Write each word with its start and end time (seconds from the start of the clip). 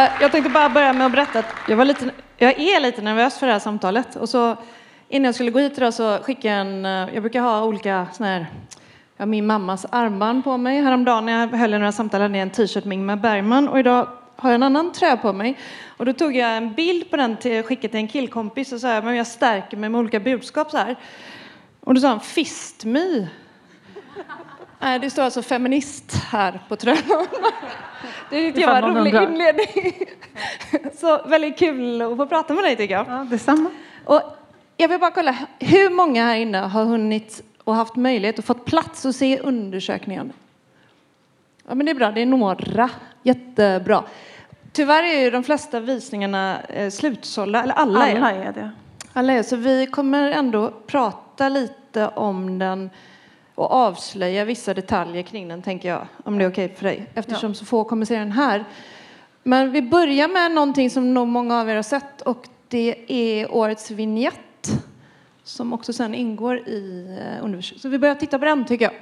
Eh, 0.00 0.10
jag 0.20 0.32
tänkte 0.32 0.50
bara 0.50 0.68
börja 0.68 0.92
med 0.92 1.06
att 1.06 1.12
berätta 1.12 1.38
att 1.38 1.54
jag, 1.68 1.76
var 1.76 1.84
lite, 1.84 2.10
jag 2.36 2.58
är 2.60 2.80
lite 2.80 3.02
nervös 3.02 3.38
för 3.38 3.46
det 3.46 3.52
här 3.52 3.60
samtalet. 3.60 4.16
Och 4.16 4.28
så, 4.28 4.56
innan 5.08 5.24
jag 5.24 5.34
skulle 5.34 5.50
gå 5.50 5.58
hit 5.58 5.78
idag 5.78 5.94
så 5.94 6.18
skickade 6.22 6.54
jag 6.54 6.60
en, 6.66 6.84
eh, 6.84 7.14
jag 7.14 7.22
brukar 7.22 7.40
ha 7.40 7.64
olika 7.64 8.06
såna 8.12 8.28
här, 8.28 8.46
jag 9.16 9.22
har 9.22 9.26
min 9.26 9.46
mammas 9.46 9.86
armband 9.90 10.44
på 10.44 10.56
mig. 10.56 10.82
Häromdagen 10.82 11.26
när 11.26 11.40
jag 11.40 11.48
höll 11.48 11.70
några 11.70 11.92
samtal 11.92 12.20
hade 12.20 12.38
jag 12.38 12.42
en 12.42 12.50
t-shirt 12.50 12.84
med 12.84 12.96
Ingmar 12.96 13.16
Bergman 13.16 13.68
och 13.68 13.78
idag 13.78 14.08
har 14.36 14.50
jag 14.50 14.54
en 14.54 14.62
annan 14.62 14.92
tröja 14.92 15.16
på 15.16 15.32
mig. 15.32 15.58
Och 15.96 16.06
då 16.06 16.12
tog 16.12 16.36
jag 16.36 16.56
en 16.56 16.74
bild 16.74 17.10
på 17.10 17.16
den 17.16 17.36
till 17.36 17.62
skickade 17.62 17.88
till 17.88 18.00
en 18.00 18.08
killkompis 18.08 18.72
och 18.72 18.80
sa 18.80 19.00
men 19.00 19.16
jag 19.16 19.26
stärker 19.26 19.76
mig 19.76 19.90
med 19.90 19.98
olika 19.98 20.20
budskap 20.20 20.70
så 20.70 20.76
här. 20.76 20.96
Och 21.80 21.94
då 21.94 22.00
sa 22.00 22.08
han 22.08 22.20
fist 22.20 22.84
me. 22.84 23.28
Nej, 24.80 24.98
det 24.98 25.10
står 25.10 25.22
alltså 25.22 25.42
feminist 25.42 26.14
här 26.14 26.60
på 26.68 26.76
tröjan. 26.76 27.26
Det 28.30 28.36
tyckte 28.36 28.60
jag 28.60 28.68
var 28.68 28.88
en 28.88 28.96
rolig 28.96 29.14
inledning. 29.14 29.94
Så 31.00 31.22
väldigt 31.26 31.58
kul 31.58 32.02
att 32.02 32.16
få 32.16 32.26
prata 32.26 32.54
med 32.54 32.64
dig 32.64 32.76
tycker 32.76 32.94
jag. 32.94 33.06
Ja, 33.08 33.26
detsamma. 33.30 33.70
Och 34.04 34.22
jag 34.76 34.88
vill 34.88 35.00
bara 35.00 35.10
kolla, 35.10 35.36
hur 35.58 35.90
många 35.90 36.24
här 36.24 36.36
inne 36.36 36.58
har 36.58 36.84
hunnit 36.84 37.42
och 37.64 37.74
haft 37.74 37.96
möjlighet 37.96 38.38
och 38.38 38.44
fått 38.44 38.64
plats 38.64 39.06
att 39.06 39.16
se 39.16 39.38
undersökningen? 39.38 40.32
Ja, 41.68 41.74
men 41.74 41.86
det 41.86 41.92
är 41.92 41.94
bra, 41.94 42.10
det 42.10 42.20
är 42.22 42.26
några. 42.26 42.90
Jättebra. 43.22 44.02
Tyvärr 44.72 45.02
är 45.02 45.20
ju 45.20 45.30
de 45.30 45.44
flesta 45.44 45.80
visningarna 45.80 46.60
eh, 46.62 46.90
slutsålda, 46.90 47.62
eller 47.62 47.74
alla, 47.74 48.00
Alla 48.00 48.32
är. 48.32 48.42
är 48.48 48.52
det. 48.52 48.70
Alla 49.12 49.32
är. 49.32 49.42
Så 49.42 49.56
vi 49.56 49.86
kommer 49.86 50.30
ändå 50.32 50.72
prata 50.86 51.48
lite 51.48 52.08
om 52.08 52.58
den 52.58 52.90
och 53.60 53.70
avslöja 53.72 54.44
vissa 54.44 54.74
detaljer 54.74 55.22
kring 55.22 55.48
den, 55.48 55.62
tänker 55.62 55.88
jag, 55.88 56.06
om 56.24 56.38
det 56.38 56.44
är 56.44 56.50
okej 56.50 56.74
för 56.76 56.84
dig, 56.84 57.06
eftersom 57.14 57.54
så 57.54 57.64
få 57.64 57.84
kommer 57.84 58.04
se 58.06 58.18
den 58.18 58.32
här. 58.32 58.64
Men 59.42 59.70
vi 59.70 59.82
börjar 59.82 60.28
med 60.28 60.52
någonting 60.52 60.90
som 60.90 61.14
nog 61.14 61.28
många 61.28 61.60
av 61.60 61.70
er 61.70 61.76
har 61.76 61.82
sett 61.82 62.20
och 62.20 62.48
det 62.68 62.94
är 63.08 63.54
årets 63.54 63.90
vignett 63.90 64.82
som 65.44 65.72
också 65.72 65.92
sen 65.92 66.14
ingår 66.14 66.58
i 66.58 67.16
eh, 67.20 67.44
undervisningen. 67.44 67.80
Så 67.80 67.88
vi 67.88 67.98
börjar 67.98 68.14
titta 68.14 68.38
på 68.38 68.44
den, 68.44 68.64
tycker 68.64 68.84
jag. 68.84 68.94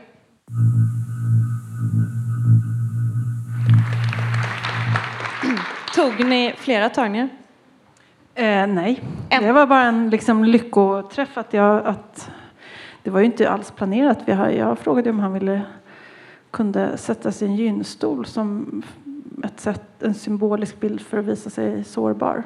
Tog 5.95 6.27
ni 6.27 6.55
flera 6.57 6.89
tagningar? 6.89 7.29
Eh, 8.35 8.67
nej, 8.67 9.03
En. 9.29 9.43
det 9.43 9.53
var 9.53 9.67
bara 9.67 9.85
en 9.85 10.11
liksom, 10.11 10.45
lyckoträff. 10.45 11.39
Att 11.39 11.53
jag, 11.53 11.87
att, 11.87 12.31
det 13.03 13.11
var 13.11 13.21
ju 13.21 13.27
inte 13.27 13.51
alls 13.51 13.71
planerat. 13.71 14.19
Jag 14.27 14.79
frågade 14.79 15.11
om 15.11 15.19
han 15.19 15.33
ville 15.33 15.63
kunde 16.51 16.97
sätta 16.97 17.33
sig 17.33 17.49
i 17.49 17.51
en 17.51 17.57
gynstol 17.57 18.27
som 18.27 18.83
ett 19.45 19.61
sätt, 19.61 20.03
en 20.03 20.15
symbolisk 20.15 20.81
bild 20.81 21.01
för 21.01 21.19
att 21.19 21.25
visa 21.25 21.51
sig 21.51 21.85
sårbar. 21.85 22.45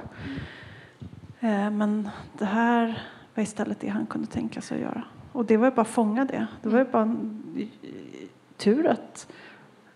Eh, 1.40 1.70
men 1.70 2.08
det 2.38 2.44
här 2.44 3.02
var 3.34 3.42
istället 3.42 3.80
det 3.80 3.88
han 3.88 4.06
kunde 4.06 4.26
tänka 4.26 4.60
sig 4.60 4.74
att 4.74 4.82
göra. 4.82 5.04
Och 5.32 5.44
det 5.44 5.56
var 5.56 5.66
ju 5.66 5.74
bara 5.74 5.82
att 5.82 5.88
fånga 5.88 6.24
det. 6.24 6.46
Det 6.62 6.68
var 6.68 6.78
ju 6.78 6.84
bara 6.84 7.02
en, 7.02 7.42
tur 8.56 8.86
att 8.86 9.26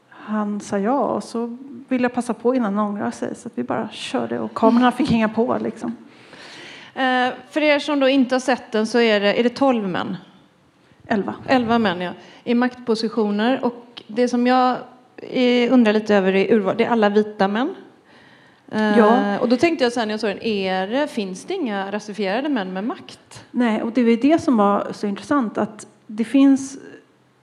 han 0.08 0.60
sa 0.60 0.78
ja 0.78 1.00
och 1.00 1.24
så 1.24 1.56
ville 1.88 2.04
jag 2.04 2.14
passa 2.14 2.34
på 2.34 2.54
innan 2.54 2.76
han 2.76 2.88
ångrade 2.88 3.12
sig 3.12 3.34
så 3.34 3.48
att 3.48 3.58
vi 3.58 3.62
bara 3.62 3.88
körde 3.88 4.38
och 4.38 4.54
kamerorna 4.54 4.92
fick 4.92 5.10
hänga 5.10 5.28
på 5.28 5.58
liksom. 5.60 5.96
Eh, 6.94 7.32
för 7.50 7.60
er 7.60 7.78
som 7.78 8.00
då 8.00 8.08
inte 8.08 8.34
har 8.34 8.40
sett 8.40 8.72
den 8.72 8.86
så 8.86 8.98
är 8.98 9.20
det, 9.20 9.40
är 9.40 9.42
det 9.42 9.54
12 9.54 9.88
män. 9.88 10.16
Elva. 11.06 11.34
11 11.46 11.78
män 11.78 12.00
ja, 12.00 12.12
i 12.44 12.54
maktpositioner. 12.54 13.64
Och 13.64 14.02
det 14.06 14.28
som 14.28 14.46
jag 14.46 14.76
eh, 15.16 15.72
undrar 15.72 15.92
lite 15.92 16.14
över 16.14 16.34
är 16.34 16.52
urval. 16.54 16.74
Det 16.78 16.84
är 16.84 16.90
alla 16.90 17.08
vita 17.08 17.48
män. 17.48 17.74
Eh, 18.72 18.98
Ja. 18.98 19.38
Och 19.38 19.48
då 19.48 19.56
tänkte 19.56 19.84
jag 19.84 19.92
sen 19.92 20.08
när 20.08 20.12
jag 20.12 20.20
såg 20.20 20.30
den, 20.30 20.42
är 20.42 20.86
det, 20.86 21.06
finns 21.08 21.44
det 21.44 21.54
inga 21.54 21.92
rasifierade 21.92 22.48
män 22.48 22.72
med 22.72 22.84
makt? 22.84 23.44
Nej, 23.50 23.82
och 23.82 23.92
det 23.92 24.04
var 24.04 24.22
det 24.22 24.42
som 24.42 24.56
var 24.56 24.88
så 24.92 25.06
intressant 25.06 25.58
att 25.58 25.86
det 26.06 26.24
finns 26.24 26.78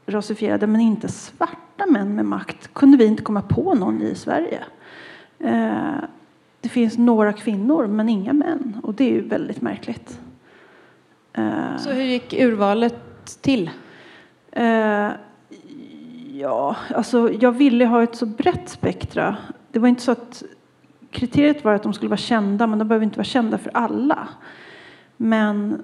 rasifierade 0.06 0.68
men 0.68 0.82
inte 0.82 1.08
svarta 1.08 1.86
män 1.88 2.16
med 2.16 2.26
makt. 2.26 2.74
kunde 2.74 2.98
vi 2.98 3.06
inte 3.06 3.24
komma 3.24 3.42
på 3.42 3.74
någon 3.74 4.02
i 4.02 4.16
Sverige. 4.16 4.60
Eh, 5.40 5.94
det 6.62 6.70
finns 6.70 6.98
några 6.98 7.34
kvinnor 7.34 7.88
men 7.88 8.10
inga 8.10 8.34
män 8.34 8.80
och 8.84 8.94
det 8.94 9.04
är 9.04 9.10
ju 9.10 9.22
väldigt 9.28 9.62
märkligt. 9.62 10.20
Så 11.80 11.92
hur 11.92 12.04
gick 12.04 12.34
urvalet 12.34 12.96
till? 13.26 13.70
Eh, 14.52 15.10
ja, 16.34 16.76
alltså 16.96 17.32
jag 17.40 17.52
ville 17.52 17.86
ha 17.86 18.04
ett 18.04 18.16
så 18.16 18.26
brett 18.26 18.70
spektra. 18.70 19.38
Det 19.72 19.80
var 19.80 19.88
inte 19.88 20.02
så 20.02 20.12
att 20.12 20.44
kriteriet 21.12 21.64
var 21.64 21.74
att 21.74 21.84
de 21.84 21.94
skulle 21.94 22.10
vara 22.10 22.18
kända, 22.18 22.68
men 22.68 22.80
de 22.80 22.88
behöver 22.88 23.04
inte 23.04 23.18
vara 23.18 23.26
kända 23.26 23.58
för 23.58 23.72
alla. 23.74 24.28
Men 25.18 25.84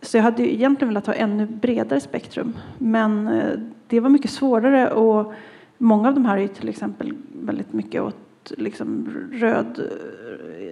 så 0.00 0.16
jag 0.16 0.22
hade 0.22 0.54
egentligen 0.54 0.88
velat 0.88 1.06
ha 1.06 1.14
ännu 1.14 1.46
bredare 1.46 2.00
spektrum, 2.00 2.56
men 2.78 3.28
eh, 3.28 3.58
det 3.86 4.00
var 4.00 4.10
mycket 4.10 4.30
svårare 4.30 4.90
och 4.90 5.32
många 5.78 6.08
av 6.08 6.14
de 6.14 6.24
här 6.24 6.36
är 6.36 6.42
ju 6.42 6.48
till 6.48 6.68
exempel 6.68 7.14
väldigt 7.32 7.72
mycket 7.72 8.02
åt 8.02 8.52
liksom 8.56 9.08
röd 9.32 9.90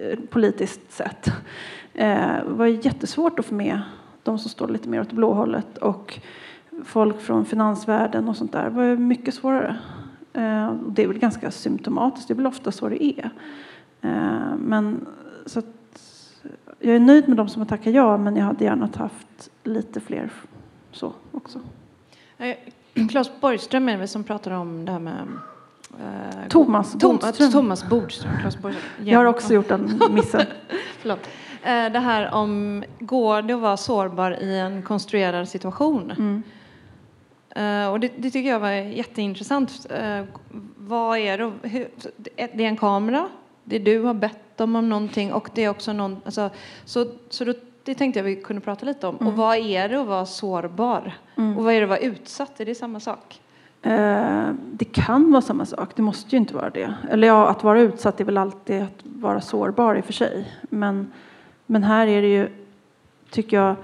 eh, 0.01 0.19
politiskt 0.29 0.91
sätt. 0.91 1.31
Eh, 1.93 2.35
det 2.47 2.53
var 2.53 2.65
jättesvårt 2.65 3.39
att 3.39 3.45
få 3.45 3.55
med 3.55 3.81
de 4.23 4.39
som 4.39 4.49
står 4.49 4.67
lite 4.67 4.89
mer 4.89 5.01
åt 5.01 5.11
blåhållet 5.11 5.77
och 5.77 6.19
folk 6.85 7.21
från 7.21 7.45
finansvärlden 7.45 8.29
och 8.29 8.37
sånt 8.37 8.51
där. 8.51 8.69
Var 8.69 8.95
mycket 8.95 9.33
svårare. 9.33 9.77
Eh, 10.33 10.73
Det 10.87 11.03
är 11.03 11.07
väl 11.07 11.19
ganska 11.19 11.51
symptomatiskt, 11.51 12.27
det 12.27 12.33
är 12.33 12.35
väl 12.35 12.47
ofta 12.47 12.71
så 12.71 12.89
det 12.89 13.03
är. 13.05 13.29
Eh, 14.01 14.55
Men 14.57 15.05
så 15.45 15.61
jag 16.79 16.95
är 16.95 16.99
nöjd 16.99 17.27
med 17.27 17.37
de 17.37 17.47
som 17.49 17.61
har 17.61 17.67
tackat 17.67 17.93
ja, 17.93 18.17
men 18.17 18.35
jag 18.35 18.45
hade 18.45 18.63
gärna 18.63 18.89
haft 18.95 19.49
lite 19.63 19.99
fler 19.99 20.31
så 20.91 21.13
också. 21.31 21.59
Eh, 22.37 22.55
Claes 23.09 23.31
Borgström 23.41 23.89
är 23.89 23.97
det 23.97 24.07
som 24.07 24.23
pratar 24.23 24.51
om 24.51 24.85
det 24.85 24.91
här 24.91 24.99
med 24.99 25.15
Thomas 26.49 26.95
Bodström. 26.95 27.51
Thomas 27.51 27.89
Bodström. 27.89 28.31
Claes 28.39 28.61
Borgström. 28.61 29.07
Jag 29.07 29.19
har 29.19 29.25
också 29.25 29.53
gjort 29.53 29.67
den 29.67 30.01
missen. 30.11 30.41
Förlåt. 30.99 31.19
Eh, 31.63 31.91
Det 31.91 31.99
här 31.99 32.33
om, 32.33 32.83
går 32.99 33.41
det 33.41 33.53
att 33.53 33.59
vara 33.59 33.77
sårbar 33.77 34.31
i 34.43 34.59
en 34.59 34.81
konstruerad 34.81 35.47
situation? 35.49 36.11
Mm. 36.11 36.43
Eh, 37.55 37.91
Och 37.91 37.99
det, 37.99 38.11
det 38.17 38.31
tycker 38.31 38.49
jag 38.49 38.59
var 38.59 38.71
jätteintressant. 38.71 39.87
Eh, 39.89 40.23
Vad 40.77 41.17
är 41.17 41.37
det? 41.37 41.51
Hur, 41.69 41.87
det 42.35 42.63
är 42.65 42.67
en 42.67 42.77
kamera, 42.77 43.27
det 43.63 43.79
du 43.79 43.99
har 44.03 44.13
bett 44.13 44.57
dem 44.57 44.75
om 44.75 44.89
någonting 44.89 45.33
och 45.33 45.49
det 45.53 45.63
är 45.63 45.69
också 45.69 45.93
någon... 45.93 46.21
Alltså, 46.25 46.49
så 46.85 47.05
så 47.29 47.45
då, 47.45 47.53
det 47.83 47.95
tänkte 47.95 48.19
jag 48.19 48.23
vi 48.23 48.35
kunde 48.35 48.61
prata 48.61 48.85
lite 48.85 49.07
om. 49.07 49.15
Och 49.15 49.33
vad 49.33 49.57
är 49.57 49.89
det 49.89 50.01
att 50.01 50.07
vara 50.07 50.25
sårbar? 50.25 51.13
Och 51.35 51.63
vad 51.63 51.73
är 51.73 51.77
det 51.77 51.83
att 51.83 51.89
vara 51.89 51.99
utsatt? 51.99 52.59
Är 52.59 52.65
det 52.65 52.75
samma 52.75 52.99
sak? 52.99 53.39
Det 54.71 54.85
kan 54.91 55.31
vara 55.31 55.41
samma 55.41 55.65
sak, 55.65 55.89
det 55.95 56.01
måste 56.01 56.35
ju 56.35 56.37
inte 56.37 56.55
vara 56.55 56.69
det. 56.69 56.93
Eller 57.09 57.27
ja, 57.27 57.47
att 57.47 57.63
vara 57.63 57.79
utsatt 57.81 58.19
är 58.19 58.25
väl 58.25 58.37
alltid 58.37 58.81
att 58.81 58.99
vara 59.03 59.41
sårbar 59.41 59.95
i 59.95 60.01
och 60.01 60.05
för 60.05 60.13
sig. 60.13 60.47
Men, 60.69 61.11
men 61.73 61.83
här 61.83 62.07
är 62.07 62.21
det 62.21 62.27
ju, 62.27 62.49
tycker 63.29 63.57
jag, 63.57 63.75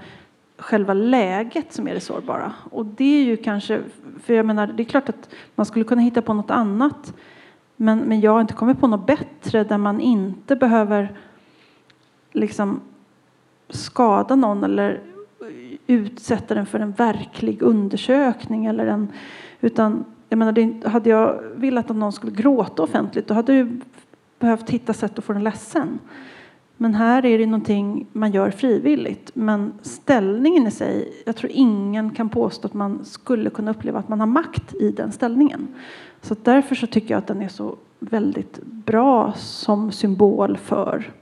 själva 0.58 0.94
läget 0.94 1.72
som 1.72 1.88
är 1.88 1.94
det 1.94 2.00
sårbara. 2.00 2.52
Och 2.70 2.86
det 2.86 3.20
är 3.20 3.24
ju 3.24 3.36
kanske, 3.36 3.82
för 4.22 4.34
jag 4.34 4.46
menar, 4.46 4.66
det 4.66 4.82
är 4.82 4.84
klart 4.84 5.08
att 5.08 5.28
man 5.54 5.66
skulle 5.66 5.84
kunna 5.84 6.02
hitta 6.02 6.22
på 6.22 6.34
något 6.34 6.50
annat. 6.50 7.14
Men, 7.76 7.98
men 7.98 8.20
jag 8.20 8.32
har 8.32 8.40
inte 8.40 8.54
kommit 8.54 8.80
på 8.80 8.86
något 8.86 9.06
bättre 9.06 9.64
där 9.64 9.78
man 9.78 10.00
inte 10.00 10.56
behöver 10.56 11.16
liksom 12.32 12.80
skada 13.68 14.36
någon 14.36 14.64
eller 14.64 15.00
utsätta 15.86 16.54
den 16.54 16.66
för 16.66 16.80
en 16.80 16.92
verklig 16.92 17.62
undersökning 17.62 18.66
eller 18.66 18.86
en 18.86 19.12
utan 19.60 20.04
jag 20.28 20.38
menar, 20.38 20.52
det, 20.52 20.88
hade 20.88 21.10
jag 21.10 21.42
velat 21.54 21.90
att 21.90 21.96
någon 21.96 22.12
skulle 22.12 22.32
gråta 22.32 22.82
offentligt 22.82 23.26
då 23.26 23.34
hade 23.34 23.54
jag 23.54 23.80
behövt 24.38 24.70
hitta 24.70 24.92
sätt 24.92 25.18
att 25.18 25.24
få 25.24 25.32
den 25.32 25.44
ledsen. 25.44 25.98
Men 26.82 26.94
här 26.94 27.26
är 27.26 27.38
det 27.38 27.46
någonting 27.46 28.06
man 28.12 28.32
gör 28.32 28.50
frivilligt. 28.50 29.30
Men 29.34 29.72
ställningen 29.82 30.66
i 30.66 30.70
sig, 30.70 31.22
jag 31.26 31.36
tror 31.36 31.52
ingen 31.52 32.10
kan 32.10 32.28
påstå 32.28 32.66
att 32.66 32.74
man 32.74 33.04
skulle 33.04 33.50
kunna 33.50 33.70
uppleva 33.70 33.98
att 33.98 34.08
man 34.08 34.20
har 34.20 34.26
makt 34.26 34.74
i 34.74 34.90
den 34.90 35.12
ställningen. 35.12 35.68
Så 36.20 36.36
därför 36.42 36.74
så 36.74 36.86
tycker 36.86 37.14
jag 37.14 37.18
att 37.18 37.26
den 37.26 37.42
är 37.42 37.48
så 37.48 37.76
väldigt 37.98 38.62
bra 38.62 39.32
som 39.36 39.92
symbol 39.92 40.56
för 40.56 41.12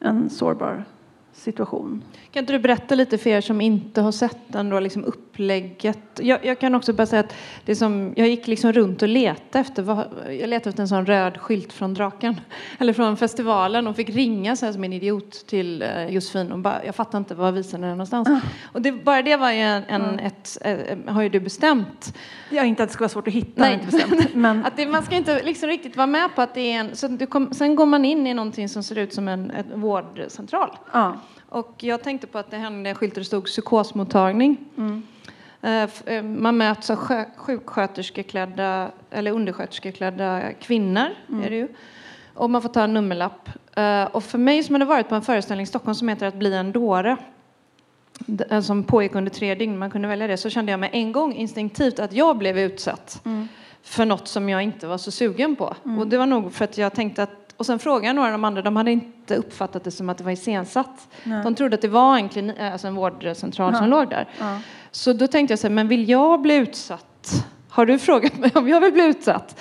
en 0.00 0.30
sårbar 0.30 0.84
situation. 1.32 2.02
Kan 2.30 2.40
inte 2.40 2.52
du 2.52 2.58
berätta 2.58 2.94
lite 2.94 3.18
för 3.18 3.30
er 3.30 3.40
som 3.40 3.60
inte 3.60 4.00
har 4.00 4.12
sett 4.12 4.38
den 4.46 4.68
då, 4.68 4.80
liksom 4.80 5.04
upp, 5.04 5.33
upplägget. 5.34 5.98
Jag, 6.20 6.44
jag, 6.44 6.58
kan 6.58 6.74
också 6.74 6.92
bara 6.92 7.06
säga 7.06 7.20
att 7.20 7.34
det 7.64 7.76
som, 7.76 8.12
jag 8.16 8.28
gick 8.28 8.46
liksom 8.46 8.72
runt 8.72 9.02
och 9.02 9.08
letade 9.08 9.58
efter, 9.58 9.82
vad, 9.82 10.06
jag 10.26 10.48
letade 10.48 10.68
efter 10.68 10.80
en 10.80 10.88
sån 10.88 11.06
röd 11.06 11.40
skylt 11.40 11.72
från 11.72 11.94
Draken, 11.94 12.40
eller 12.78 12.92
från 12.92 13.16
festivalen 13.16 13.86
och 13.86 13.96
fick 13.96 14.08
ringa 14.08 14.56
så 14.56 14.66
här 14.66 14.72
som 14.72 14.84
en 14.84 14.92
idiot 14.92 15.46
till 15.46 15.82
eh, 15.82 16.06
Josefin 16.06 16.52
och 16.52 16.58
bara, 16.58 16.84
jag 16.84 16.94
fattar 16.94 17.18
inte 17.18 17.34
var 17.34 17.52
visaren 17.52 17.84
är 17.84 17.88
någonstans. 17.88 18.28
Mm. 18.28 18.40
Och 18.72 18.82
det, 18.82 18.92
bara 18.92 19.22
det 19.22 19.36
var 19.36 19.52
ju 19.52 19.60
en, 19.60 19.84
en 19.84 20.02
mm. 20.02 20.18
ett, 20.18 20.58
ett, 20.60 20.98
har 21.06 21.22
ju 21.22 21.28
du 21.28 21.40
bestämt. 21.40 22.14
Ja, 22.50 22.64
inte 22.64 22.82
att 22.82 22.88
det 22.88 22.92
ska 22.92 23.02
vara 23.02 23.08
svårt 23.08 23.28
att 23.28 23.34
hitta, 23.34 23.62
Nej. 23.62 23.74
inte 23.74 23.86
bestämt. 23.86 24.34
Men... 24.34 24.64
att 24.64 24.76
det, 24.76 24.86
man 24.86 25.02
ska 25.02 25.14
inte 25.16 25.42
liksom 25.42 25.68
riktigt 25.68 25.96
vara 25.96 26.06
med 26.06 26.34
på 26.34 26.42
att 26.42 26.54
det 26.54 26.72
är 26.72 26.80
en, 26.80 26.96
så 26.96 27.26
kom, 27.26 27.54
sen 27.54 27.76
går 27.76 27.86
man 27.86 28.04
in 28.04 28.26
i 28.26 28.34
någonting 28.34 28.68
som 28.68 28.82
ser 28.82 28.98
ut 28.98 29.14
som 29.14 29.28
en, 29.28 29.50
en 29.50 29.80
vårdcentral. 29.80 30.70
Ja. 30.92 31.16
Och 31.48 31.74
jag 31.80 32.02
tänkte 32.02 32.26
på 32.26 32.38
att 32.38 32.50
det 32.50 32.56
hände 32.56 32.90
en 32.90 32.96
skylt 32.96 33.14
där 33.14 33.20
det 33.20 33.24
stod 33.24 33.44
psykosmottagning. 33.44 34.56
Mm. 34.76 35.02
Eh, 35.64 35.88
eh, 36.06 36.22
man 36.22 36.56
möts 36.56 36.90
av 36.90 36.96
sjuksköterskeklädda 37.36 38.90
eller 39.10 39.30
undersköterskeklädda 39.30 40.52
kvinnor. 40.52 41.06
Mm. 41.28 41.44
Är 41.44 41.50
det 41.50 41.56
ju. 41.56 41.68
Och 42.34 42.50
man 42.50 42.62
får 42.62 42.68
ta 42.68 42.84
en 42.84 42.94
nummerlapp. 42.94 43.48
Eh, 43.76 44.04
och 44.04 44.24
för 44.24 44.38
mig 44.38 44.62
som 44.62 44.74
hade 44.74 44.84
varit 44.84 45.08
på 45.08 45.14
en 45.14 45.22
föreställning 45.22 45.62
i 45.64 45.66
Stockholm 45.66 45.94
som 45.94 46.08
heter 46.08 46.26
Att 46.26 46.34
bli 46.34 46.54
en 46.54 46.72
dåre 46.72 47.16
som 48.62 48.84
pågick 48.84 49.14
under 49.14 49.30
tre 49.30 49.54
dygn, 49.54 49.78
man 49.78 49.90
kunde 49.90 50.08
välja 50.08 50.26
det, 50.26 50.36
så 50.36 50.50
kände 50.50 50.70
jag 50.70 50.80
mig 50.80 50.90
en 50.92 51.12
gång 51.12 51.34
instinktivt 51.34 51.98
att 51.98 52.12
jag 52.12 52.38
blev 52.38 52.58
utsatt 52.58 53.22
mm. 53.24 53.48
för 53.82 54.04
något 54.04 54.28
som 54.28 54.48
jag 54.48 54.62
inte 54.62 54.86
var 54.86 54.98
så 54.98 55.10
sugen 55.10 55.56
på. 55.56 55.74
Mm. 55.84 55.98
Och 55.98 56.06
det 56.06 56.18
var 56.18 56.26
nog 56.26 56.52
för 56.52 56.64
att 56.64 56.78
jag 56.78 56.94
tänkte 56.94 57.22
att 57.22 57.44
och 57.56 57.66
sen 57.66 57.78
frågade 57.78 58.06
jag 58.06 58.16
några 58.16 58.28
av 58.28 58.32
de 58.32 58.44
andra, 58.44 58.62
de 58.62 58.76
hade 58.76 58.90
inte 58.90 59.36
uppfattat 59.36 59.84
det 59.84 59.90
som 59.90 60.08
att 60.08 60.18
det 60.18 60.24
var 60.24 60.30
iscensatt. 60.30 61.08
De 61.24 61.54
trodde 61.54 61.74
att 61.74 61.82
det 61.82 61.88
var 61.88 62.16
en, 62.16 62.28
klinik, 62.28 62.60
alltså 62.60 62.86
en 62.86 62.94
vårdcentral 62.94 63.72
ja. 63.72 63.78
som 63.78 63.88
låg 63.88 64.10
där. 64.10 64.28
Ja. 64.38 64.58
Så 64.94 65.12
då 65.12 65.26
tänkte 65.26 65.52
jag 65.52 65.58
så 65.58 65.66
här, 65.66 65.74
men 65.74 65.88
vill 65.88 66.08
jag 66.08 66.42
bli 66.42 66.56
utsatt? 66.56 67.46
Har 67.68 67.86
du 67.86 67.98
frågat 67.98 68.38
mig 68.38 68.50
om 68.54 68.68
jag 68.68 68.80
vill 68.80 68.92
bli 68.92 69.06
utsatt? 69.06 69.60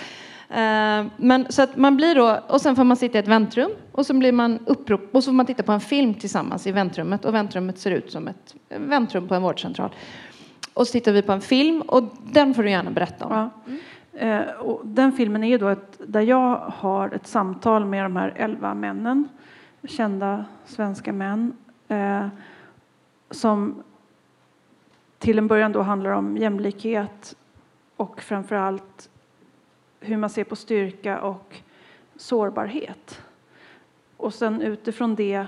Eh, 0.49 1.05
men 1.17 1.45
så 1.49 1.61
att 1.61 1.77
man 1.77 1.97
blir 1.97 2.15
då, 2.15 2.39
och 2.47 2.61
sen 2.61 2.75
får 2.75 2.83
man 2.83 2.97
sitta 2.97 3.17
i 3.17 3.21
ett 3.21 3.27
väntrum 3.27 3.71
och 3.91 4.05
så 4.05 4.13
blir 4.13 4.31
man 4.31 4.59
upprop 4.65 5.09
och 5.11 5.23
så 5.23 5.27
får 5.27 5.33
man 5.35 5.45
titta 5.45 5.63
på 5.63 5.71
en 5.71 5.79
film 5.79 6.13
tillsammans 6.13 6.67
i 6.67 6.71
väntrummet 6.71 7.25
och 7.25 7.33
väntrummet 7.33 7.79
ser 7.79 7.91
ut 7.91 8.11
som 8.11 8.27
ett 8.27 8.55
väntrum 8.69 9.27
på 9.27 9.35
en 9.35 9.41
vårdcentral. 9.41 9.89
Och 10.73 10.87
så 10.87 10.91
tittar 10.91 11.11
vi 11.11 11.21
på 11.21 11.31
en 11.31 11.41
film 11.41 11.81
och 11.81 12.03
den 12.23 12.53
får 12.53 12.63
du 12.63 12.69
gärna 12.69 12.91
berätta 12.91 13.25
om. 13.25 13.33
Ja. 13.33 13.49
Mm. 13.67 14.41
Eh, 14.41 14.53
och 14.53 14.81
den 14.83 15.11
filmen 15.11 15.43
är 15.43 15.59
då 15.59 15.67
ett, 15.67 15.99
där 16.07 16.21
jag 16.21 16.55
har 16.55 17.09
ett 17.09 17.27
samtal 17.27 17.85
med 17.85 18.05
de 18.05 18.15
här 18.15 18.33
elva 18.35 18.73
männen, 18.73 19.27
kända 19.83 20.45
svenska 20.65 21.13
män, 21.13 21.53
eh, 21.87 22.27
som 23.31 23.83
till 25.23 25.37
en 25.37 25.47
början 25.47 25.71
då 25.71 25.81
handlar 25.81 26.11
om 26.11 26.37
jämlikhet 26.37 27.35
och 27.95 28.21
framför 28.21 28.55
allt 28.55 29.09
hur 29.99 30.17
man 30.17 30.29
ser 30.29 30.43
på 30.43 30.55
styrka 30.55 31.21
och 31.21 31.57
sårbarhet. 32.15 33.21
Och 34.17 34.33
sen 34.33 34.61
utifrån 34.61 35.15
det 35.15 35.45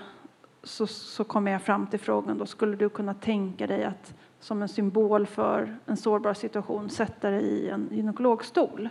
så, 0.63 0.87
så 0.87 1.23
kommer 1.23 1.51
jag 1.51 1.61
fram 1.61 1.87
till 1.87 1.99
frågan 1.99 2.37
då, 2.37 2.45
skulle 2.45 2.75
du 2.75 2.89
kunna 2.89 3.13
tänka 3.13 3.67
dig 3.67 3.83
att 3.83 4.13
som 4.39 4.61
en 4.61 4.69
symbol 4.69 5.25
för 5.25 5.77
en 5.85 5.97
sårbar 5.97 6.33
situation 6.33 6.89
sätta 6.89 7.29
dig 7.29 7.43
i 7.43 7.69
en 7.69 7.89
gynekologstol. 7.91 8.89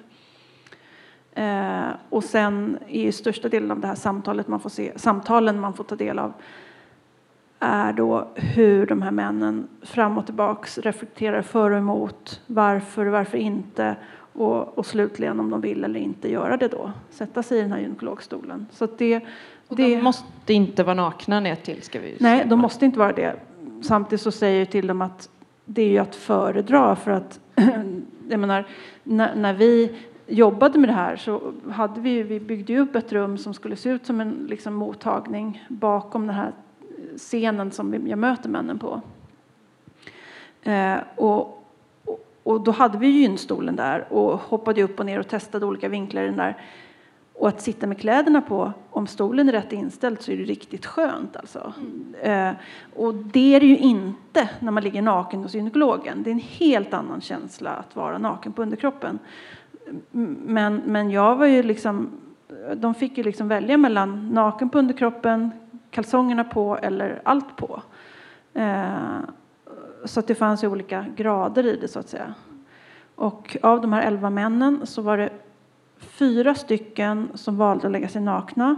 Eh, 1.32 1.88
och 2.08 2.24
sen 2.24 2.78
är 2.88 3.12
största 3.12 3.48
delen 3.48 3.70
av 3.70 3.80
det 3.80 3.86
här 3.86 3.94
samtalet 3.94 4.48
man 4.48 4.60
får 4.60 4.70
se, 4.70 4.98
samtalen 4.98 5.60
man 5.60 5.74
får 5.74 5.84
ta 5.84 5.96
del 5.96 6.18
av 6.18 6.32
är 7.58 7.92
då 7.92 8.28
hur 8.34 8.86
de 8.86 9.02
här 9.02 9.10
männen 9.10 9.68
fram 9.82 10.18
och 10.18 10.26
tillbaks 10.26 10.78
reflekterar 10.78 11.42
för 11.42 11.70
och 11.70 11.78
emot, 11.78 12.40
varför, 12.46 13.06
varför 13.06 13.38
inte 13.38 13.96
och, 14.32 14.78
och 14.78 14.86
slutligen 14.86 15.40
om 15.40 15.50
de 15.50 15.60
vill 15.60 15.84
eller 15.84 16.00
inte 16.00 16.30
göra 16.30 16.56
det 16.56 16.68
då, 16.68 16.92
sätta 17.10 17.42
sig 17.42 17.58
i 17.58 17.62
den 17.62 17.72
här 17.72 17.80
gynekologstolen. 17.80 18.66
Så 18.70 18.88
det, 18.98 19.20
och 19.68 19.76
de 19.76 20.02
måste 20.02 20.52
inte 20.52 20.82
vara 20.82 20.94
nakna 20.94 21.40
ner 21.40 21.54
till 21.54 21.82
ska 21.82 22.00
vi 22.00 22.16
Nej, 22.20 22.46
de 22.46 22.58
måste 22.58 22.84
inte 22.84 22.98
vara 22.98 23.12
det. 23.12 23.36
Samtidigt 23.82 24.20
så 24.20 24.30
säger 24.30 24.58
jag 24.58 24.70
till 24.70 24.86
dem 24.86 25.02
att 25.02 25.28
det 25.64 25.82
är 25.82 25.88
ju 25.88 25.98
att 25.98 26.16
föredra 26.16 26.96
för 26.96 27.10
att 27.10 27.40
jag 28.28 28.40
menar, 28.40 28.66
när, 29.02 29.34
när 29.34 29.54
vi 29.54 29.96
jobbade 30.26 30.78
med 30.78 30.88
det 30.88 30.94
här 30.94 31.16
så 31.16 31.52
hade 31.70 32.00
vi, 32.00 32.22
vi 32.22 32.40
byggde 32.40 32.78
upp 32.78 32.96
ett 32.96 33.12
rum 33.12 33.38
som 33.38 33.54
skulle 33.54 33.76
se 33.76 33.90
ut 33.90 34.06
som 34.06 34.20
en 34.20 34.46
liksom, 34.48 34.74
mottagning 34.74 35.66
bakom 35.68 36.26
den 36.26 36.36
här 36.36 36.52
scenen 37.16 37.70
som 37.70 38.08
jag 38.08 38.18
möter 38.18 38.48
männen 38.48 38.78
på. 38.78 39.00
Eh, 40.62 40.96
och, 41.16 41.64
och 42.42 42.60
då 42.60 42.70
hade 42.70 42.98
vi 42.98 43.06
gynstolen 43.08 43.76
där 43.76 44.12
och 44.12 44.38
hoppade 44.38 44.82
upp 44.82 45.00
och 45.00 45.06
ner 45.06 45.20
och 45.20 45.28
testade 45.28 45.66
olika 45.66 45.88
vinklar 45.88 46.22
i 46.22 46.26
den 46.26 46.36
där. 46.36 46.56
Och 47.34 47.48
att 47.48 47.60
sitta 47.60 47.86
med 47.86 47.98
kläderna 47.98 48.40
på, 48.40 48.72
om 48.90 49.06
stolen 49.06 49.48
är 49.48 49.52
rätt 49.52 49.72
inställd 49.72 50.22
så 50.22 50.32
är 50.32 50.36
det 50.36 50.44
riktigt 50.44 50.86
skönt 50.86 51.36
alltså. 51.36 51.72
Mm. 51.78 52.48
Eh, 52.48 52.54
och 52.94 53.14
det 53.14 53.54
är 53.54 53.60
det 53.60 53.66
ju 53.66 53.78
inte 53.78 54.50
när 54.60 54.72
man 54.72 54.82
ligger 54.82 55.02
naken 55.02 55.42
hos 55.42 55.54
gynekologen. 55.54 56.22
Det 56.22 56.30
är 56.30 56.32
en 56.32 56.38
helt 56.38 56.94
annan 56.94 57.20
känsla 57.20 57.70
att 57.70 57.96
vara 57.96 58.18
naken 58.18 58.52
på 58.52 58.62
underkroppen. 58.62 59.18
Men, 60.10 60.82
men 60.86 61.10
jag 61.10 61.36
var 61.36 61.46
ju 61.46 61.62
liksom, 61.62 62.10
de 62.76 62.94
fick 62.94 63.18
ju 63.18 63.24
liksom 63.24 63.48
välja 63.48 63.76
mellan 63.76 64.30
naken 64.30 64.70
på 64.70 64.78
underkroppen, 64.78 65.50
kalsongerna 65.94 66.44
på 66.44 66.78
eller 66.82 67.20
allt 67.24 67.56
på. 67.56 67.82
Eh, 68.54 69.18
så 70.04 70.20
att 70.20 70.26
det 70.26 70.34
fanns 70.34 70.64
ju 70.64 70.68
olika 70.68 71.06
grader 71.16 71.66
i 71.66 71.76
det 71.76 71.88
så 71.88 71.98
att 71.98 72.08
säga. 72.08 72.34
Och 73.14 73.56
av 73.62 73.80
de 73.80 73.92
här 73.92 74.02
elva 74.02 74.30
männen 74.30 74.86
så 74.86 75.02
var 75.02 75.16
det 75.16 75.30
fyra 75.98 76.54
stycken 76.54 77.28
som 77.34 77.56
valde 77.56 77.86
att 77.86 77.92
lägga 77.92 78.08
sig 78.08 78.22
nakna 78.22 78.76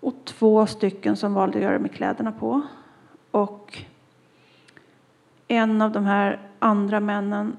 och 0.00 0.14
två 0.24 0.66
stycken 0.66 1.16
som 1.16 1.34
valde 1.34 1.58
att 1.58 1.62
göra 1.62 1.72
det 1.72 1.78
med 1.78 1.92
kläderna 1.92 2.32
på. 2.32 2.60
Och 3.30 3.82
en 5.48 5.82
av 5.82 5.92
de 5.92 6.04
här 6.04 6.40
andra 6.58 7.00
männen 7.00 7.56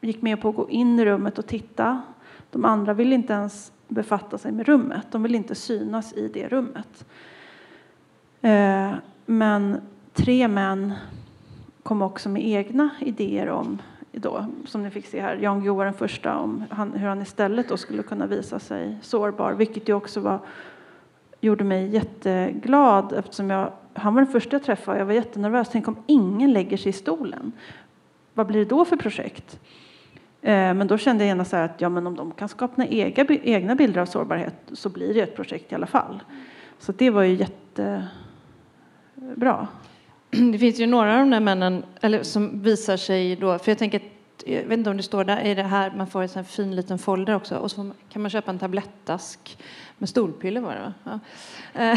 gick 0.00 0.22
med 0.22 0.42
på 0.42 0.48
att 0.48 0.56
gå 0.56 0.70
in 0.70 0.98
i 0.98 1.04
rummet 1.04 1.38
och 1.38 1.46
titta. 1.46 2.02
De 2.50 2.64
andra 2.64 2.94
ville 2.94 3.14
inte 3.14 3.32
ens 3.32 3.72
befatta 3.88 4.38
sig 4.38 4.52
med 4.52 4.66
rummet. 4.66 5.06
De 5.10 5.22
ville 5.22 5.36
inte 5.36 5.54
synas 5.54 6.12
i 6.12 6.28
det 6.28 6.48
rummet. 6.48 7.06
Eh, 8.44 8.94
men 9.26 9.80
tre 10.12 10.48
män 10.48 10.92
kom 11.82 12.02
också 12.02 12.28
med 12.28 12.46
egna 12.46 12.90
idéer 13.00 13.48
om 13.48 13.82
då, 14.12 14.46
som 14.66 14.82
ni 14.82 14.90
fick 14.90 15.06
se 15.06 15.20
här, 15.20 15.36
Jan 15.36 15.60
Guillou 15.60 15.76
var 15.76 15.84
den 15.84 15.94
första 15.94 16.38
om 16.38 16.64
han, 16.70 16.92
hur 16.92 17.08
han 17.08 17.22
istället 17.22 17.68
då 17.68 17.76
skulle 17.76 18.02
kunna 18.02 18.26
visa 18.26 18.58
sig 18.58 18.98
sårbar, 19.02 19.52
vilket 19.52 19.88
ju 19.88 19.92
också 19.92 20.20
var, 20.20 20.38
gjorde 21.40 21.64
mig 21.64 21.88
jätteglad 21.88 23.12
eftersom 23.12 23.50
jag, 23.50 23.72
han 23.94 24.14
var 24.14 24.22
den 24.22 24.32
första 24.32 24.56
jag 24.56 24.62
träffade 24.62 24.98
jag 24.98 25.06
var 25.06 25.12
jättenervös. 25.12 25.68
Tänk 25.72 25.88
om 25.88 25.96
ingen 26.06 26.52
lägger 26.52 26.76
sig 26.76 26.90
i 26.90 26.92
stolen. 26.92 27.52
Vad 28.34 28.46
blir 28.46 28.58
det 28.58 28.70
då 28.70 28.84
för 28.84 28.96
projekt? 28.96 29.60
Eh, 30.42 30.74
men 30.74 30.86
då 30.86 30.98
kände 30.98 31.24
jag 31.24 31.28
genast 31.28 31.54
att 31.54 31.80
ja, 31.80 31.88
men 31.88 32.06
om 32.06 32.16
de 32.16 32.32
kan 32.32 32.48
skapa 32.48 32.84
egna, 32.84 33.24
egna 33.42 33.74
bilder 33.74 34.00
av 34.00 34.06
sårbarhet 34.06 34.54
så 34.72 34.88
blir 34.88 35.14
det 35.14 35.20
ett 35.20 35.36
projekt 35.36 35.72
i 35.72 35.74
alla 35.74 35.86
fall. 35.86 36.22
Så 36.78 36.92
det 36.92 37.10
var 37.10 37.22
ju 37.22 37.34
Bra. 39.14 39.66
det 40.30 40.58
finns 40.58 40.80
ju 40.80 40.86
några 40.86 41.12
av 41.12 41.18
de 41.18 41.30
där 41.30 41.40
männen 41.40 41.84
eller, 42.00 42.22
som 42.22 42.62
visar 42.62 42.96
sig 42.96 43.36
då, 43.36 43.58
för 43.58 43.70
jag 43.70 43.78
tänker 43.78 44.00
jag 44.46 44.62
vet 44.62 44.78
inte 44.78 44.90
om 44.90 44.96
det 44.96 45.02
står 45.02 45.24
där, 45.24 45.36
är 45.36 45.56
det 45.56 45.62
här 45.62 45.92
man 45.96 46.06
får 46.06 46.22
en 46.22 46.28
sån 46.28 46.44
fin 46.44 46.76
liten 46.76 46.98
folder 46.98 47.34
också 47.34 47.56
och 47.56 47.70
så 47.70 47.90
kan 48.08 48.22
man 48.22 48.30
köpa 48.30 48.50
en 48.50 48.58
tablettask 48.58 49.58
med 49.98 50.08
stolpiller, 50.08 50.60
var 50.60 50.74
det 50.74 50.92
va? 51.04 51.20
Ja. 51.74 51.96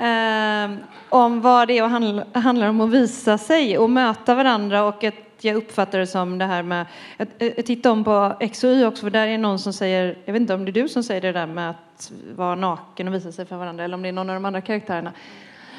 Ehm, 0.00 0.78
om 1.08 1.40
vad 1.40 1.68
det 1.68 1.78
är 1.78 1.82
och 1.82 1.90
handla, 1.90 2.24
handlar 2.32 2.68
om 2.68 2.80
att 2.80 2.90
visa 2.90 3.38
sig 3.38 3.78
och 3.78 3.90
möta 3.90 4.34
varandra 4.34 4.84
och 4.84 5.04
ett, 5.04 5.14
jag 5.40 5.56
uppfattar 5.56 5.98
det 5.98 6.06
som 6.06 6.38
det 6.38 6.44
här 6.44 6.62
med, 6.62 6.86
jag, 7.16 7.28
jag 7.38 7.58
eh, 7.58 7.64
tittar 7.64 7.90
om 7.90 8.04
på 8.04 8.36
X 8.40 8.64
och 8.64 8.70
Y 8.70 8.84
också 8.84 9.02
för 9.02 9.10
där 9.10 9.26
är 9.26 9.38
någon 9.38 9.58
som 9.58 9.72
säger, 9.72 10.18
jag 10.24 10.32
vet 10.32 10.40
inte 10.40 10.54
om 10.54 10.64
det 10.64 10.70
är 10.70 10.82
du 10.82 10.88
som 10.88 11.02
säger 11.02 11.20
det 11.20 11.32
där 11.32 11.46
med 11.46 11.70
att 11.70 12.12
vara 12.36 12.54
naken 12.54 13.08
och 13.08 13.14
visa 13.14 13.32
sig 13.32 13.46
för 13.46 13.56
varandra 13.56 13.84
eller 13.84 13.94
om 13.94 14.02
det 14.02 14.08
är 14.08 14.12
någon 14.12 14.30
av 14.30 14.36
de 14.36 14.44
andra 14.44 14.60
karaktärerna. 14.60 15.12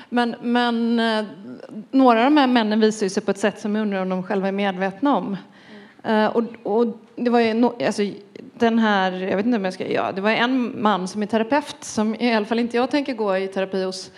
Men, 0.09 0.35
men 0.41 0.99
eh, 0.99 1.25
några 1.91 2.19
av 2.19 2.25
de 2.25 2.37
här 2.37 2.47
männen 2.47 2.79
visar 2.79 3.09
sig 3.09 3.23
på 3.23 3.31
ett 3.31 3.37
sätt 3.37 3.59
som 3.59 3.75
jag 3.75 3.81
undrar 3.81 4.01
om 4.01 4.09
de 4.09 4.23
själva 4.23 4.47
är 4.47 4.51
medvetna 4.51 5.17
om. 5.17 5.37
Mm. 6.03 6.31
och, 6.31 6.43
och, 6.63 6.97
det 7.15 7.29
var 7.29 7.39
ju 7.39 7.65
alltså, 7.65 8.03
den 8.53 8.79
här, 8.79 9.11
jag 9.11 9.37
vet 9.37 9.45
inte 9.45 9.57
om 9.57 9.65
jag 9.65 9.73
ska, 9.73 9.91
ja, 9.91 10.11
det 10.11 10.21
var 10.21 10.31
en 10.31 10.81
man 10.81 11.07
som 11.07 11.21
är 11.21 11.25
terapeut 11.25 11.83
som 11.83 12.15
i 12.15 12.35
alla 12.35 12.45
fall 12.45 12.59
inte 12.59 12.77
jag 12.77 12.91
tänker 12.91 13.13
gå 13.13 13.37
i 13.37 13.47
terapi 13.47 13.83
hos. 13.83 14.11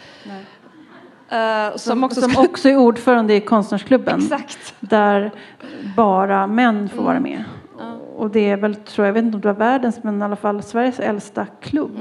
Uh, 1.31 1.77
som, 1.77 2.03
också, 2.03 2.21
som 2.21 2.43
också 2.43 2.69
är 2.69 2.77
ordförande 2.77 3.35
i 3.35 3.41
konstnärsklubben. 3.41 4.19
Exakt. 4.19 4.75
Där 4.79 5.31
bara 5.95 6.47
män 6.47 6.89
får 6.89 6.95
mm. 6.95 7.05
vara 7.05 7.19
med. 7.19 7.43
Mm. 7.81 7.99
Och 7.99 8.29
det 8.29 8.49
är 8.49 8.57
väl, 8.57 8.75
tror 8.75 9.05
jag, 9.05 9.09
jag 9.09 9.13
vet 9.13 9.23
inte 9.23 9.35
om 9.35 9.41
det 9.41 9.47
var 9.47 9.59
världens, 9.59 10.03
men 10.03 10.21
i 10.21 10.23
alla 10.23 10.35
fall 10.35 10.63
Sveriges 10.63 10.99
äldsta 10.99 11.47
klubb. 11.61 11.97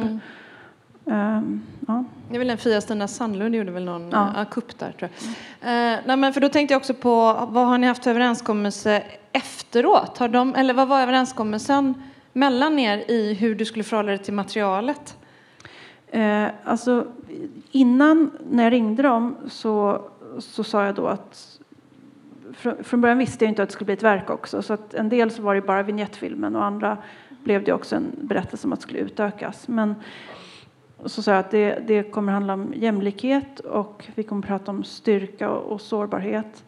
Mm. 1.05 1.37
Um, 1.37 1.63
ja. 1.89 2.05
Det 2.29 2.35
är 2.35 2.39
väl 2.39 2.49
den 2.49 2.59
Fia 2.59 2.81
Stina 2.81 3.09
Sandlund 3.09 3.55
gjorde 3.55 3.71
väl 3.71 3.85
någon 3.85 4.11
Ja. 4.11 4.33
ja. 4.37 4.45
kupp 4.45 4.79
där 4.79 4.93
tror 4.93 5.11
jag. 5.11 5.95
Eh, 5.95 6.01
nej, 6.07 6.17
men 6.17 6.33
för 6.33 6.41
då 6.41 6.49
tänkte 6.49 6.75
jag 6.75 6.81
också 6.81 6.95
på 6.95 7.47
vad 7.51 7.67
har 7.67 7.79
ni 7.79 7.87
haft 7.87 8.05
för 8.05 8.11
överenskommelse 8.11 9.03
efteråt? 9.33 10.19
Har 10.19 10.29
de, 10.29 10.55
eller 10.55 10.75
vad 10.75 10.89
var 10.89 11.01
överenskommelsen 11.01 11.95
mellan 12.33 12.79
er 12.79 13.11
i 13.11 13.35
hur 13.35 13.55
du 13.55 13.65
skulle 13.65 13.85
förhålla 13.85 14.09
dig 14.09 14.19
till 14.19 14.35
materialet? 14.35 15.17
Eh, 16.11 16.47
alltså, 16.65 17.07
innan, 17.71 18.31
när 18.51 18.65
jag 18.65 18.73
ringde 18.73 19.03
dem, 19.03 19.37
så, 19.49 20.03
så 20.39 20.65
sa 20.65 20.85
jag 20.85 20.95
då 20.95 21.07
att 21.07 21.59
från, 22.53 22.85
från 22.85 23.01
början 23.01 23.19
visste 23.19 23.45
jag 23.45 23.51
inte 23.51 23.63
att 23.63 23.69
det 23.69 23.73
skulle 23.73 23.87
bli 23.87 23.95
ett 23.95 24.03
verk 24.03 24.31
också. 24.31 24.63
Så 24.63 24.73
att 24.73 24.95
en 24.95 25.09
del 25.09 25.31
så 25.31 25.43
var 25.43 25.55
det 25.55 25.61
bara 25.61 25.83
vignettfilmen 25.83 26.57
och 26.57 26.65
andra 26.65 26.99
blev 27.45 27.65
det 27.65 27.73
också 27.73 27.97
en 27.97 28.13
berättelse 28.23 28.67
om 28.67 28.73
att 28.73 28.79
det 28.79 28.83
skulle 28.83 28.99
utökas. 28.99 29.69
Men 29.69 29.95
så 31.05 31.23
sa 31.23 31.31
jag 31.31 31.41
att 31.41 31.51
det, 31.51 31.79
det 31.87 32.03
kommer 32.03 32.33
handla 32.33 32.53
om 32.53 32.73
jämlikhet 32.77 33.61
och 33.61 34.09
vi 34.15 34.23
kommer 34.23 34.43
prata 34.43 34.71
om 34.71 34.85
styrka 34.85 35.51
och, 35.51 35.73
och 35.73 35.81
sårbarhet. 35.81 36.65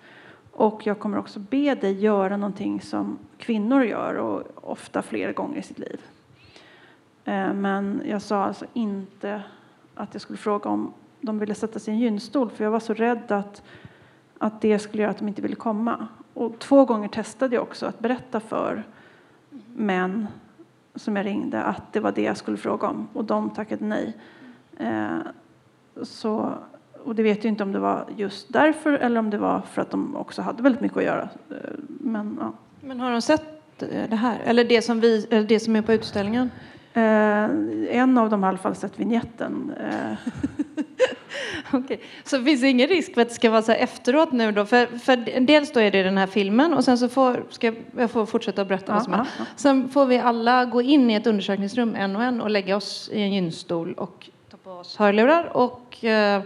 Och 0.52 0.86
jag 0.86 0.98
kommer 0.98 1.18
också 1.18 1.38
be 1.38 1.74
dig 1.74 1.92
göra 1.92 2.36
någonting 2.36 2.80
som 2.80 3.18
kvinnor 3.38 3.84
gör 3.84 4.14
och 4.14 4.42
ofta 4.70 5.02
flera 5.02 5.32
gånger 5.32 5.58
i 5.58 5.62
sitt 5.62 5.78
liv. 5.78 6.00
Eh, 7.24 7.52
men 7.52 8.02
jag 8.06 8.22
sa 8.22 8.44
alltså 8.44 8.66
inte 8.72 9.42
att 9.94 10.08
jag 10.12 10.20
skulle 10.20 10.36
fråga 10.36 10.70
om 10.70 10.92
de 11.20 11.38
ville 11.38 11.54
sätta 11.54 11.78
sig 11.78 11.94
i 11.94 11.96
en 11.96 12.00
gynstol 12.00 12.50
för 12.50 12.64
jag 12.64 12.70
var 12.70 12.80
så 12.80 12.94
rädd 12.94 13.32
att, 13.32 13.62
att 14.38 14.60
det 14.60 14.78
skulle 14.78 15.02
göra 15.02 15.10
att 15.10 15.18
de 15.18 15.28
inte 15.28 15.42
ville 15.42 15.56
komma. 15.56 16.08
Och 16.34 16.58
två 16.58 16.84
gånger 16.84 17.08
testade 17.08 17.54
jag 17.54 17.62
också 17.62 17.86
att 17.86 17.98
berätta 17.98 18.40
för 18.40 18.84
män 19.76 20.26
som 20.94 21.16
jag 21.16 21.26
ringde 21.26 21.62
att 21.62 21.92
det 21.92 22.00
var 22.00 22.12
det 22.12 22.22
jag 22.22 22.36
skulle 22.36 22.56
fråga 22.56 22.88
om 22.88 23.08
och 23.12 23.24
de 23.24 23.50
tackade 23.50 23.84
nej. 23.84 24.16
Eh, 24.78 25.18
Så, 26.02 26.52
och 27.04 27.14
det 27.14 27.22
vet 27.22 27.44
jag 27.44 27.50
inte 27.52 27.62
om 27.62 27.72
det 27.72 27.78
var 27.78 28.04
just 28.16 28.52
därför 28.52 28.92
eller 28.92 29.20
om 29.20 29.30
det 29.30 29.38
var 29.38 29.60
för 29.60 29.82
att 29.82 29.90
de 29.90 30.16
också 30.16 30.42
hade 30.42 30.62
väldigt 30.62 30.80
mycket 30.80 30.98
att 30.98 31.04
göra. 31.04 31.28
Eh, 31.50 31.56
Men, 31.86 32.38
ja. 32.40 32.52
Men 32.80 33.00
har 33.00 33.10
de 33.12 33.22
sett 33.22 33.82
eh, 33.82 34.10
det 34.10 34.16
här? 34.16 34.38
Eller 34.44 34.64
det 34.64 34.82
som, 34.82 35.00
vi, 35.00 35.26
eller 35.30 35.44
det 35.48 35.60
som 35.60 35.76
är 35.76 35.82
på 35.82 35.92
utställningen? 35.92 36.50
Eh, 36.92 37.44
en 37.96 38.18
av 38.18 38.30
dem 38.30 38.42
har 38.42 38.48
i 38.48 38.52
alla 38.52 38.58
fall 38.58 38.74
sett 38.74 39.00
vignetten. 39.00 39.72
Eh, 39.90 40.18
Okej. 41.72 42.00
Så 42.24 42.44
finns 42.44 42.60
det 42.60 42.68
ingen 42.68 42.88
risk 42.88 43.14
för 43.14 43.22
att 43.22 43.28
det 43.28 43.34
ska 43.34 43.50
vara 43.50 43.62
så 43.62 43.72
här 43.72 43.78
efteråt 43.78 44.32
nu 44.32 44.52
då? 44.52 44.66
För, 44.66 44.86
för 44.98 45.40
dels 45.40 45.72
då 45.72 45.80
är 45.80 45.90
det 45.90 46.02
den 46.02 46.18
här 46.18 46.26
filmen 46.26 46.74
och 46.74 46.84
sen 46.84 46.98
så 46.98 47.08
får, 47.08 47.44
ska 47.50 47.72
jag, 47.96 48.10
får 48.10 48.26
fortsätta 48.26 48.62
att 48.62 48.68
berätta 48.68 48.92
vad 48.92 49.02
som 49.02 49.12
Ja, 49.12 49.18
ja, 49.18 49.26
ja. 49.38 49.44
Sen 49.56 49.88
får 49.88 50.06
vi 50.06 50.18
alla 50.18 50.64
gå 50.64 50.82
in 50.82 51.10
i 51.10 51.14
ett 51.14 51.26
undersökningsrum 51.26 51.94
en 51.94 52.16
och 52.16 52.22
en 52.22 52.40
och 52.40 52.50
lägga 52.50 52.76
oss 52.76 53.10
i 53.12 53.20
en 53.20 53.32
gynstol 53.32 53.94
och 53.94 54.28
ta 54.50 54.56
på 54.56 54.70
oss 54.70 54.96
hörlurar 54.96 55.56
och 55.56 56.04
eh, 56.04 56.42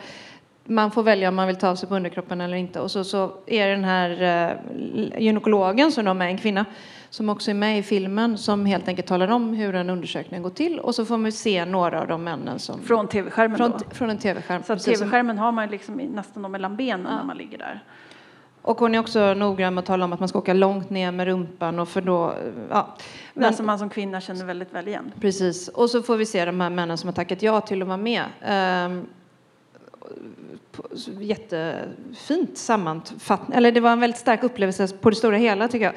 man 0.64 0.90
får 0.90 1.02
välja 1.02 1.28
om 1.28 1.34
man 1.34 1.46
vill 1.46 1.56
ta 1.56 1.68
av 1.68 1.76
sig 1.76 1.88
på 1.88 1.96
underkroppen 1.96 2.40
eller 2.40 2.56
inte. 2.56 2.80
Och 2.80 2.90
så, 2.90 3.04
så 3.04 3.32
är 3.46 3.66
det 3.68 3.74
den 3.74 3.84
här 3.84 4.10
eh, 4.22 5.22
gynekologen 5.22 5.92
som 5.92 6.04
de 6.04 6.22
är 6.22 6.26
en 6.26 6.38
kvinna 6.38 6.64
som 7.10 7.28
också 7.28 7.50
är 7.50 7.54
med 7.54 7.78
i 7.78 7.82
filmen 7.82 8.38
som 8.38 8.66
helt 8.66 8.88
enkelt 8.88 9.08
talar 9.08 9.28
om 9.28 9.54
hur 9.54 9.74
en 9.74 9.90
undersökning 9.90 10.42
går 10.42 10.50
till 10.50 10.78
och 10.78 10.94
så 10.94 11.04
får 11.04 11.16
man 11.16 11.32
se 11.32 11.64
några 11.64 12.00
av 12.00 12.08
de 12.08 12.24
männen 12.24 12.58
som 12.58 12.80
från 12.82 13.08
tv-skärmen 13.08 13.56
från, 13.56 13.72
från 13.90 14.10
en 14.10 14.18
tv-skärm. 14.18 14.62
Så 14.62 14.76
tv-skärmen 14.76 15.38
har 15.38 15.52
man 15.52 15.68
liksom 15.68 15.94
nästan 15.94 16.50
mellan 16.50 16.76
benen 16.76 17.16
när 17.16 17.24
man 17.24 17.36
ligger 17.36 17.58
där. 17.58 17.82
Och 18.62 18.78
hon 18.78 18.94
är 18.94 18.98
också 18.98 19.34
noggrann 19.34 19.74
med 19.74 19.82
att 19.82 19.86
tala 19.86 20.04
om 20.04 20.12
att 20.12 20.20
man 20.20 20.28
ska 20.28 20.38
åka 20.38 20.52
långt 20.52 20.90
ner 20.90 21.12
med 21.12 21.26
rumpan 21.26 21.78
och 21.78 21.88
för 21.88 22.00
då, 22.00 22.34
ja. 22.70 22.94
Men 23.34 23.42
Men, 23.42 23.54
som 23.54 23.66
man 23.66 23.78
som 23.78 23.90
kvinna 23.90 24.20
känner 24.20 24.44
väldigt 24.44 24.74
väl 24.74 24.88
igen. 24.88 25.12
precis. 25.20 25.68
Och 25.68 25.90
så 25.90 26.02
får 26.02 26.16
vi 26.16 26.26
se 26.26 26.44
de 26.44 26.60
här 26.60 26.70
männen 26.70 26.98
som 26.98 27.08
har 27.08 27.14
tackat 27.14 27.42
ja 27.42 27.60
till 27.60 27.82
att 27.82 27.88
vara 27.88 27.96
med. 27.96 28.24
Ehm, 28.42 29.06
jättefint 31.20 32.58
sammanfattning, 32.58 33.58
eller 33.58 33.72
det 33.72 33.80
var 33.80 33.90
en 33.90 34.00
väldigt 34.00 34.20
stark 34.20 34.42
upplevelse 34.42 34.88
på 34.88 35.10
det 35.10 35.16
stora 35.16 35.36
hela 35.36 35.68
tycker 35.68 35.84
jag. 35.84 35.94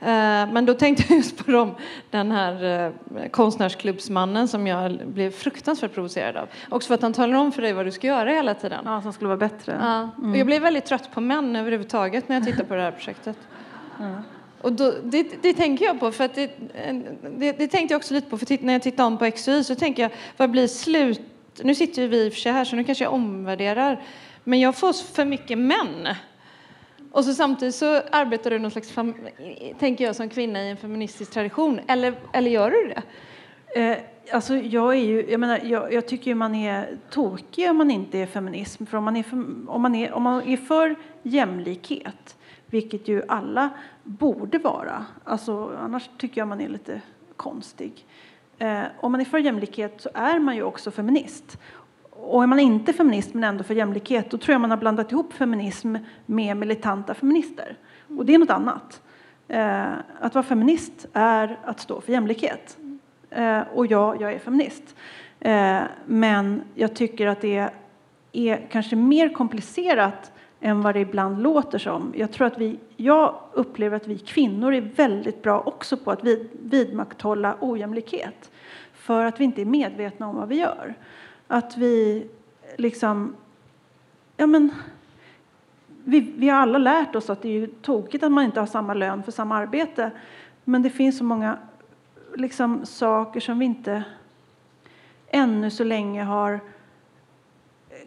Ehm, 0.00 0.48
Men 0.48 0.66
då 0.66 0.74
tänkte 0.74 1.04
jag 1.08 1.16
just 1.16 1.44
på 1.44 1.50
dem, 1.50 1.74
den 2.10 2.30
här 2.30 2.84
eh, 2.86 3.28
konstnärsklubbsmannen 3.30 4.48
som 4.48 4.66
jag 4.66 5.06
blev 5.06 5.30
fruktansvärt 5.30 5.94
provocerad 5.94 6.36
av. 6.36 6.48
Också 6.68 6.86
för 6.86 6.94
att 6.94 7.02
han 7.02 7.12
talar 7.12 7.34
om 7.34 7.52
för 7.52 7.62
dig 7.62 7.72
vad 7.72 7.86
du 7.86 7.90
ska 7.92 8.06
göra 8.06 8.30
hela 8.30 8.54
tiden. 8.54 8.82
Ja, 8.84 9.02
som 9.02 9.12
skulle 9.12 9.28
vara 9.28 9.38
bättre. 9.38 9.78
Ja. 9.80 10.28
Och 10.30 10.36
jag 10.36 10.46
blev 10.46 10.62
väldigt 10.62 10.84
trött 10.84 11.12
på 11.12 11.20
män 11.20 11.56
överhuvudtaget 11.56 12.28
när 12.28 12.36
jag 12.36 12.44
tittar 12.44 12.64
på 12.64 12.74
det 12.74 12.82
här 12.82 12.92
projektet. 12.92 13.36
Och 14.60 14.72
då, 14.72 14.94
det, 15.04 15.42
det 15.42 15.54
tänker 15.54 15.84
jag 15.84 16.00
på, 16.00 16.12
för 16.12 16.24
att 16.24 16.34
det, 16.34 16.50
det, 17.36 17.52
det 17.52 17.68
tänkte 17.68 17.94
jag 17.94 17.98
också 17.98 18.14
lite 18.14 18.30
på, 18.30 18.38
för 18.38 18.64
när 18.64 18.72
jag 18.72 18.82
tittar 18.82 19.04
om 19.04 19.18
på 19.18 19.30
XY 19.30 19.64
så 19.64 19.74
tänker 19.74 20.02
jag, 20.02 20.10
vad 20.36 20.50
blir 20.50 20.66
slut... 20.66 21.20
Nu 21.62 21.74
sitter 21.74 22.02
ju 22.02 22.08
vi 22.08 22.26
i 22.26 22.28
och 22.28 22.32
för 22.32 22.40
sig 22.40 22.52
här, 22.52 22.64
så 22.64 22.76
nu 22.76 22.84
kanske 22.84 23.04
jag 23.04 23.12
omvärderar. 23.12 24.00
Men 24.44 24.60
jag 24.60 24.76
får 24.76 24.92
för 24.92 25.24
mycket 25.24 25.58
män. 25.58 26.08
Och 27.12 27.24
så 27.24 27.34
samtidigt 27.34 27.74
så 27.74 28.02
arbetar 28.10 28.50
du 28.50 28.58
någon 28.58 28.70
slags, 28.70 28.90
fam, 28.90 29.14
tänker 29.78 30.04
jag, 30.04 30.16
som 30.16 30.28
kvinna 30.28 30.62
i 30.62 30.70
en 30.70 30.76
feministisk 30.76 31.32
tradition. 31.32 31.80
Eller, 31.88 32.14
eller 32.32 32.50
gör 32.50 32.70
du 32.70 32.94
det? 32.94 33.02
Eh, 33.80 33.98
alltså 34.32 34.56
jag, 34.56 34.96
är 34.96 35.04
ju, 35.04 35.30
jag, 35.30 35.40
menar, 35.40 35.60
jag, 35.64 35.92
jag 35.92 36.08
tycker 36.08 36.30
ju 36.30 36.34
man 36.34 36.54
är 36.54 36.98
tokig 37.10 37.70
om 37.70 37.76
man 37.76 37.90
inte 37.90 38.18
är 38.18 38.26
feminism. 38.26 38.86
För 38.86 38.98
om 38.98 39.04
man 39.04 39.16
är 39.16 39.22
för, 39.22 39.36
om 39.70 39.82
man 39.82 39.94
är, 39.94 40.12
om 40.12 40.22
man 40.22 40.48
är 40.48 40.56
för 40.56 40.96
jämlikhet, 41.22 42.36
vilket 42.66 43.08
ju 43.08 43.22
alla 43.28 43.70
borde 44.02 44.58
vara, 44.58 45.04
alltså, 45.24 45.76
annars 45.78 46.10
tycker 46.18 46.40
jag 46.40 46.48
man 46.48 46.60
är 46.60 46.68
lite 46.68 47.00
konstig. 47.36 48.06
Eh, 48.60 48.82
om 49.00 49.12
man 49.12 49.20
är 49.20 49.24
för 49.24 49.38
jämlikhet 49.38 50.00
så 50.00 50.08
är 50.14 50.38
man 50.38 50.56
ju 50.56 50.62
också 50.62 50.90
feminist. 50.90 51.58
Och 52.10 52.42
är 52.42 52.46
man 52.46 52.60
inte 52.60 52.92
feminist 52.92 53.34
men 53.34 53.44
ändå 53.44 53.64
för 53.64 53.74
jämlikhet, 53.74 54.30
då 54.30 54.38
tror 54.38 54.52
jag 54.54 54.60
man 54.60 54.70
har 54.70 54.78
blandat 54.78 55.12
ihop 55.12 55.32
feminism 55.32 55.96
med 56.26 56.56
militanta 56.56 57.14
feminister. 57.14 57.76
Och 58.18 58.26
det 58.26 58.34
är 58.34 58.38
något 58.38 58.50
annat. 58.50 59.02
Eh, 59.48 59.92
att 60.20 60.34
vara 60.34 60.42
feminist 60.42 61.06
är 61.12 61.58
att 61.64 61.80
stå 61.80 62.00
för 62.00 62.12
jämlikhet. 62.12 62.78
Eh, 63.30 63.60
och 63.74 63.86
ja, 63.86 64.16
jag 64.20 64.32
är 64.32 64.38
feminist. 64.38 64.96
Eh, 65.40 65.80
men 66.06 66.62
jag 66.74 66.94
tycker 66.94 67.26
att 67.26 67.40
det 67.40 67.70
är 68.32 68.66
kanske 68.70 68.96
mer 68.96 69.28
komplicerat 69.28 70.32
än 70.60 70.80
vad 70.80 70.94
det 70.94 71.00
ibland 71.00 71.42
låter 71.42 71.78
som. 71.78 72.12
Jag, 72.16 72.32
tror 72.32 72.46
att 72.46 72.58
vi, 72.58 72.78
jag 72.96 73.34
upplever 73.52 73.96
att 73.96 74.06
vi 74.06 74.18
kvinnor 74.18 74.74
är 74.74 74.80
väldigt 74.80 75.42
bra 75.42 75.60
också 75.60 75.96
på 75.96 76.10
att 76.10 76.24
vid, 76.24 76.48
vidmakthålla 76.62 77.56
ojämlikhet. 77.60 78.50
För 78.92 79.24
att 79.24 79.40
vi 79.40 79.44
inte 79.44 79.60
är 79.60 79.66
medvetna 79.66 80.28
om 80.28 80.36
vad 80.36 80.48
vi 80.48 80.56
gör. 80.56 80.94
Att 81.46 81.76
vi 81.76 82.26
liksom... 82.76 83.36
Ja, 84.36 84.46
men, 84.46 84.70
vi, 86.04 86.20
vi 86.20 86.48
har 86.48 86.60
alla 86.60 86.78
lärt 86.78 87.14
oss 87.14 87.30
att 87.30 87.42
det 87.42 87.48
är 87.48 87.52
ju 87.52 87.66
tokigt 87.66 88.24
att 88.24 88.32
man 88.32 88.44
inte 88.44 88.60
har 88.60 88.66
samma 88.66 88.94
lön 88.94 89.22
för 89.22 89.32
samma 89.32 89.56
arbete. 89.56 90.10
Men 90.64 90.82
det 90.82 90.90
finns 90.90 91.18
så 91.18 91.24
många 91.24 91.58
liksom, 92.34 92.86
saker 92.86 93.40
som 93.40 93.58
vi 93.58 93.64
inte 93.64 94.04
ännu 95.28 95.70
så 95.70 95.84
länge 95.84 96.22
har 96.22 96.52
eh, 96.52 96.60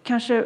kanske 0.04 0.46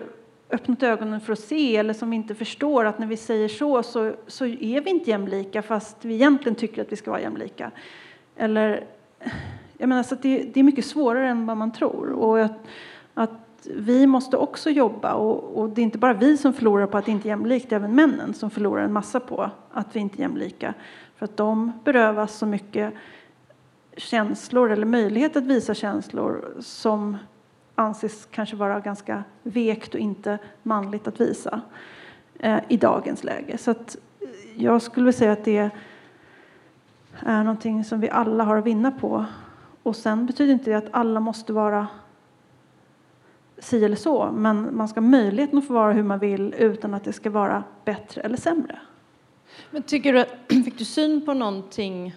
öppnat 0.49 0.83
ögonen 0.83 1.21
för 1.21 1.33
att 1.33 1.39
se 1.39 1.77
eller 1.77 1.93
som 1.93 2.09
vi 2.09 2.15
inte 2.15 2.35
förstår 2.35 2.85
att 2.85 2.99
när 2.99 3.07
vi 3.07 3.17
säger 3.17 3.47
så, 3.47 3.83
så 3.83 4.13
så 4.27 4.45
är 4.45 4.81
vi 4.81 4.89
inte 4.89 5.09
jämlika 5.09 5.61
fast 5.61 6.05
vi 6.05 6.13
egentligen 6.13 6.55
tycker 6.55 6.81
att 6.81 6.91
vi 6.91 6.95
ska 6.95 7.11
vara 7.11 7.21
jämlika. 7.21 7.71
Eller, 8.35 8.83
jag 9.77 9.89
menar, 9.89 10.03
så 10.03 10.15
att 10.15 10.21
det, 10.21 10.43
det 10.53 10.59
är 10.59 10.63
mycket 10.63 10.85
svårare 10.85 11.29
än 11.29 11.45
vad 11.45 11.57
man 11.57 11.71
tror. 11.71 12.09
Och 12.09 12.41
att, 12.41 12.67
att 13.13 13.67
vi 13.75 14.07
måste 14.07 14.37
också 14.37 14.69
jobba 14.69 15.13
och, 15.13 15.59
och 15.59 15.69
det 15.69 15.81
är 15.81 15.83
inte 15.83 15.97
bara 15.97 16.13
vi 16.13 16.37
som 16.37 16.53
förlorar 16.53 16.87
på 16.87 16.97
att 16.97 17.05
det 17.05 17.11
inte 17.11 17.27
är 17.27 17.29
jämlikt, 17.29 17.69
det 17.69 17.75
är 17.75 17.79
även 17.79 17.95
männen 17.95 18.33
som 18.33 18.49
förlorar 18.49 18.83
en 18.83 18.93
massa 18.93 19.19
på 19.19 19.49
att 19.71 19.95
vi 19.95 19.99
inte 19.99 20.17
är 20.17 20.21
jämlika. 20.21 20.73
För 21.15 21.25
att 21.25 21.37
de 21.37 21.71
berövas 21.83 22.37
så 22.37 22.45
mycket 22.45 22.93
känslor 23.97 24.71
eller 24.71 24.85
möjlighet 24.85 25.37
att 25.37 25.43
visa 25.43 25.73
känslor 25.73 26.55
som 26.59 27.17
anses 27.77 28.27
kanske 28.31 28.55
vara 28.55 28.79
ganska 28.79 29.23
vekt 29.43 29.93
och 29.93 29.99
inte 29.99 30.37
manligt 30.63 31.07
att 31.07 31.21
visa 31.21 31.61
eh, 32.39 32.59
i 32.67 32.77
dagens 32.77 33.23
läge. 33.23 33.57
Så 33.57 33.71
att 33.71 33.97
eh, 34.21 34.63
jag 34.63 34.81
skulle 34.81 35.05
vilja 35.05 35.17
säga 35.19 35.31
att 35.31 35.45
det 35.45 35.69
är 37.19 37.43
någonting 37.43 37.83
som 37.83 37.99
vi 37.99 38.09
alla 38.09 38.43
har 38.43 38.57
att 38.57 38.65
vinna 38.65 38.91
på. 38.91 39.25
Och 39.83 39.95
sen 39.95 40.25
betyder 40.25 40.53
inte 40.53 40.71
det 40.71 40.77
att 40.77 40.87
alla 40.91 41.19
måste 41.19 41.53
vara 41.53 41.87
si 43.59 43.85
eller 43.85 43.95
så, 43.95 44.31
men 44.31 44.77
man 44.77 44.87
ska 44.87 44.99
ha 44.99 45.07
möjligheten 45.07 45.59
att 45.59 45.67
få 45.67 45.73
vara 45.73 45.93
hur 45.93 46.03
man 46.03 46.19
vill 46.19 46.53
utan 46.57 46.93
att 46.93 47.03
det 47.03 47.13
ska 47.13 47.29
vara 47.29 47.63
bättre 47.85 48.21
eller 48.21 48.37
sämre. 48.37 48.79
Men 49.71 49.83
tycker 49.83 50.13
du, 50.13 50.19
att- 50.19 50.29
fick 50.49 50.77
du 50.77 50.85
syn 50.85 51.25
på 51.25 51.33
någonting 51.33 52.15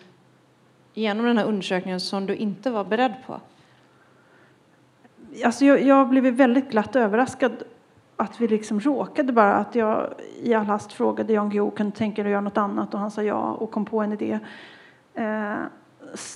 genom 0.95 1.26
den 1.26 1.38
här 1.38 1.45
undersökningen 1.45 2.00
som 2.00 2.26
du 2.26 2.35
inte 2.37 2.71
var 2.71 2.85
beredd 2.85 3.14
på? 3.26 3.40
Alltså 5.45 5.65
jag, 5.65 5.83
jag 5.83 6.09
blev 6.09 6.25
väldigt 6.25 6.71
glatt 6.71 6.97
överraskad 6.97 7.53
att 8.17 8.41
vi 8.41 8.49
liksom 8.49 8.81
råkade 8.81 9.33
bara 9.33 9.55
att 9.55 9.75
jag 9.75 10.15
i 10.43 10.55
all 10.55 10.67
hast 10.67 10.93
frågade 10.93 11.33
Jan 11.33 11.51
Guillou 11.51 11.71
kunde 11.71 11.97
tänka 11.97 12.23
dig 12.23 12.31
att 12.31 12.33
göra 12.33 12.41
något 12.41 12.59
annat 12.59 12.95
och 12.95 13.01
han 13.01 13.11
sa 13.11 13.23
ja 13.23 13.53
och 13.53 13.71
kom 13.71 13.85
på 13.85 14.01
en 14.01 14.13
idé. 14.13 14.39
Eh, 15.15 15.55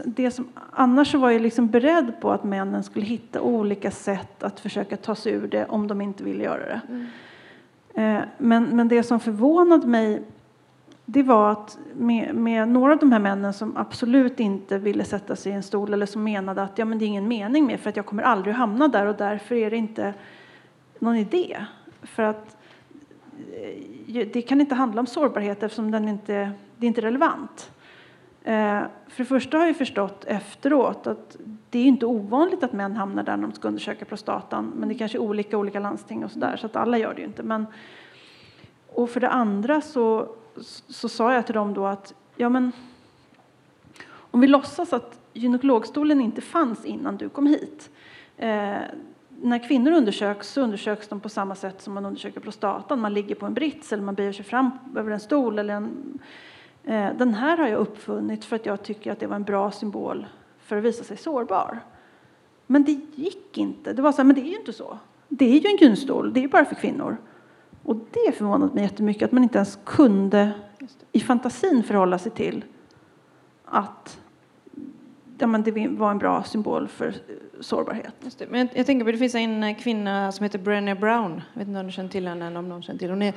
det 0.05 0.31
som, 0.31 0.49
annars 0.71 1.15
var 1.15 1.31
jag 1.31 1.43
liksom 1.43 1.67
beredd 1.67 2.13
på 2.21 2.31
att 2.31 2.45
männen 2.45 2.83
skulle 2.83 3.07
hitta 3.07 3.41
olika 3.41 3.91
sätt 3.91 4.43
att 4.43 4.61
försöka 4.61 4.97
ta 4.97 5.15
sig 5.15 5.33
ur 5.33 5.49
det 5.49 5.67
om 5.67 5.87
de 5.87 6.01
inte 6.01 6.25
ville 6.25 6.45
göra 6.45 6.67
det. 6.67 6.81
Mm. 6.89 7.07
Eh, 7.95 8.25
men, 8.39 8.65
men 8.65 8.89
det 8.89 9.03
som 9.03 9.21
förvånade 9.21 9.87
mig 9.87 10.23
det 11.07 11.23
var 11.23 11.51
att 11.51 11.79
med, 11.95 12.35
med, 12.35 12.69
några 12.69 12.93
av 12.93 12.99
de 12.99 13.13
här 13.13 13.19
männen 13.19 13.53
som 13.53 13.77
absolut 13.77 14.41
inte 14.41 14.79
ville 14.79 15.05
sätta 15.05 15.37
sig 15.37 15.53
i 15.53 15.55
en 15.55 15.63
stol 15.63 15.93
eller 15.93 16.07
som 16.07 16.25
menade 16.25 16.63
att 16.63 16.79
ja, 16.79 16.85
men 16.85 16.99
det 16.99 17.05
är 17.05 17.07
ingen 17.07 17.29
mening 17.29 17.67
med 17.67 17.81
för 17.81 17.91
att 17.91 17.97
jag 17.97 18.07
kommer 18.07 18.23
aldrig 18.23 18.55
hamna 18.55 18.89
där 18.89 19.07
och 19.07 19.17
därför 19.17 19.55
är 19.55 19.71
det 19.71 19.77
inte 19.77 20.15
någon 20.99 21.17
idé. 21.17 21.65
För 22.03 22.23
att 22.23 22.57
eh, 24.07 24.29
det 24.33 24.43
kan 24.43 24.61
inte 24.61 24.75
handla 24.75 25.01
om 25.01 25.07
sårbarhet 25.07 25.63
eftersom 25.63 25.91
den 25.91 26.09
inte, 26.09 26.51
det 26.77 26.87
är 26.87 26.89
inte 26.89 27.01
relevant. 27.01 27.71
Eh, 28.45 28.81
för 29.09 29.19
det 29.19 29.25
första 29.25 29.59
har 29.59 29.67
jag 29.67 29.77
förstått 29.77 30.25
efteråt 30.25 31.07
att 31.07 31.37
det 31.71 31.79
är 31.79 31.85
inte 31.85 32.07
ovanligt 32.07 32.63
att 32.63 32.73
män 32.73 32.97
hamnar 32.97 33.23
där 33.23 33.37
när 33.37 33.43
de 33.43 33.53
ska 33.53 33.69
undersöka 33.69 34.05
prostatan. 34.05 34.73
Men 34.77 34.89
det 34.89 34.95
kanske 34.95 35.19
är 35.19 35.23
olika 35.23 35.59
olika 35.59 35.81
landsting 35.81 36.25
och 36.25 36.31
sådär 36.31 36.57
så 36.57 36.67
att 36.67 36.77
alla 36.77 36.99
gör 36.99 37.15
det 37.15 37.21
ju 37.21 37.27
inte. 37.27 37.43
Men, 37.43 37.67
och 38.89 39.11
för 39.11 39.21
det 39.21 39.29
andra 39.29 39.81
så, 39.81 40.29
så 40.89 41.09
sa 41.09 41.35
jag 41.35 41.47
till 41.47 41.55
dem 41.55 41.75
då 41.75 41.87
att 41.87 42.15
ja 42.37 42.49
men 42.49 42.73
om 44.15 44.41
vi 44.41 44.47
låtsas 44.47 44.93
att 44.93 45.19
gynekologstolen 45.33 46.21
inte 46.21 46.41
fanns 46.41 46.85
innan 46.85 47.17
du 47.17 47.29
kom 47.29 47.47
hit. 47.47 47.91
Eh, 48.37 48.77
när 49.43 49.69
kvinnor 49.69 49.93
undersöks 49.93 50.49
så 50.49 50.61
undersöks 50.61 51.09
de 51.09 51.21
på 51.21 51.29
samma 51.29 51.55
sätt 51.55 51.83
som 51.83 51.95
man 51.95 52.07
undersöker 52.07 52.41
prostatan. 52.41 53.01
Man 53.01 53.15
ligger 53.15 53.35
på 53.35 53.47
en 53.47 53.55
brits 53.55 53.93
eller 53.93 54.03
man 54.03 54.15
böjer 54.15 54.33
sig 54.33 54.45
fram 54.45 54.71
över 54.97 55.11
en 55.11 55.21
stol 55.21 55.59
eller 55.59 55.75
en 55.75 56.19
Eh, 56.85 57.17
den 57.17 57.35
här 57.35 57.57
har 57.57 57.69
jag 57.69 57.79
uppfunnit 57.79 58.45
för 58.45 58.57
att 58.57 58.67
jag 58.67 58.83
tycker 58.83 59.13
att 59.13 59.21
det 59.21 59.27
var 59.27 59.37
en 59.37 59.45
bra 59.45 59.71
symbol 59.71 60.27
för 60.59 60.77
att 60.77 60.85
visa 60.85 61.05
sig 61.05 61.17
sårbar. 61.17 61.81
Men 62.67 62.85
det 62.85 63.01
gick 63.15 63.59
inte. 63.59 63.93
Det 63.93 64.03
var 64.03 64.13
så 64.13 64.17
här, 64.17 64.25
men 64.25 64.35
det 64.35 64.43
är 64.43 64.51
ju 64.51 64.57
inte 64.57 64.73
så. 64.73 64.99
Det 65.29 65.45
är 65.45 65.61
ju 65.61 65.69
en 65.69 65.77
gynstol, 65.77 66.33
det 66.33 66.45
är 66.45 66.49
bara 66.49 66.65
för 66.65 66.75
kvinnor. 66.75 67.17
Och 67.85 67.97
det 67.97 68.33
förvånade 68.33 68.75
mig 68.75 68.83
jättemycket 68.83 69.23
att 69.23 69.33
man 69.33 69.43
inte 69.43 69.59
ens 69.59 69.79
kunde 69.85 70.53
i 71.13 71.21
fantasin 71.21 71.83
förhålla 71.83 72.19
sig 72.19 72.33
till 72.33 72.65
att 73.65 74.19
ja, 75.39 75.47
men 75.47 75.63
det 75.63 75.89
var 75.89 76.11
en 76.11 76.19
bra 76.19 76.43
symbol 76.43 76.89
för 76.89 77.09
eh, 77.09 77.13
sårbarhet. 77.61 78.15
Men 78.49 78.61
jag, 78.61 78.69
jag, 78.75 78.87
tänker 78.87 79.05
på 79.05 79.13
det 79.13 79.19
finns 79.19 79.35
en 79.35 79.63
eh, 79.63 79.77
kvinna 79.77 80.33
som 80.33 80.45
heter 80.45 80.59
Brené 80.59 80.95
Brown. 80.95 81.43
Jag 81.53 81.59
vet 81.59 81.69
inte 81.69 81.81
om 81.81 81.87
du 81.87 81.93
känner 81.93 82.11
till 82.11 82.29
henne 82.29 82.47
eller 82.47 82.59
om 82.59 82.69
någon 82.69 82.83
känner 82.83 82.99
till 82.99 83.11
Hon 83.11 83.23
är 83.23 83.35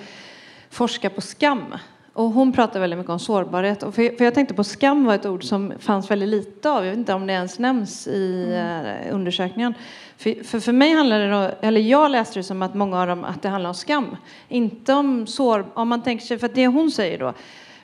forskar 0.70 1.10
på 1.10 1.22
skam 1.22 1.75
och 2.17 2.31
hon 2.31 2.53
pratar 2.53 2.79
väldigt 2.79 2.97
mycket 2.97 3.12
om 3.12 3.19
sårbarhet. 3.19 3.83
Och 3.83 3.95
för, 3.95 4.17
för 4.17 4.25
jag 4.25 4.33
tänkte 4.33 4.53
på 4.53 4.63
skam 4.63 5.05
var 5.05 5.15
ett 5.15 5.25
ord 5.25 5.43
som 5.43 5.74
fanns 5.79 6.12
väldigt 6.12 6.29
lite 6.29 6.71
av. 6.71 6.86
Jag 6.86 6.91
vet 6.91 6.97
inte 6.97 7.13
om 7.13 7.27
det 7.27 7.33
ens 7.33 7.59
nämns 7.59 8.07
i 8.07 8.45
mm. 8.53 8.86
uh, 8.86 9.15
undersökningen. 9.15 9.74
För, 10.17 10.43
för, 10.43 10.59
för, 10.59 10.71
mig 10.71 10.93
handlar 10.93 11.19
det, 11.19 11.29
då, 11.31 11.51
eller 11.62 11.81
jag 11.81 12.12
läste 12.12 12.39
det 12.39 12.43
som 12.43 12.62
att 12.62 12.75
många 12.75 13.01
av 13.01 13.07
dem, 13.07 13.24
att 13.24 13.41
det 13.41 13.50
handlar 13.50 13.69
om 13.69 13.75
skam. 13.75 14.17
Inte 14.47 14.93
om 14.93 15.27
sår, 15.27 15.65
om 15.74 15.88
man 15.88 16.03
tänker 16.03 16.25
sig, 16.25 16.39
för 16.39 16.47
det 16.53 16.67
hon 16.67 16.91
säger 16.91 17.19
då, 17.19 17.33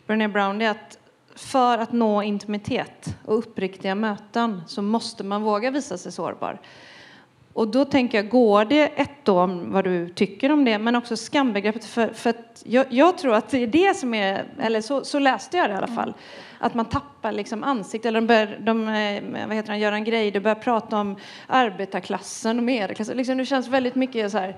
Brené 0.08 0.28
Brown, 0.28 0.60
det 0.60 0.66
är 0.66 0.72
att 0.72 0.98
för 1.36 1.78
att 1.78 1.92
nå 1.92 2.24
intimitet 2.24 3.18
och 3.26 3.38
uppriktiga 3.38 3.96
möten 3.96 4.62
så 4.68 4.82
måste 4.82 5.24
man 5.24 5.44
våga 5.44 5.72
visa 5.72 5.98
sig 5.98 6.12
sårbar. 6.12 6.60
Och 7.54 7.68
då 7.68 7.86
tänker 7.86 8.18
jag, 8.18 8.30
går 8.30 8.66
det 8.66 8.82
ett 8.82 9.10
då 9.24 9.42
om 9.42 9.72
vad 9.72 9.84
du 9.84 10.10
tycker 10.10 10.52
om 10.52 10.66
det, 10.66 10.78
men 10.78 10.96
också 10.96 11.18
skambegreppet, 11.18 11.86
för, 11.86 12.08
för 12.08 12.34
jag, 12.64 12.86
jag, 12.90 13.18
tror 13.18 13.34
att 13.34 13.50
det 13.50 13.64
är 13.64 13.68
det 13.68 13.98
som 13.98 14.14
är, 14.14 14.46
eller 14.60 14.82
så, 14.82 15.04
så 15.04 15.20
läste 15.20 15.58
jag 15.58 15.70
det 15.70 15.74
i 15.74 15.78
alla 15.78 15.88
fall, 15.88 16.14
att 16.60 16.74
man 16.74 16.86
tappar 16.86 17.32
liksom 17.32 17.64
ansiktet, 17.64 18.10
eller 18.10 18.22
de 18.22 18.28
börjar, 18.28 18.58
de, 18.60 18.88
eh, 18.88 19.48
vad 19.48 19.56
heter 19.56 19.70
han, 19.70 19.80
Göran 19.80 20.04
Greider 20.04 20.40
börjar 20.40 20.56
prata 20.56 21.00
om 21.00 21.16
arbetarklassen 21.48 22.58
och 22.58 22.64
medelklassen, 22.64 23.18
liksom 23.18 23.38
det 23.38 23.46
känns 23.46 23.68
väldigt 23.68 23.96
mycket 23.96 24.32
så 24.32 24.38
här, 24.38 24.56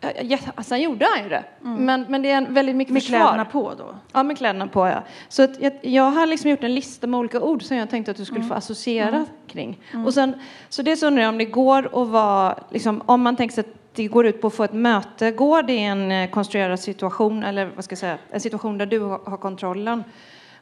Ja, 0.00 0.38
alltså 0.54 0.74
han 0.74 0.82
gjorde 0.82 1.06
han 1.14 1.22
ju 1.24 1.28
det. 1.28 1.44
Mm. 1.64 1.84
Men, 1.84 2.06
men 2.08 2.22
det 2.22 2.30
är 2.30 2.36
en 2.36 2.54
väldigt 2.54 2.76
mycket 2.76 2.94
med 2.94 3.02
försvar. 3.02 3.18
Med 3.18 3.28
kläderna 3.28 3.44
på 3.44 3.74
då? 3.78 3.94
Ja, 4.12 4.22
med 4.22 4.38
kläderna 4.38 4.66
på 4.66 4.86
ja. 4.86 5.02
Så 5.28 5.42
att 5.42 5.60
jag, 5.60 5.72
jag 5.82 6.10
har 6.10 6.26
liksom 6.26 6.50
gjort 6.50 6.64
en 6.64 6.74
lista 6.74 7.06
med 7.06 7.20
olika 7.20 7.40
ord 7.40 7.62
som 7.62 7.76
jag 7.76 7.90
tänkte 7.90 8.10
att 8.10 8.16
du 8.16 8.24
skulle 8.24 8.40
mm. 8.40 8.48
få 8.48 8.54
associera 8.54 9.08
mm. 9.08 9.26
kring. 9.46 9.80
Mm. 9.92 10.06
Och 10.06 10.14
sen, 10.14 10.34
så 10.68 10.82
det 10.82 10.96
så 10.96 11.06
undrar 11.06 11.22
jag 11.22 11.28
om 11.28 11.38
det 11.38 11.44
går 11.44 12.02
att 12.02 12.08
vara, 12.08 12.58
liksom, 12.70 13.02
om 13.06 13.22
man 13.22 13.36
tänker 13.36 13.54
sig 13.54 13.60
att 13.60 13.78
det 13.92 14.06
går 14.06 14.26
ut 14.26 14.40
på 14.40 14.46
att 14.46 14.54
få 14.54 14.64
ett 14.64 14.72
möte, 14.72 15.30
går 15.30 15.62
det 15.62 15.72
i 15.72 15.84
en 15.84 16.12
eh, 16.12 16.30
konstruerad 16.30 16.80
situation, 16.80 17.42
eller 17.42 17.70
vad 17.74 17.84
ska 17.84 17.92
jag 17.92 17.98
säga, 17.98 18.18
en 18.30 18.40
situation 18.40 18.78
där 18.78 18.86
du 18.86 19.00
har 19.00 19.36
kontrollen? 19.36 20.04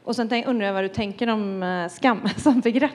Och 0.04 0.16
sen 0.16 0.44
undrar 0.44 0.66
jag 0.66 0.74
vad 0.74 0.84
du 0.84 0.88
tänker 0.88 1.28
om 1.28 1.62
eh, 1.62 1.88
skam 1.88 2.28
som 2.36 2.60
begrepp? 2.60 2.92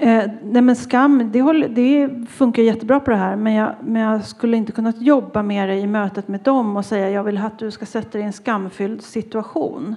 Eh, 0.00 0.30
nej 0.42 0.62
men 0.62 0.76
skam, 0.76 1.32
det, 1.32 1.42
håller, 1.42 1.68
det, 1.68 2.10
funkar 2.28 2.62
jättebra 2.62 3.00
på 3.00 3.10
det 3.10 3.16
här 3.16 3.36
men 3.36 3.52
jag, 3.52 3.74
men 3.84 4.02
jag 4.02 4.24
skulle 4.24 4.56
inte 4.56 4.72
kunnat 4.72 5.00
jobba 5.00 5.42
med 5.42 5.68
det 5.68 5.74
i 5.74 5.86
mötet 5.86 6.28
med 6.28 6.40
dem 6.40 6.76
och 6.76 6.84
säga 6.84 7.10
jag 7.10 7.24
vill 7.24 7.38
att 7.38 7.58
du 7.58 7.70
ska 7.70 7.86
sätta 7.86 8.10
dig 8.10 8.20
i 8.20 8.24
en 8.24 8.32
skamfylld 8.32 9.02
situation. 9.02 9.96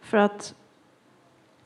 För 0.00 0.18
att 0.18 0.54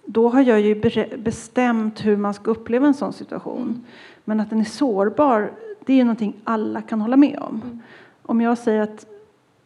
då 0.05 0.29
har 0.29 0.41
jag 0.43 0.61
ju 0.61 0.81
bestämt 1.17 2.05
hur 2.05 2.17
man 2.17 2.35
ska 2.35 2.51
uppleva 2.51 2.87
en 2.87 2.95
sån 2.95 3.13
situation. 3.13 3.85
Men 4.25 4.41
att 4.41 4.51
den 4.51 4.61
är 4.61 4.65
sårbar, 4.65 5.53
det 5.87 6.01
är 6.01 6.05
någonting 6.05 6.35
alla 6.45 6.83
kan 6.83 7.01
hålla 7.01 7.17
med 7.17 7.39
om. 7.39 7.63
Mm. 7.65 7.81
Om 8.23 8.41
jag 8.41 8.59
säger 8.59 8.81
att 8.81 9.07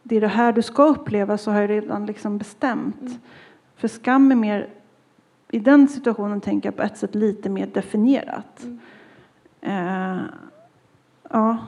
det 0.03 0.17
är 0.17 0.21
det 0.21 0.29
här 0.29 0.53
du 0.53 0.63
ska 0.63 0.85
uppleva 0.85 1.39
så 1.39 1.51
har 1.51 1.61
jag 1.61 1.71
redan 1.71 2.07
liksom 2.07 2.39
bestämt. 2.39 3.01
Mm. 3.01 3.15
För 3.77 3.89
skam 3.89 4.31
är 4.31 4.37
mer 4.37 4.69
i 5.57 5.59
den 5.59 5.89
situationen 5.89 6.41
tänker 6.41 6.67
jag 6.69 6.77
på 6.77 6.83
ett 6.83 6.99
sätt 6.99 7.15
lite 7.15 7.49
mer 7.49 7.67
definierat. 7.67 8.63
Mm. 8.63 8.79
Uh, 10.17 10.25
ja. 11.31 11.59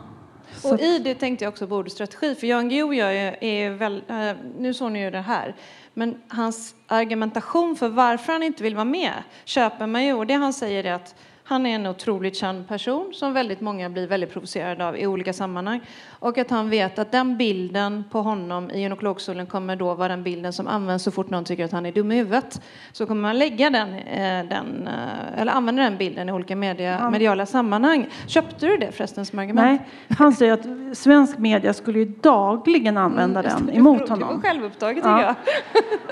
Så. 0.55 0.75
Och 0.75 0.81
i 0.81 0.99
det 0.99 1.15
tänkte 1.15 1.45
jag 1.45 1.53
också 1.53 1.67
på 1.67 1.77
ordet 1.77 1.93
strategi, 1.93 2.35
för 2.35 2.47
Jan 2.47 2.69
Guillou 2.69 2.95
är, 2.95 3.45
är 3.45 3.71
väl, 3.71 4.03
uh, 4.11 4.33
nu 4.59 4.75
såg 4.75 4.93
ni 4.93 5.03
ju 5.03 5.11
det 5.11 5.21
här, 5.21 5.57
men 5.95 6.21
hans 6.29 6.75
argumentation 6.87 7.77
för 7.77 7.89
varför 7.89 8.33
han 8.33 8.43
inte 8.43 8.63
vill 8.63 8.75
vara 8.75 8.85
med 8.85 9.13
köper 9.45 9.87
man 9.87 10.05
ju, 10.05 10.13
och 10.13 10.27
det 10.27 10.35
han 10.35 10.53
säger 10.53 10.85
är 10.85 10.93
att 10.93 11.15
han 11.49 11.67
är 11.67 11.75
en 11.75 11.87
otroligt 11.87 12.37
känd 12.37 12.69
person 12.69 13.13
som 13.15 13.33
väldigt 13.33 13.61
många 13.61 13.91
blir 13.91 14.07
väldigt 14.07 14.33
provocerade 14.33 14.87
av 14.87 14.97
i 14.97 15.07
olika 15.07 15.33
sammanhang. 15.33 15.81
Och 16.11 16.39
att 16.39 16.51
han 16.51 16.71
vet 16.71 16.99
att 16.99 17.13
den 17.13 17.37
bilden 17.37 18.05
på 18.11 18.23
honom 18.23 18.71
i 18.71 18.81
gynekologstolen 18.81 19.47
kommer 19.47 19.77
då 19.77 19.95
vara 19.95 20.09
den 20.09 20.23
bilden 20.23 20.53
som 20.53 20.67
används 20.67 21.05
så 21.05 21.11
fort 21.11 21.31
någon 21.31 21.45
tycker 21.45 21.65
att 21.65 21.73
han 21.73 21.87
är 21.87 21.93
dum 21.93 22.13
i 22.13 22.17
huvudet. 22.17 22.63
Så 22.93 23.07
kommer 23.07 23.23
man 23.23 23.39
lägga 23.39 23.71
den, 23.71 23.95
eh, 23.95 24.49
den 24.49 24.89
eh, 24.89 25.41
eller 25.41 25.53
använda 25.53 25.83
den 25.83 25.97
bilden 25.97 26.29
i 26.29 26.33
olika 26.33 26.57
media, 26.57 27.11
mediala 27.11 27.47
sammanhang. 27.47 28.09
Köpte 28.27 28.67
du 28.67 28.77
det 28.77 28.93
förresten 28.93 29.27
som 29.27 29.39
argument? 29.39 29.81
Nej, 30.09 30.19
han 30.19 30.33
säger 30.33 30.53
att 30.53 30.97
svensk 30.99 31.39
media 31.39 31.75
skulle 31.75 31.99
ju 31.99 32.05
dagligen 32.05 32.97
använda 32.97 33.43
mm, 33.43 33.67
den 33.67 33.77
emot 33.77 34.09
honom. 34.09 34.29
Det 34.29 34.35
var 34.35 34.43
självupptaget 34.43 34.97
tycker 34.97 35.11
ja. 35.11 35.23
jag. 35.23 35.35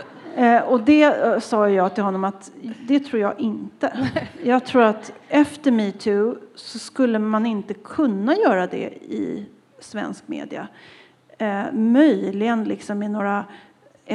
Eh, 0.36 0.62
och 0.62 0.80
det 0.80 1.02
eh, 1.02 1.38
sa 1.38 1.70
jag 1.70 1.94
till 1.94 2.04
honom 2.04 2.24
att 2.24 2.50
det 2.86 3.00
tror 3.00 3.22
jag 3.22 3.40
inte. 3.40 4.10
Jag 4.42 4.66
tror 4.66 4.82
att 4.82 5.12
efter 5.28 5.70
metoo 5.70 6.36
så 6.54 6.78
skulle 6.78 7.18
man 7.18 7.46
inte 7.46 7.74
kunna 7.74 8.36
göra 8.36 8.66
det 8.66 8.88
i 9.04 9.46
svensk 9.78 10.28
media. 10.28 10.68
Eh, 11.38 11.64
möjligen 11.72 12.64
liksom 12.64 13.02
i 13.02 13.08
några 13.08 13.44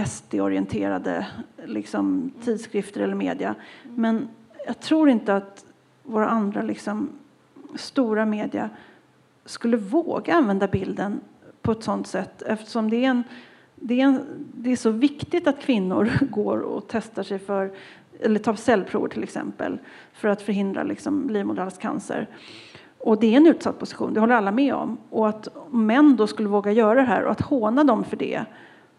SD-orienterade 0.05 1.27
liksom, 1.65 2.31
tidskrifter 2.43 3.01
eller 3.01 3.15
media. 3.15 3.55
Men 3.83 4.29
jag 4.65 4.79
tror 4.79 5.09
inte 5.09 5.35
att 5.35 5.65
våra 6.03 6.27
andra 6.27 6.61
liksom, 6.61 7.09
stora 7.75 8.25
media 8.25 8.69
skulle 9.45 9.77
våga 9.77 10.35
använda 10.35 10.67
bilden 10.67 11.19
på 11.61 11.71
ett 11.71 11.83
sådant 11.83 12.07
sätt 12.07 12.41
eftersom 12.41 12.89
det 12.89 13.05
är 13.05 13.09
en 13.09 13.23
det 13.81 14.01
är, 14.01 14.05
en, 14.05 14.25
det 14.53 14.71
är 14.71 14.75
så 14.75 14.89
viktigt 14.89 15.47
att 15.47 15.59
kvinnor 15.59 16.11
går 16.31 16.57
och 16.57 16.85
testar 16.87 17.23
sig 17.23 17.39
för, 17.39 17.71
eller 18.19 18.39
tar 18.39 18.53
cellprover 18.53 19.07
till 19.07 19.23
exempel, 19.23 19.79
för 20.13 20.27
att 20.27 20.41
förhindra 20.41 20.83
liksom 20.83 21.29
livmoderhalscancer. 21.29 22.27
Och 22.97 23.19
det 23.19 23.33
är 23.33 23.37
en 23.37 23.47
utsatt 23.47 23.79
position, 23.79 24.13
det 24.13 24.19
håller 24.19 24.35
alla 24.35 24.51
med 24.51 24.73
om. 24.73 24.97
Och 25.09 25.29
att 25.29 25.47
män 25.71 26.15
då 26.15 26.27
skulle 26.27 26.49
våga 26.49 26.71
göra 26.71 26.93
det 26.93 27.07
här 27.07 27.23
och 27.23 27.31
att 27.31 27.41
håna 27.41 27.83
dem 27.83 28.03
för 28.03 28.17
det, 28.17 28.45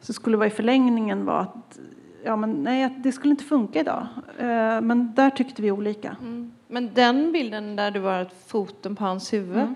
så 0.00 0.12
skulle 0.12 0.36
vara 0.36 0.46
i 0.46 0.50
förlängningen 0.50 1.24
vara 1.24 1.40
att 1.40 1.78
ja, 2.24 2.36
men 2.36 2.62
nej, 2.62 2.94
det 2.98 3.12
skulle 3.12 3.30
inte 3.30 3.44
funka 3.44 3.80
idag. 3.80 4.06
Eh, 4.38 4.80
men 4.80 5.12
där 5.14 5.30
tyckte 5.30 5.62
vi 5.62 5.70
olika. 5.70 6.16
Mm. 6.20 6.52
Men 6.68 6.90
den 6.94 7.32
bilden 7.32 7.76
där 7.76 7.90
du 7.90 8.00
var 8.00 8.26
foten 8.46 8.96
på 8.96 9.04
hans 9.04 9.32
huvud, 9.32 9.56
mm. 9.56 9.74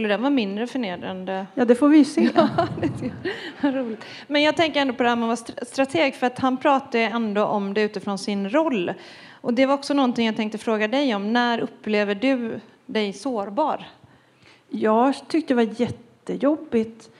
Skulle 0.00 0.14
den 0.14 0.20
vara 0.22 0.30
mindre 0.30 0.66
förnedrande? 0.66 1.46
Ja, 1.54 1.64
det 1.64 1.74
får 1.74 1.88
vi 1.88 2.04
se. 2.04 2.30
Ja, 3.60 3.72
roligt. 3.72 4.04
Men 4.26 4.42
jag 4.42 4.56
tänker 4.56 4.80
ändå 4.80 4.94
på 4.94 5.02
det 5.02 5.08
här 5.08 5.16
med 5.16 5.30
att 5.30 5.50
vara 5.50 5.64
strateg, 5.66 6.14
för 6.14 6.26
att 6.26 6.38
han 6.38 6.56
pratar 6.56 6.98
ändå 6.98 7.44
om 7.44 7.74
det 7.74 7.82
utifrån 7.82 8.18
sin 8.18 8.50
roll. 8.50 8.92
Och 9.30 9.54
det 9.54 9.66
var 9.66 9.74
också 9.74 9.94
någonting 9.94 10.26
jag 10.26 10.36
tänkte 10.36 10.58
fråga 10.58 10.88
dig 10.88 11.14
om. 11.14 11.32
När 11.32 11.58
upplever 11.60 12.14
du 12.14 12.60
dig 12.86 13.12
sårbar? 13.12 13.88
Jag 14.68 15.28
tyckte 15.28 15.54
det 15.54 15.66
var 15.66 15.80
jättejobbigt, 15.80 17.10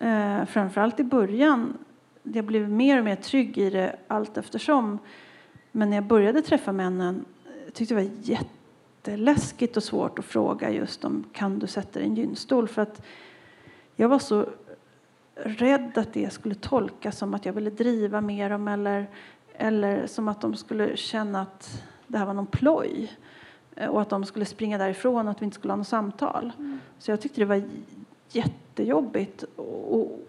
eh, 0.00 0.44
framförallt 0.44 1.00
i 1.00 1.04
början. 1.04 1.78
Jag 2.22 2.44
blev 2.44 2.70
mer 2.70 2.98
och 2.98 3.04
mer 3.04 3.16
trygg 3.16 3.58
i 3.58 3.70
det 3.70 3.96
allt 4.08 4.36
eftersom. 4.36 4.98
Men 5.72 5.90
när 5.90 5.96
jag 5.96 6.04
började 6.04 6.42
träffa 6.42 6.72
männen 6.72 7.24
jag 7.64 7.74
tyckte 7.74 7.94
det 7.94 8.02
var 8.02 8.10
jätteläskigt 9.08 9.76
och 9.76 9.82
svårt 9.82 10.18
att 10.18 10.24
fråga 10.24 10.70
just 10.70 11.04
om 11.04 11.24
kan 11.32 11.58
du 11.58 11.66
sätta 11.66 11.98
dig 11.98 12.02
i 12.02 12.10
en 12.10 12.16
gynstol 12.16 12.68
för 12.68 12.82
att 12.82 13.02
jag 13.96 14.08
var 14.08 14.18
så 14.18 14.46
rädd 15.34 15.98
att 15.98 16.12
det 16.12 16.32
skulle 16.32 16.54
tolkas 16.54 17.18
som 17.18 17.34
att 17.34 17.44
jag 17.44 17.52
ville 17.52 17.70
driva 17.70 18.20
med 18.20 18.50
dem 18.50 18.68
eller, 18.68 19.06
eller 19.52 20.06
som 20.06 20.28
att 20.28 20.40
de 20.40 20.54
skulle 20.54 20.96
känna 20.96 21.40
att 21.40 21.82
det 22.06 22.18
här 22.18 22.26
var 22.26 22.34
någon 22.34 22.46
ploj 22.46 23.12
eh, 23.76 23.88
och 23.88 24.00
att 24.00 24.10
de 24.10 24.24
skulle 24.24 24.44
springa 24.44 24.78
därifrån 24.78 25.26
och 25.26 25.30
att 25.30 25.40
vi 25.42 25.44
inte 25.44 25.54
skulle 25.54 25.72
ha 25.72 25.76
något 25.76 25.88
samtal. 25.88 26.52
Mm. 26.58 26.80
Så 26.98 27.10
jag 27.10 27.20
tyckte 27.20 27.40
det 27.40 27.44
var 27.44 27.62
jättejobbigt. 28.30 29.42
Och, 29.56 30.20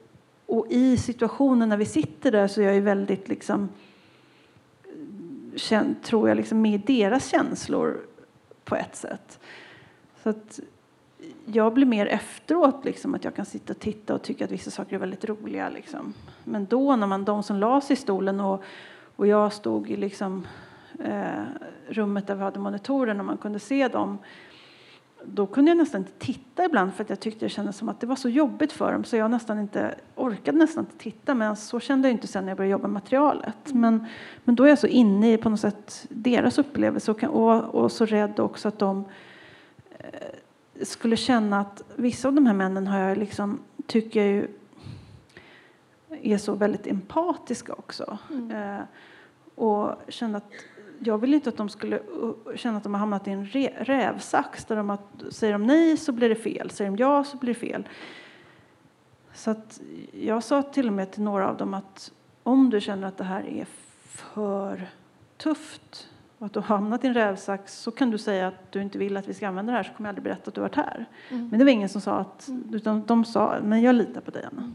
och 0.46 0.68
i 0.70 0.98
situationen 0.98 1.70
när 1.70 1.78
vi 1.78 1.86
sitter 1.86 2.32
där 2.32 2.48
så 2.48 2.62
är 2.62 2.66
jag 2.66 2.76
ju 2.76 2.82
väldigt 2.82 3.28
liksom 3.28 3.70
tror 6.04 6.30
jag 6.30 6.36
liksom 6.36 6.62
med 6.62 6.82
deras 6.86 7.28
känslor 7.28 8.02
på 8.66 8.76
ett 8.76 8.96
sätt. 8.96 9.40
Så 10.24 10.30
att 10.30 10.60
jag 11.46 11.74
blir 11.74 11.86
mer 11.86 12.06
efteråt, 12.06 12.86
liksom, 12.86 13.16
att 13.16 13.24
jag 13.24 13.36
kan 13.36 13.46
sitta 13.46 13.74
och 13.74 13.80
titta 13.80 14.16
och 14.16 14.22
tycka 14.22 14.46
att 14.46 14.52
vissa 14.52 14.72
saker 14.72 14.96
är 14.96 15.00
väldigt 15.00 15.26
roliga. 15.26 15.70
Liksom. 15.70 16.14
Men 16.44 16.66
då, 16.66 16.96
när 16.96 17.08
man, 17.08 17.26
de 17.26 17.44
som 17.44 17.58
la 17.58 17.82
sig 17.82 17.94
i 17.94 17.98
stolen 17.98 18.40
och, 18.40 18.64
och 19.16 19.28
jag 19.28 19.54
stod 19.54 19.90
i 19.90 19.96
liksom, 19.96 20.48
eh, 21.04 21.44
rummet 21.88 22.28
där 22.28 22.36
vi 22.36 22.42
hade 22.42 22.60
monitorer, 22.60 23.20
och 23.20 23.26
man 23.26 23.38
kunde 23.38 23.60
se 23.60 23.88
dem 23.88 24.18
då 25.28 25.46
kunde 25.46 25.72
jag 25.72 25.78
nästan 25.78 26.02
inte 26.02 26.12
titta 26.12 26.66
ibland 26.66 26.94
för 26.94 27.04
att 27.04 27.10
jag 27.10 27.20
tyckte 27.20 27.46
det 27.46 27.50
kändes 27.50 27.78
som 27.78 27.90
att 27.90 28.00
det 28.00 28.08
var 28.08 28.16
så 28.16 28.30
jobbigt 28.30 28.72
för 28.72 28.92
dem 28.92 29.04
så 29.04 29.16
jag 29.16 29.32
nästan 29.32 29.60
inte 29.60 29.96
orkade 30.16 30.58
nästan 30.58 30.84
inte 30.84 31.04
titta 31.04 31.36
men 31.36 31.56
så 31.56 31.80
kände 31.80 32.08
jag 32.08 32.14
inte 32.14 32.28
sen 32.28 32.44
när 32.44 32.50
jag 32.50 32.58
började 32.58 32.72
jobba 32.72 32.88
med 32.88 32.94
materialet. 32.94 33.70
Mm. 33.70 33.82
Men, 33.82 34.06
men 34.44 34.56
då 34.56 34.64
är 34.64 34.70
jag 34.70 34.80
så 34.80 34.88
inne 34.88 35.34
i 35.34 35.38
på 35.38 35.50
något 35.50 35.60
sätt 35.60 36.06
deras 36.10 36.58
upplevelse 36.58 37.12
och, 37.12 37.24
och, 37.24 37.76
och 37.76 37.92
så 37.92 38.06
rädd 38.06 38.40
också 38.40 38.68
att 38.68 38.80
de 38.80 39.06
eh, 40.00 40.08
skulle 40.82 41.18
känna 41.18 41.60
att 41.60 41.82
vissa 41.96 42.28
av 42.28 42.34
de 42.34 42.46
här 42.46 42.54
männen 42.54 42.88
har 42.88 43.00
jag 43.00 43.18
liksom, 43.18 43.60
tycker 43.88 44.20
jag 44.20 44.30
ju 44.30 44.48
är 46.22 46.38
så 46.38 46.54
väldigt 46.54 46.88
empatiska 46.88 47.74
också. 47.74 48.18
Mm. 48.32 48.52
Eh, 48.52 48.84
och 49.56 49.96
känna 50.08 50.38
att 50.38 50.52
jag 51.06 51.18
vill 51.18 51.34
inte 51.34 51.50
att 51.50 51.58
de 51.58 51.70
skulle 51.70 52.00
känna 52.56 52.78
att 52.78 52.84
de 52.84 52.94
har 52.94 53.00
hamnat 53.00 53.28
i 53.28 53.32
en 53.32 53.46
rävsax 53.80 54.66
där 54.66 54.76
de 54.76 54.90
att, 54.90 55.24
säger 55.30 55.54
de 55.54 55.68
nej 55.68 55.98
så 55.98 56.12
blir 56.12 56.30
det 56.30 56.36
fel, 56.36 56.70
säger 56.70 56.92
de 56.92 56.98
ja 56.98 57.24
så 57.24 57.38
blir 57.38 57.54
det 57.54 57.60
fel. 57.60 57.88
Så 59.34 59.56
jag 60.12 60.44
sa 60.44 60.62
till 60.62 60.88
och 60.88 60.94
med 60.94 61.12
till 61.12 61.24
några 61.24 61.50
av 61.50 61.58
dem 61.58 61.74
att 61.74 62.12
om 62.44 62.70
du 62.70 62.82
känner 62.82 63.08
att 63.08 63.18
det 63.18 63.24
här 63.24 63.44
är 63.48 63.66
för 64.06 64.88
tufft 65.38 66.10
och 66.38 66.46
att 66.46 66.54
du 66.54 66.60
har 66.60 66.68
hamnat 66.68 67.04
i 67.04 67.08
en 67.08 67.14
rävsax 67.14 67.80
så 67.80 67.92
kan 67.92 68.12
du 68.12 68.18
säga 68.18 68.48
att 68.48 68.72
du 68.72 68.82
inte 68.82 68.98
vill 68.98 69.18
att 69.18 69.28
vi 69.28 69.34
ska 69.34 69.48
använda 69.48 69.72
det 69.72 69.78
här 69.78 69.84
så 69.84 69.94
kommer 69.94 70.10
jag 70.10 70.12
aldrig 70.12 70.24
berätta 70.24 70.48
att 70.48 70.56
du 70.56 70.62
varit 70.62 70.76
här. 70.76 71.06
Mm. 71.30 71.50
Men 71.50 71.60
det 71.60 71.66
var 71.66 71.72
ingen 71.72 71.90
som 71.90 72.02
sa 72.02 72.14
att, 72.14 72.48
mm. 72.48 72.74
utan 72.74 73.04
de 73.06 73.26
sa, 73.26 73.56
men 73.64 73.82
jag 73.82 73.96
litar 73.96 74.22
på 74.22 74.32
dig 74.32 74.46
Anna. 74.52 74.74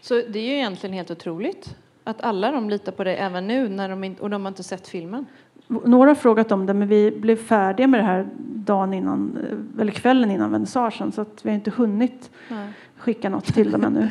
Så 0.00 0.14
det 0.14 0.38
är 0.38 0.42
ju 0.42 0.54
egentligen 0.54 0.94
helt 0.94 1.10
otroligt 1.10 1.76
att 2.04 2.20
alla 2.20 2.50
de 2.50 2.70
litar 2.70 2.92
på 2.92 3.04
dig 3.04 3.16
även 3.16 3.46
nu 3.46 3.68
när 3.68 3.88
de 3.88 4.04
inte, 4.04 4.22
och 4.22 4.30
de 4.30 4.42
har 4.42 4.48
inte 4.48 4.62
sett 4.62 4.88
filmen? 4.88 5.26
Några 5.66 6.10
har 6.10 6.14
frågat 6.14 6.52
om 6.52 6.66
det, 6.66 6.74
men 6.74 6.88
vi 6.88 7.10
blev 7.10 7.36
färdiga 7.36 7.86
med 7.86 8.00
det 8.00 8.04
här 8.04 8.28
dagen 8.38 8.94
innan, 8.94 9.38
eller 9.80 9.92
kvällen 9.92 10.30
innan 10.30 10.52
vernissagen 10.52 11.12
så 11.12 11.20
att 11.20 11.44
vi 11.44 11.50
har 11.50 11.54
inte 11.54 11.70
hunnit 11.70 12.30
Nej. 12.48 12.68
skicka 12.96 13.28
något 13.28 13.44
till 13.44 13.70
dem 13.70 13.84
ännu. 13.84 14.08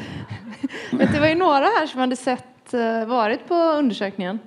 det 0.91 1.19
var 1.19 1.27
ju 1.27 1.36
några 1.36 1.65
här 1.65 1.86
som 1.86 1.99
hade 1.99 2.15
sett, 2.15 2.73
eh, 2.73 3.06
varit 3.06 3.47
på 3.47 3.56
undersökningen. 3.56 4.39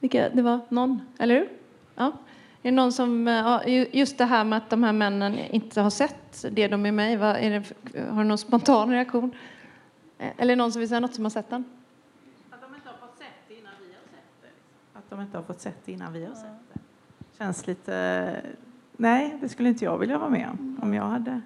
Vilka, 0.00 0.28
det 0.28 0.42
var 0.42 0.60
någon, 0.68 1.00
eller 1.18 1.34
hur? 1.34 1.48
Ja. 1.94 2.12
Är 2.62 2.70
det 2.70 2.76
någon 2.76 2.92
som, 2.92 3.28
eh, 3.28 3.86
just 3.96 4.18
det 4.18 4.24
här 4.24 4.44
med 4.44 4.56
att 4.56 4.70
de 4.70 4.84
här 4.84 4.92
männen 4.92 5.38
inte 5.50 5.80
har 5.80 5.90
sett 5.90 6.44
det 6.50 6.68
de 6.68 6.86
är 6.86 6.92
med 6.92 7.12
i, 7.12 7.16
har 8.10 8.22
du 8.22 8.28
någon 8.28 8.38
spontan 8.38 8.90
reaktion? 8.90 9.34
Eh, 10.18 10.28
eller 10.36 10.56
någon 10.56 10.72
som 10.72 10.80
vill 10.80 10.88
säga 10.88 11.00
något 11.00 11.14
som 11.14 11.24
har 11.24 11.30
sett 11.30 11.50
den? 11.50 11.64
De 15.10 15.20
inte 15.20 15.38
har 15.38 15.42
fått 15.44 15.60
sett 15.60 15.78
det 15.84 15.92
innan 15.92 16.12
vi 16.12 16.24
har 16.24 16.34
sett 16.34 16.72
det. 16.72 16.80
Känns 17.38 17.66
lite... 17.66 18.36
Nej, 18.96 19.38
det 19.40 19.48
skulle 19.48 19.68
inte 19.68 19.84
jag 19.84 19.98
vilja 19.98 20.18
vara 20.18 20.30
med 20.30 20.48
om. 20.50 20.78
Om 20.82 20.94
jag 20.94 21.04
hade... 21.04 21.40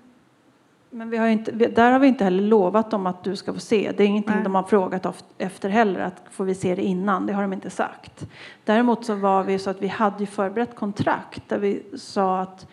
Men 0.94 1.10
vi 1.10 1.16
har 1.16 1.26
inte, 1.26 1.52
där 1.52 1.92
har 1.92 1.98
vi 1.98 2.06
inte 2.06 2.24
heller 2.24 2.42
lovat 2.42 2.90
dem 2.90 3.06
att 3.06 3.24
du 3.24 3.36
ska 3.36 3.54
få 3.54 3.60
se. 3.60 3.92
Det 3.96 4.02
är 4.02 4.06
ingenting 4.06 4.34
Nej. 4.34 4.44
de 4.44 4.54
har 4.54 4.62
frågat 4.62 5.24
efter 5.38 5.68
heller, 5.68 6.00
att 6.00 6.22
får 6.30 6.44
vi 6.44 6.54
se 6.54 6.74
det 6.74 6.82
innan? 6.82 7.26
Det 7.26 7.32
har 7.32 7.42
de 7.42 7.52
inte 7.52 7.70
sagt. 7.70 8.26
Däremot 8.64 9.04
så 9.04 9.14
var 9.14 9.44
vi 9.44 9.58
så 9.58 9.70
att 9.70 9.82
vi 9.82 9.88
hade 9.88 10.26
förberett 10.26 10.74
kontrakt 10.74 11.48
där 11.48 11.58
vi 11.58 11.82
sa 11.94 12.40
att 12.40 12.66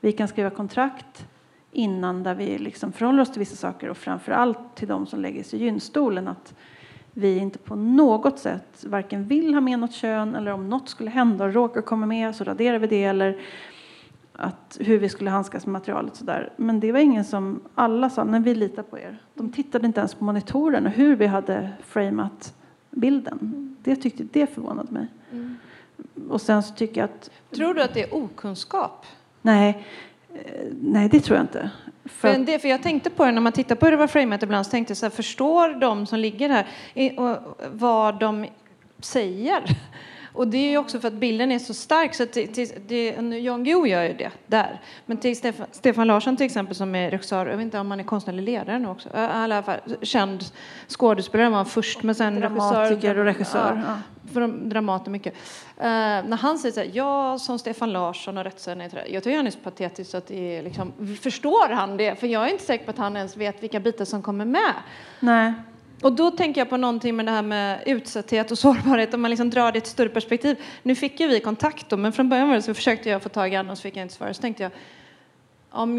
vi 0.00 0.12
kan 0.12 0.28
skriva 0.28 0.50
kontrakt 0.50 1.26
innan 1.72 2.22
där 2.22 2.34
vi 2.34 2.58
liksom 2.58 2.92
förhåller 2.92 3.22
oss 3.22 3.30
till 3.30 3.38
vissa 3.38 3.56
saker 3.56 3.88
och 3.88 3.96
framför 3.96 4.32
allt 4.32 4.74
till 4.74 4.88
de 4.88 5.06
som 5.06 5.20
lägger 5.20 5.42
sig 5.42 5.60
i 5.60 5.64
gynstolen 5.64 6.28
att 6.28 6.54
vi 7.18 7.38
inte 7.38 7.58
på 7.58 7.76
något 7.76 8.38
sätt 8.38 8.84
varken 8.86 9.24
vill 9.24 9.54
ha 9.54 9.60
med 9.60 9.78
något 9.78 9.92
kön 9.92 10.34
eller 10.34 10.52
om 10.52 10.68
något 10.68 10.88
skulle 10.88 11.10
hända 11.10 11.44
och 11.44 11.52
råkar 11.52 11.80
komma 11.82 12.06
med 12.06 12.36
så 12.36 12.44
raderar 12.44 12.78
vi 12.78 12.86
det 12.86 13.04
eller 13.04 13.38
att 14.32 14.76
hur 14.80 14.98
vi 14.98 15.08
skulle 15.08 15.30
handskas 15.30 15.66
med 15.66 15.72
materialet 15.72 16.16
sådär. 16.16 16.52
Men 16.56 16.80
det 16.80 16.92
var 16.92 17.00
ingen 17.00 17.24
som, 17.24 17.60
alla 17.74 18.10
sa, 18.10 18.24
nej 18.24 18.40
vi 18.40 18.54
litar 18.54 18.82
på 18.82 18.98
er. 18.98 19.18
De 19.34 19.52
tittade 19.52 19.86
inte 19.86 20.00
ens 20.00 20.14
på 20.14 20.24
monitoren 20.24 20.86
och 20.86 20.92
hur 20.92 21.16
vi 21.16 21.26
hade 21.26 21.72
framat 21.82 22.54
bilden. 22.90 23.38
Mm. 23.42 23.76
Det 23.82 23.96
tyckte, 23.96 24.24
det 24.32 24.54
förvånade 24.54 24.92
mig. 24.92 25.06
Mm. 25.32 25.56
Och 26.28 26.40
sen 26.40 26.62
så 26.62 26.74
tycker 26.74 27.00
jag 27.00 27.10
att... 27.10 27.30
Tror 27.50 27.74
du 27.74 27.82
att 27.82 27.94
det 27.94 28.02
är 28.02 28.14
okunskap? 28.14 29.06
Nej, 29.42 29.86
eh, 30.34 30.66
nej 30.80 31.08
det 31.08 31.20
tror 31.20 31.36
jag 31.36 31.44
inte. 31.44 31.70
För, 32.08 32.32
för, 32.32 32.38
det, 32.38 32.58
för 32.58 32.68
jag 32.68 32.82
tänkte 32.82 33.10
på 33.10 33.24
det 33.24 33.32
när 33.32 33.40
man 33.40 33.52
tittar 33.52 33.74
på 33.74 33.86
hur 33.86 33.90
det 33.90 33.96
var 33.96 34.06
framat 34.06 34.42
ibland 34.42 34.66
så 34.66 34.70
tänkte 34.70 34.90
jag 34.90 34.98
så 34.98 35.06
här, 35.06 35.10
förstår 35.10 35.80
de 35.80 36.06
som 36.06 36.18
ligger 36.18 36.48
här 36.48 36.66
vad 37.70 38.20
de 38.20 38.46
säger? 39.00 39.62
Och 40.36 40.48
det 40.48 40.56
är 40.56 40.70
ju 40.70 40.78
också 40.78 41.00
för 41.00 41.08
att 41.08 41.14
bilden 41.14 41.52
är 41.52 41.58
så 41.58 41.74
stark 41.74 42.14
så 42.14 42.22
att 42.22 42.32
det, 42.32 42.54
det, 42.54 42.88
det, 42.88 43.38
Jan 43.38 43.64
Guillou 43.64 43.86
gör 43.86 44.02
ju 44.02 44.12
det 44.12 44.30
där. 44.46 44.80
Men 45.06 45.16
till 45.16 45.36
Stefan, 45.36 45.66
Stefan 45.72 46.06
Larsson 46.06 46.36
till 46.36 46.46
exempel 46.46 46.74
som 46.74 46.94
är 46.94 47.10
regissör, 47.10 47.46
jag 47.46 47.56
vet 47.56 47.64
inte 47.64 47.78
om 47.78 47.90
han 47.90 48.00
är 48.00 48.04
konstnärlig 48.04 48.42
ledare 48.42 48.78
nu 48.78 48.88
också, 48.88 49.08
i 49.08 49.12
alla 49.14 49.62
fall 49.62 49.80
känd 50.02 50.44
skådespelare 50.88 51.48
var 51.48 51.56
han 51.56 51.66
först 51.66 52.02
men 52.02 52.14
sen 52.14 52.40
Dramatiker 52.40 53.18
och 53.18 53.24
regissör. 53.24 53.82
Ja, 53.86 53.98
för 54.32 54.48
Dramaten 54.48 55.12
mycket. 55.12 55.34
Uh, 55.34 55.82
när 55.82 56.36
han 56.36 56.58
säger 56.58 56.72
så 56.72 56.80
här, 56.80 56.90
jag 56.92 57.40
som 57.40 57.58
Stefan 57.58 57.92
Larsson 57.92 58.38
och 58.38 58.44
rättssäkerhet, 58.44 58.94
jag 59.08 59.22
tycker 59.22 59.36
han 59.36 59.46
är 59.46 59.50
så 59.50 59.58
patetisk 59.58 60.10
så 60.10 60.16
att 60.16 60.26
det 60.26 60.56
är 60.56 60.62
liksom, 60.62 60.92
förstår 61.22 61.68
han 61.68 61.96
det? 61.96 62.20
För 62.20 62.26
jag 62.26 62.46
är 62.46 62.52
inte 62.52 62.64
säker 62.64 62.84
på 62.84 62.90
att 62.90 62.98
han 62.98 63.16
ens 63.16 63.36
vet 63.36 63.62
vilka 63.62 63.80
bitar 63.80 64.04
som 64.04 64.22
kommer 64.22 64.44
med. 64.44 64.72
Nej. 65.20 65.52
Och 66.02 66.12
då 66.12 66.30
tänker 66.30 66.60
jag 66.60 66.70
på 66.70 66.76
någonting 66.76 67.16
med 67.16 67.26
det 67.26 67.32
här 67.32 67.42
med 67.42 67.82
utsatthet 67.86 68.50
och 68.50 68.58
sårbarhet, 68.64 69.14
om 69.14 69.22
man 69.22 69.30
liksom 69.30 69.50
drar 69.50 69.72
det 69.72 69.76
i 69.76 69.80
ett 69.80 69.86
större 69.86 70.08
perspektiv. 70.08 70.56
Nu 70.82 70.94
fick 70.94 71.20
ju 71.20 71.28
vi 71.28 71.40
kontakt 71.40 71.88
då, 71.88 71.96
men 71.96 72.12
från 72.12 72.28
början 72.28 72.48
var 72.48 72.54
det 72.54 72.62
så 72.62 72.74
försökte 72.74 73.08
jag 73.08 73.22
få 73.22 73.28
tag 73.28 73.52
i 73.52 73.56
Anna 73.56 73.72
och 73.72 73.78
så 73.78 73.82
fick 73.82 73.96
jag 73.96 74.02
inte 74.02 74.14
svar. 74.14 74.32
Så 74.32 74.42
tänkte 74.42 74.62
jag, 74.62 74.72
om, 75.76 75.96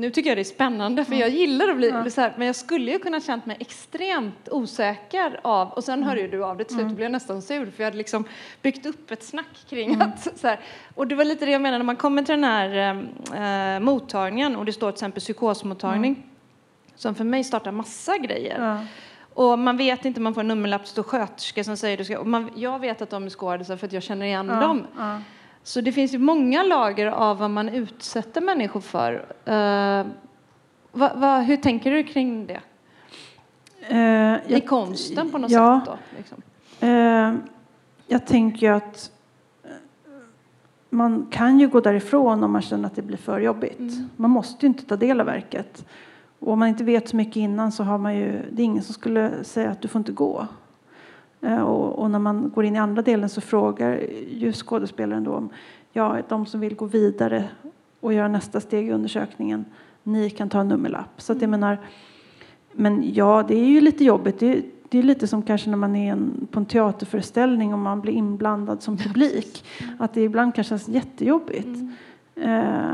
nu 0.00 0.10
tycker 0.10 0.30
jag 0.30 0.36
det 0.36 0.42
är 0.42 0.44
spännande 0.44 1.04
för 1.04 1.14
jag 1.14 1.28
gillar 1.28 1.68
att 1.68 1.76
bli 1.76 1.88
ja. 1.88 2.10
så 2.10 2.20
här, 2.20 2.34
men 2.36 2.46
jag 2.46 2.56
skulle 2.56 2.90
ju 2.90 2.98
kunna 2.98 3.20
känt 3.20 3.46
mig 3.46 3.56
extremt 3.60 4.48
osäker 4.50 5.40
av, 5.42 5.68
och 5.72 5.84
sen 5.84 5.94
mm. 5.94 6.08
hörde 6.08 6.20
ju 6.20 6.28
du 6.28 6.44
av 6.44 6.56
det 6.56 6.64
till 6.64 6.74
slut, 6.74 6.84
mm. 6.84 6.94
blev 6.94 7.04
jag 7.04 7.12
nästan 7.12 7.42
sur 7.42 7.70
för 7.70 7.82
jag 7.82 7.86
hade 7.86 7.96
liksom 7.96 8.24
byggt 8.62 8.86
upp 8.86 9.10
ett 9.10 9.22
snack 9.22 9.66
kring 9.68 9.94
mm. 9.94 10.08
att 10.08 10.38
så 10.38 10.48
här, 10.48 10.60
och 10.94 11.06
det 11.06 11.14
var 11.14 11.24
lite 11.24 11.44
det 11.44 11.50
jag 11.50 11.62
menade 11.62 11.78
när 11.78 11.84
man 11.84 11.96
kommer 11.96 12.22
till 12.22 12.32
den 12.40 12.44
här 12.44 13.74
äh, 13.74 13.80
mottagningen 13.80 14.56
och 14.56 14.64
det 14.64 14.72
står 14.72 14.90
till 14.90 14.96
exempel 14.96 15.20
psykosmottagning 15.20 16.14
mm. 16.14 16.28
som 16.94 17.14
för 17.14 17.24
mig 17.24 17.44
startar 17.44 17.72
massa 17.72 18.18
grejer. 18.18 18.60
Ja. 18.60 18.86
Och 19.34 19.58
man 19.58 19.76
vet 19.76 20.04
inte, 20.04 20.20
man 20.20 20.34
får 20.34 20.40
en 20.40 20.48
nummerlapp, 20.48 20.86
står 20.86 21.02
sköterska 21.02 21.64
som 21.64 21.76
säger 21.76 21.96
du 21.96 22.04
ska, 22.04 22.18
och 22.18 22.26
man, 22.26 22.50
jag 22.56 22.78
vet 22.78 23.02
att 23.02 23.10
de 23.10 23.24
är 23.24 23.30
skådisar 23.30 23.76
för 23.76 23.86
att 23.86 23.92
jag 23.92 24.02
känner 24.02 24.26
igen 24.26 24.48
ja. 24.48 24.60
dem. 24.60 24.86
Så 25.62 25.80
det 25.80 25.92
finns 25.92 26.14
ju 26.14 26.18
många 26.18 26.62
lager 26.62 27.06
av 27.06 27.38
vad 27.38 27.50
man 27.50 27.68
utsätter 27.68 28.40
människor 28.40 28.80
för. 28.80 29.12
Uh, 29.48 30.06
va, 30.92 31.12
va, 31.14 31.38
hur 31.38 31.56
tänker 31.56 31.90
du 31.90 32.04
kring 32.04 32.46
det? 32.46 32.60
Uh, 33.90 34.56
I 34.56 34.60
konsten 34.60 35.30
på 35.30 35.38
något 35.38 35.50
ja, 35.50 35.80
sätt? 35.80 35.94
Då, 35.94 36.16
liksom? 36.18 36.42
uh, 36.88 37.34
jag 38.06 38.26
tänker 38.26 38.70
att 38.70 39.10
man 40.90 41.26
kan 41.30 41.60
ju 41.60 41.68
gå 41.68 41.80
därifrån 41.80 42.44
om 42.44 42.52
man 42.52 42.62
känner 42.62 42.86
att 42.86 42.96
det 42.96 43.02
blir 43.02 43.16
för 43.16 43.40
jobbigt. 43.40 43.78
Mm. 43.78 44.08
Man 44.16 44.30
måste 44.30 44.66
ju 44.66 44.68
inte 44.68 44.84
ta 44.84 44.96
del 44.96 45.20
av 45.20 45.26
verket. 45.26 45.84
Och 46.42 46.52
om 46.52 46.58
man 46.58 46.68
inte 46.68 46.84
vet 46.84 47.08
så 47.08 47.16
mycket 47.16 47.36
innan 47.36 47.72
så 47.72 47.82
har 47.84 47.98
man 47.98 48.16
ju, 48.16 48.42
det 48.52 48.62
är 48.62 48.64
ingen 48.64 48.82
som 48.82 48.94
skulle 48.94 49.44
säga 49.44 49.70
att 49.70 49.82
du 49.82 49.88
får 49.88 49.98
inte 49.98 50.12
gå. 50.12 50.46
Eh, 51.40 51.62
och, 51.62 51.98
och, 51.98 52.10
när 52.10 52.18
man 52.18 52.50
går 52.54 52.64
in 52.64 52.76
i 52.76 52.78
andra 52.78 53.02
delen 53.02 53.28
så 53.28 53.40
frågar 53.40 54.00
ju 54.30 54.52
skådespelaren 54.52 55.24
då 55.24 55.32
om 55.32 55.50
ja, 55.92 56.18
de 56.28 56.46
som 56.46 56.60
vill 56.60 56.74
gå 56.74 56.84
vidare 56.84 57.44
och 58.00 58.12
göra 58.12 58.28
nästa 58.28 58.60
steg 58.60 58.88
i 58.88 58.92
undersökningen, 58.92 59.64
ni 60.02 60.30
kan 60.30 60.48
ta 60.48 60.60
en 60.60 60.68
nummerlapp. 60.68 61.20
Så 61.20 61.32
att 61.32 61.36
jag 61.36 61.48
mm. 61.48 61.60
menar, 61.60 61.78
men 62.72 63.14
ja, 63.14 63.44
det 63.48 63.54
är 63.54 63.66
ju 63.66 63.80
lite 63.80 64.04
jobbigt. 64.04 64.38
Det, 64.38 64.62
det 64.88 64.98
är 64.98 65.02
lite 65.02 65.26
som 65.26 65.42
kanske 65.42 65.70
när 65.70 65.76
man 65.76 65.96
är 65.96 66.12
en, 66.12 66.48
på 66.50 66.60
en 66.60 66.66
teaterföreställning 66.66 67.72
och 67.72 67.78
man 67.78 68.00
blir 68.00 68.12
inblandad 68.12 68.82
som 68.82 68.96
publik. 68.96 69.64
Att 69.98 70.14
det 70.14 70.22
ibland 70.22 70.54
kanske 70.54 70.68
känns 70.68 70.88
jättejobbigt. 70.88 71.78
Eh, 72.34 72.92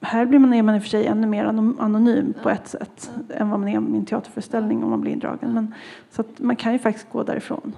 här 0.00 0.26
blir 0.26 0.38
man, 0.38 0.54
är 0.54 0.62
man 0.62 0.74
i 0.74 0.78
och 0.78 0.82
för 0.82 0.90
sig 0.90 1.06
ännu 1.06 1.26
mer 1.26 1.44
anonym 1.44 2.34
på 2.42 2.50
ett 2.50 2.68
sätt 2.68 3.10
än 3.34 3.50
vad 3.50 3.60
man 3.60 3.68
är 3.68 3.72
i 3.72 3.76
en 3.76 4.06
teaterföreställning 4.06 4.84
om 4.84 4.90
man 4.90 5.00
blir 5.00 5.12
indragen. 5.12 5.54
Men, 5.54 5.74
så 6.10 6.24
man 6.36 6.56
kan 6.56 6.72
ju 6.72 6.78
faktiskt 6.78 7.12
gå 7.12 7.22
därifrån. 7.22 7.72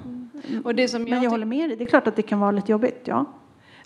Och 0.65 0.75
det 0.75 0.89
som 0.89 1.03
Men 1.03 1.23
jag 1.23 1.31
håller 1.31 1.47
med 1.47 1.71
dig, 1.71 1.77
det 1.77 1.85
är 1.85 1.89
klart 1.89 2.07
att 2.07 2.17
det 2.17 2.23
kan 2.23 2.41
vara 2.41 2.51
lite 2.51 2.73
jobbigt. 2.73 3.03
Ja. 3.05 3.27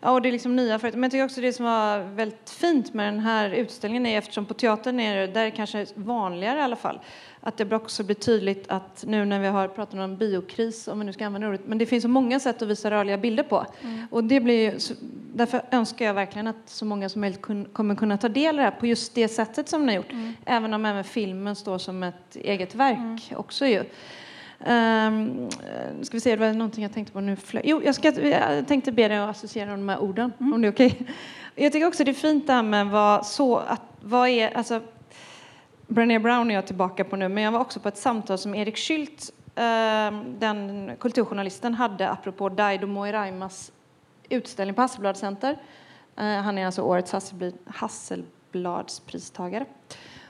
Ja, 0.05 0.11
och 0.11 0.23
det 0.23 0.29
är 0.29 0.33
liksom 0.33 0.57
nya 0.57 0.79
företag. 0.79 0.99
Men 0.99 1.03
jag 1.03 1.11
tycker 1.11 1.25
också 1.25 1.41
det 1.41 1.53
som 1.53 1.65
var 1.65 1.99
väldigt 1.99 2.51
fint 2.51 2.95
med 2.95 3.07
den 3.07 3.21
här 3.21 3.51
utställningen 3.51 4.07
är 4.07 4.19
eftersom 4.19 4.47
på 4.47 4.55
teatern 4.55 5.01
är 5.01 5.17
det, 5.17 5.27
där 5.27 5.41
är 5.41 5.45
det 5.45 5.51
kanske 5.51 5.87
vanligare 5.95 6.59
i 6.59 6.63
alla 6.63 6.77
fall, 6.77 7.01
att 7.41 7.57
det 7.57 7.73
också 7.73 8.05
blir 8.05 8.17
tydligt 8.17 8.65
att 8.69 9.05
nu 9.07 9.25
när 9.25 9.41
vi 9.41 9.47
har 9.47 9.69
pratat 9.69 10.01
om 10.01 10.17
biokris, 10.17 10.89
om 10.89 10.99
vi 10.99 11.05
nu 11.05 11.13
ska 11.13 11.27
använda 11.27 11.49
ordet, 11.49 11.61
men 11.67 11.79
det 11.79 11.87
finns 11.87 12.03
så 12.03 12.09
många 12.09 12.41
sätt 12.41 12.63
att 12.63 12.69
visa 12.69 12.91
rörliga 12.91 13.19
bilder 13.19 13.43
på. 13.43 13.67
Och 14.11 14.25
det 14.25 14.41
blir 14.41 14.75
därför 15.35 15.63
önskar 15.71 16.05
jag 16.05 16.15
verkligen 16.15 16.47
att 16.47 16.57
så 16.67 16.85
många 16.85 17.09
som 17.09 17.21
möjligt 17.21 17.43
kun, 17.43 17.65
kommer 17.73 17.95
kunna 17.95 18.19
ta 18.19 18.29
del 18.29 18.55
av 18.55 18.57
det 18.57 18.63
här 18.63 18.81
på 18.81 18.87
just 18.87 19.15
det 19.15 19.29
sättet 19.29 19.69
som 19.69 19.87
ni 19.87 19.93
har 19.93 19.97
gjort. 19.97 20.13
Även 20.45 20.75
om 20.75 20.87
även 20.87 21.05
filmen 21.05 21.57
står 21.57 21.79
som 21.79 22.03
ett 22.03 22.37
eget 22.37 22.75
verk 22.75 23.33
också 23.37 23.67
ju. 23.67 23.85
Um, 24.67 25.51
ska 26.03 26.17
vi 26.17 26.21
se, 26.21 26.37
det 26.37 26.47
var 26.47 26.53
någonting 26.53 26.83
jag 26.83 26.93
tänkte 26.93 27.13
på 27.13 27.21
nu. 27.21 27.37
Jo, 27.65 27.83
jag, 27.85 27.95
ska, 27.95 28.21
jag 28.21 28.69
tänkte 28.69 28.93
be 28.93 29.09
dig 29.09 29.19
att 29.19 29.31
associera 29.31 29.71
de 29.71 29.89
här 29.89 29.99
orden, 29.99 30.33
om 30.39 30.63
det 30.63 30.69
är 30.69 30.73
okej. 30.73 31.07
Jag 31.55 31.73
tycker 31.73 31.87
också 31.87 32.05
det 32.05 32.11
är 32.11 32.13
fint 32.13 32.47
det 32.47 32.53
här 32.53 32.63
med 32.63 32.87
vad 32.87 33.27
så, 33.27 33.57
att, 33.57 33.83
vad 34.01 34.29
är, 34.29 34.57
alltså, 34.57 34.81
Brené 35.87 36.19
Brown 36.19 36.51
är 36.51 36.55
jag 36.55 36.67
tillbaka 36.67 37.05
på 37.05 37.17
nu, 37.17 37.29
men 37.29 37.45
jag 37.45 37.53
var 37.53 37.61
också 37.61 37.81
på 37.81 37.89
ett 37.89 37.97
samtal 37.97 38.39
som 38.39 38.55
Erik 38.55 38.77
Schüldt, 38.77 39.33
ehm, 39.55 40.37
den 40.39 40.93
kulturjournalisten, 41.01 41.75
hade 41.75 42.11
apropå 42.11 42.49
Daido 42.49 42.87
Moiraimas 42.87 43.73
utställning 44.29 44.75
på 44.75 44.81
Hasselblad 44.81 45.17
Center. 45.17 45.59
Eh, 46.17 46.25
han 46.25 46.59
är 46.59 46.67
alltså 46.67 46.83
årets 46.83 47.13
Hasselblad, 47.13 47.55
Hasselbladspristagare. 47.67 49.67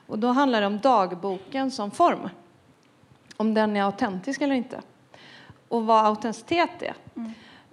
Och 0.07 0.19
då 0.19 0.29
handlar 0.29 0.61
det 0.61 0.67
om 0.67 0.79
dagboken 0.79 1.71
som 1.71 1.91
form 1.91 2.29
om 3.37 3.55
den 3.55 3.77
är 3.77 3.83
autentisk 3.83 4.41
eller 4.41 4.55
inte. 4.55 4.81
Och 5.69 5.87
vad 5.87 6.07
autenticitet 6.07 6.83
är. 6.83 6.95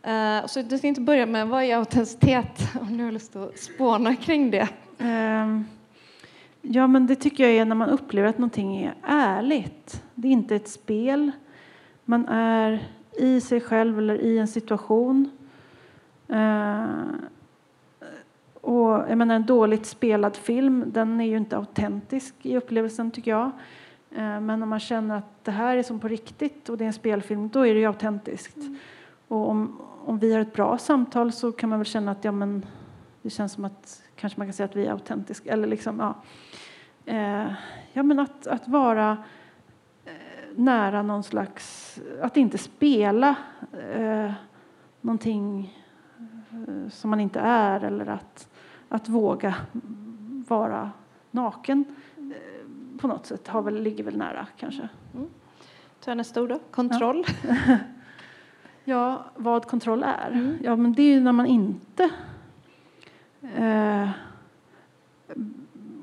Eh, 0.03 0.45
så 0.47 0.59
jag 0.59 0.77
ska 0.77 0.87
inte 0.87 1.01
börja 1.01 1.25
med 1.25 1.47
vad 1.47 1.63
är 1.63 1.75
autenticitet, 1.75 2.75
om 2.81 2.97
du 2.97 3.03
har 3.03 3.11
lust 3.11 3.35
att 3.35 3.59
spåna 3.59 4.15
kring 4.15 4.51
det. 4.51 4.69
Ehm, 4.99 5.65
Ja, 6.61 6.87
men 6.87 7.07
det 7.07 7.15
tycker 7.15 7.43
jag 7.43 7.53
är 7.53 7.65
när 7.65 7.75
man 7.75 7.89
upplever 7.89 8.29
att 8.29 8.37
någonting 8.37 8.77
är 8.77 8.93
ärligt. 9.03 10.03
Det 10.15 10.27
är 10.27 10.31
inte 10.31 10.55
ett 10.55 10.67
spel. 10.67 11.31
Man 12.05 12.27
är 12.27 12.87
i 13.17 13.41
sig 13.41 13.61
själv 13.61 13.99
eller 13.99 14.15
i 14.15 14.37
en 14.37 14.47
situation. 14.47 15.31
Eh, 16.27 16.85
och 18.61 18.89
jag 19.09 19.17
menar, 19.17 19.35
en 19.35 19.45
dåligt 19.45 19.85
spelad 19.85 20.35
film, 20.35 20.83
den 20.87 21.21
är 21.21 21.25
ju 21.25 21.37
inte 21.37 21.57
autentisk 21.57 22.35
i 22.41 22.57
upplevelsen 22.57 23.11
tycker 23.11 23.31
jag. 23.31 23.51
Eh, 24.15 24.39
men 24.39 24.63
om 24.63 24.69
man 24.69 24.79
känner 24.79 25.17
att 25.17 25.43
det 25.43 25.51
här 25.51 25.77
är 25.77 25.83
som 25.83 25.99
på 25.99 26.07
riktigt 26.07 26.69
och 26.69 26.77
det 26.77 26.83
är 26.83 26.87
en 26.87 26.93
spelfilm, 26.93 27.49
då 27.49 27.65
är 27.67 27.73
det 27.73 27.79
ju 27.79 27.85
autentiskt. 27.85 28.57
Och 29.27 29.49
om, 29.49 29.81
om 30.05 30.19
vi 30.19 30.33
har 30.33 30.39
ett 30.39 30.53
bra 30.53 30.77
samtal 30.77 31.31
så 31.31 31.51
kan 31.51 31.69
man 31.69 31.79
väl 31.79 31.85
känna 31.85 32.11
att 32.11 32.23
ja, 32.23 32.31
men 32.31 32.65
det 33.21 33.29
känns 33.29 33.53
som 33.53 33.65
att 33.65 34.03
kanske 34.15 34.39
man 34.39 34.47
kan 34.47 34.53
säga 34.53 34.65
att 34.65 34.75
vi 34.75 34.85
är 34.85 34.91
autentiska. 34.91 35.51
Eller 35.51 35.67
liksom, 35.67 35.99
ja. 35.99 36.15
Eh, 37.05 37.53
ja, 37.93 38.03
men 38.03 38.19
att, 38.19 38.47
att 38.47 38.67
vara 38.67 39.17
eh, 40.05 40.11
nära 40.55 41.01
någon 41.01 41.23
slags... 41.23 41.99
Att 42.21 42.37
inte 42.37 42.57
spela 42.57 43.35
eh, 43.95 44.31
någonting 45.01 45.77
som 46.89 47.09
man 47.09 47.19
inte 47.19 47.39
är 47.39 47.83
eller 47.83 48.05
att, 48.05 48.49
att 48.89 49.09
våga 49.09 49.55
vara 50.47 50.91
naken 51.31 51.85
på 53.01 53.07
något 53.07 53.25
sätt 53.25 53.47
har 53.47 53.61
väl, 53.61 53.81
ligger 53.81 54.03
väl 54.03 54.17
nära 54.17 54.47
kanske. 54.57 54.89
Ta 55.99 56.13
nästa 56.13 56.41
ord 56.41 56.49
då. 56.49 56.59
Kontroll. 56.71 57.25
Ja, 58.83 59.25
vad 59.35 59.65
kontroll 59.65 60.03
är? 60.03 60.57
Ja, 60.63 60.75
men 60.75 60.93
det 60.93 61.01
är 61.01 61.13
ju 61.13 61.19
när 61.19 61.31
man 61.31 61.45
inte... 61.45 62.09
Eh, 63.55 64.09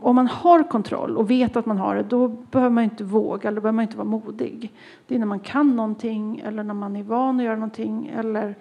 om 0.00 0.16
man 0.16 0.26
har 0.26 0.62
kontroll 0.62 1.16
och 1.16 1.30
vet 1.30 1.56
att 1.56 1.66
man 1.66 1.78
har 1.78 1.96
det, 1.96 2.02
då 2.02 2.28
behöver 2.28 2.70
man 2.70 2.84
inte 2.84 3.04
våga 3.04 3.48
eller 3.48 3.60
behöver 3.60 3.76
man 3.76 3.82
inte 3.82 3.96
vara 3.96 4.08
modig. 4.08 4.72
Det 5.06 5.14
är 5.14 5.18
när 5.18 5.26
man 5.26 5.40
kan 5.40 5.76
någonting 5.76 6.40
eller 6.44 6.62
när 6.62 6.74
man 6.74 6.96
är 6.96 7.02
van 7.02 7.40
att 7.40 7.44
göra 7.44 7.56
någonting 7.56 8.06
eller 8.06 8.54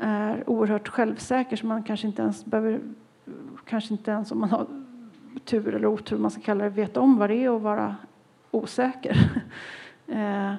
är 0.00 0.50
oerhört 0.50 0.88
självsäker 0.88 1.56
så 1.56 1.66
man 1.66 1.82
kanske 1.82 2.06
inte 2.06 2.22
ens 2.22 2.44
behöver, 2.44 2.80
kanske 3.64 3.94
inte 3.94 4.10
ens 4.10 4.32
om 4.32 4.40
man 4.40 4.50
har 4.50 4.66
tur 5.44 5.74
eller 5.74 5.86
otur, 5.86 6.18
man 6.18 6.30
ska 6.30 6.40
kalla 6.40 6.64
det, 6.64 6.70
veta 6.70 7.00
om 7.00 7.18
vad 7.18 7.30
det 7.30 7.44
är 7.44 7.56
att 7.56 7.62
vara 7.62 7.96
osäker. 8.50 9.42
eh, 10.06 10.54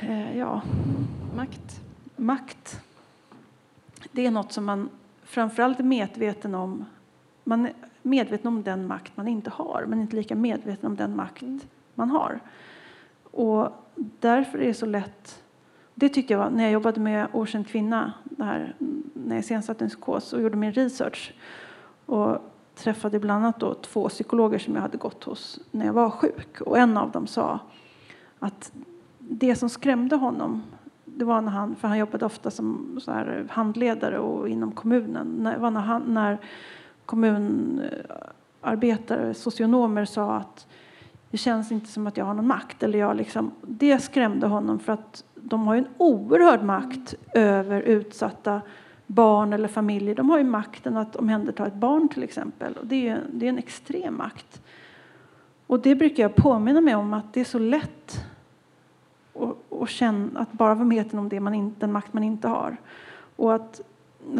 eh, 0.00 0.38
ja, 0.38 0.62
Makt. 1.36 1.80
makt. 2.16 2.80
Det 4.12 4.26
är 4.26 4.30
något 4.30 4.52
som 4.52 4.64
man 4.64 4.88
framförallt 5.24 5.80
är 5.80 5.84
medveten 5.84 6.54
om. 6.54 6.84
Man 7.44 7.66
är 7.66 7.72
medveten 8.02 8.46
om 8.46 8.62
den 8.62 8.86
makt 8.86 9.16
man 9.16 9.28
inte 9.28 9.50
har, 9.50 9.84
men 9.88 10.00
inte 10.00 10.16
lika 10.16 10.34
medveten 10.34 10.86
om 10.86 10.96
den 10.96 11.16
makt 11.16 11.44
man 11.94 12.10
har. 12.10 12.40
Och 13.22 13.68
därför 14.20 14.58
är 14.58 14.66
det 14.66 14.74
så 14.74 14.86
lätt. 14.86 15.42
Det 15.94 16.08
tyckte 16.08 16.32
jag 16.32 16.38
var 16.38 16.50
när 16.50 16.64
jag 16.64 16.72
jobbade 16.72 17.00
med 17.00 17.28
Okänd 17.32 17.68
kvinna, 17.68 18.12
här, 18.38 18.74
när 19.12 19.36
jag 19.36 19.40
iscensatte 19.40 19.84
en 19.84 19.88
psykos 19.88 20.32
och 20.32 20.42
gjorde 20.42 20.56
min 20.56 20.72
research 20.72 21.34
och 22.06 22.38
träffade 22.78 23.18
bland 23.18 23.44
annat 23.44 23.60
då 23.60 23.74
två 23.74 24.08
psykologer 24.08 24.58
som 24.58 24.74
jag 24.74 24.82
hade 24.82 24.98
gått 24.98 25.24
hos 25.24 25.60
när 25.70 25.86
jag 25.86 25.92
var 25.92 26.10
sjuk. 26.10 26.60
Och 26.60 26.78
en 26.78 26.96
av 26.96 27.10
dem 27.10 27.26
sa 27.26 27.60
att 28.38 28.72
det 29.18 29.54
som 29.54 29.68
skrämde 29.68 30.16
honom 30.16 30.62
det 31.04 31.24
var 31.24 31.40
när 31.40 31.52
han, 31.52 31.76
för 31.76 31.88
han 31.88 31.98
jobbade 31.98 32.26
ofta 32.26 32.50
som 32.50 32.98
så 33.02 33.12
här 33.12 33.46
handledare 33.50 34.18
och 34.18 34.48
inom 34.48 34.72
kommunen. 34.72 35.44
Det 35.44 35.58
var 35.58 35.70
när, 35.70 35.80
han, 35.80 36.14
när 36.14 36.38
kommunarbetare, 37.04 39.34
socionomer 39.34 40.04
sa 40.04 40.36
att 40.36 40.66
det 41.30 41.38
känns 41.38 41.72
inte 41.72 41.86
som 41.86 42.06
att 42.06 42.16
jag 42.16 42.24
har 42.24 42.34
någon 42.34 42.46
makt. 42.46 42.82
Eller 42.82 42.98
jag 42.98 43.16
liksom, 43.16 43.50
det 43.62 43.98
skrämde 43.98 44.46
honom 44.46 44.78
för 44.78 44.92
att 44.92 45.24
de 45.34 45.66
har 45.66 45.74
ju 45.74 45.78
en 45.78 45.88
oerhörd 45.96 46.62
makt 46.62 47.14
över 47.34 47.80
utsatta 47.80 48.60
barn 49.08 49.52
eller 49.52 49.68
familjer. 49.68 50.14
De 50.14 50.30
har 50.30 50.38
ju 50.38 50.44
makten 50.44 50.96
att 50.96 51.16
omhänderta 51.16 51.66
ett 51.66 51.74
barn 51.74 52.08
till 52.08 52.22
exempel. 52.22 52.72
Och 52.72 52.86
det 52.86 53.08
är, 53.08 53.22
det 53.32 53.46
är 53.46 53.48
en 53.48 53.58
extrem 53.58 54.16
makt. 54.16 54.62
Och 55.66 55.80
det 55.80 55.94
brukar 55.94 56.22
jag 56.22 56.34
påminna 56.34 56.80
mig 56.80 56.94
om 56.94 57.14
att 57.14 57.32
det 57.32 57.40
är 57.40 57.44
så 57.44 57.58
lätt 57.58 58.24
och, 59.32 59.64
och 59.68 59.88
känna, 59.88 60.40
att 60.40 60.52
bara 60.52 60.74
vara 60.74 60.84
medveten 60.84 61.18
om 61.18 61.28
det 61.28 61.40
man 61.40 61.54
in, 61.54 61.74
den 61.78 61.92
makt 61.92 62.12
man 62.12 62.22
inte 62.22 62.48
har. 62.48 62.76
Och 63.36 63.54
att, 63.54 63.80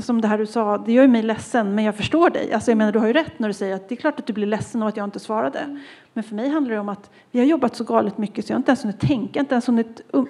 som 0.02 0.20
det 0.20 0.28
här 0.28 0.38
du 0.38 0.46
sa, 0.46 0.78
det 0.78 0.92
gör 0.92 1.08
mig 1.08 1.22
ledsen, 1.22 1.74
men 1.74 1.84
jag 1.84 1.96
förstår 1.96 2.30
dig. 2.30 2.52
Alltså 2.52 2.70
jag 2.70 2.78
menar, 2.78 2.92
du 2.92 2.98
har 2.98 3.06
ju 3.06 3.12
rätt 3.12 3.38
när 3.38 3.48
du 3.48 3.54
säger 3.54 3.74
att 3.74 3.88
det 3.88 3.94
är 3.94 3.96
klart 3.96 4.18
att 4.18 4.26
du 4.26 4.32
blir 4.32 4.46
ledsen 4.46 4.82
av 4.82 4.88
att 4.88 4.96
jag 4.96 5.04
inte 5.04 5.18
svarade. 5.18 5.78
Men 6.12 6.24
för 6.24 6.34
mig 6.34 6.48
handlar 6.48 6.74
det 6.74 6.80
om 6.80 6.88
att 6.88 7.10
vi 7.30 7.38
har 7.38 7.46
jobbat 7.46 7.76
så 7.76 7.84
galet 7.84 8.18
mycket 8.18 8.46
så 8.46 8.52
jag 8.52 8.54
har 8.54 8.60
inte 8.60 8.70
ens 8.70 8.84
hunnit 8.84 9.00
tänka, 9.00 9.40
inte 9.40 9.54
ens 9.54 9.68
hunnit 9.68 10.00
um, 10.10 10.28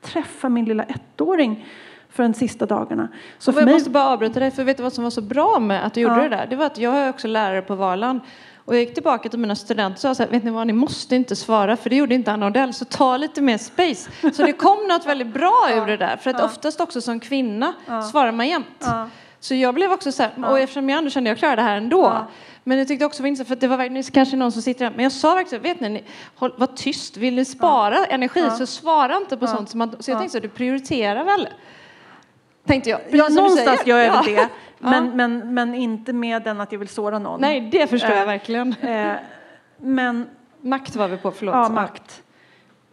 träffa 0.00 0.48
min 0.48 0.64
lilla 0.64 0.82
ettåring 0.82 1.66
för 2.16 2.22
de 2.22 2.34
sista 2.34 2.66
dagarna. 2.66 3.08
Så 3.38 3.52
för 3.52 3.60
jag 3.60 3.64
mig, 3.64 3.74
måste 3.74 3.90
bara 3.90 4.04
avbryta 4.08 4.40
dig, 4.40 4.50
för 4.50 4.64
vet 4.64 4.76
du 4.76 4.82
vad 4.82 4.92
som 4.92 5.04
var 5.04 5.10
så 5.10 5.20
bra 5.20 5.58
med 5.58 5.86
att 5.86 5.94
du 5.94 6.00
gjorde 6.00 6.16
Ja. 6.16 6.22
det 6.22 6.28
där? 6.28 6.46
Det 6.46 6.56
var 6.56 6.66
att 6.66 6.78
jag 6.78 6.96
är 6.96 7.10
också 7.10 7.28
lärare 7.28 7.62
på 7.62 7.74
Valand. 7.74 8.20
Och 8.64 8.74
jag 8.74 8.80
gick 8.80 8.94
tillbaka 8.94 9.28
till 9.28 9.38
mina 9.38 9.56
studenter 9.56 9.94
och 9.96 10.00
sa 10.00 10.14
så 10.14 10.22
här, 10.22 10.30
vet 10.30 10.44
ni 10.44 10.50
vad, 10.50 10.66
ni 10.66 10.72
måste 10.72 11.16
inte 11.16 11.36
svara, 11.36 11.76
för 11.76 11.90
det 11.90 11.96
gjorde 11.96 12.14
inte 12.14 12.32
Anna 12.32 12.46
Odell, 12.46 12.74
så 12.74 12.84
ta 12.84 13.16
lite 13.16 13.40
mer 13.42 13.58
space. 13.58 14.10
Så 14.32 14.42
det 14.42 14.52
kom 14.52 14.78
något 14.88 15.06
väldigt 15.06 15.26
bra 15.34 15.68
ur 15.76 15.86
det 15.86 15.96
där, 15.96 16.16
för 16.16 16.30
att 16.30 16.40
oftast 16.42 16.80
också 16.80 17.00
som 17.00 17.20
kvinna 17.20 17.72
svarar 18.12 18.32
man 18.32 18.48
jämt. 18.48 18.66
Ja. 18.78 19.08
Så 19.40 19.54
jag 19.54 19.74
blev 19.74 19.92
också 19.92 20.12
så 20.12 20.22
här, 20.22 20.50
och 20.50 20.58
eftersom 20.60 20.88
jag 20.88 20.98
ändå 20.98 21.10
kände 21.10 21.30
att 21.30 21.32
jag 21.32 21.38
klarade 21.38 21.62
det 21.62 21.68
här 21.68 21.76
ändå. 21.76 22.02
Ja. 22.02 22.26
Men 22.64 22.78
jag 22.78 22.88
tyckte 22.88 23.04
också 23.04 23.22
var 23.22 23.28
intressant, 23.28 23.48
för 23.48 23.56
det 23.56 23.68
var 23.68 23.76
verkligen 23.76 24.02
kanske 24.02 24.36
någon 24.36 24.52
som 24.52 24.62
sitter 24.62 24.84
där, 24.84 24.92
men 24.96 25.02
jag 25.02 25.12
sa 25.12 25.34
verkligen, 25.34 25.62
vet 25.62 25.80
ni, 25.80 25.88
ni 25.88 26.04
håll, 26.34 26.52
var 26.56 26.66
tyst, 26.66 27.16
vill 27.16 27.34
ni 27.34 27.44
spara 27.44 28.04
energi 28.06 28.50
så 28.58 28.66
svara 28.66 29.16
inte 29.16 29.36
på 29.36 29.46
sånt 29.46 29.70
som 29.70 29.78
man, 29.78 29.90
så 30.00 30.10
jag 30.10 30.16
Ja. 30.16 30.18
tänkte 30.20 30.38
så, 30.38 30.42
du 30.42 30.48
prioriterar 30.48 31.24
väl? 31.24 31.48
Tänkte 32.66 32.90
jag. 32.90 33.00
ja, 33.00 33.10
Precis 33.10 33.36
någonstans 33.36 33.80
säger. 33.80 33.90
gör 33.90 33.98
jag 34.04 34.24
väl 34.24 34.34
Ja. 34.34 34.40
det, 34.42 34.48
men, 34.78 35.16
men, 35.16 35.54
men 35.54 35.74
inte 35.74 36.12
med 36.12 36.42
den 36.42 36.60
att 36.60 36.72
jag 36.72 36.78
vill 36.78 36.88
såra 36.88 37.18
någon. 37.18 37.40
Nej, 37.40 37.68
det 37.72 37.86
förstår 37.86 38.10
jag 38.10 38.20
Eh, 38.20 38.26
verkligen. 38.26 38.74
Eh, 38.80 39.12
men 39.78 40.26
Makt 40.60 40.96
var 40.96 41.08
vi 41.08 41.16
på, 41.16 41.30
förlåt. 41.30 41.54
Ja, 41.54 41.68
makt. 41.68 42.22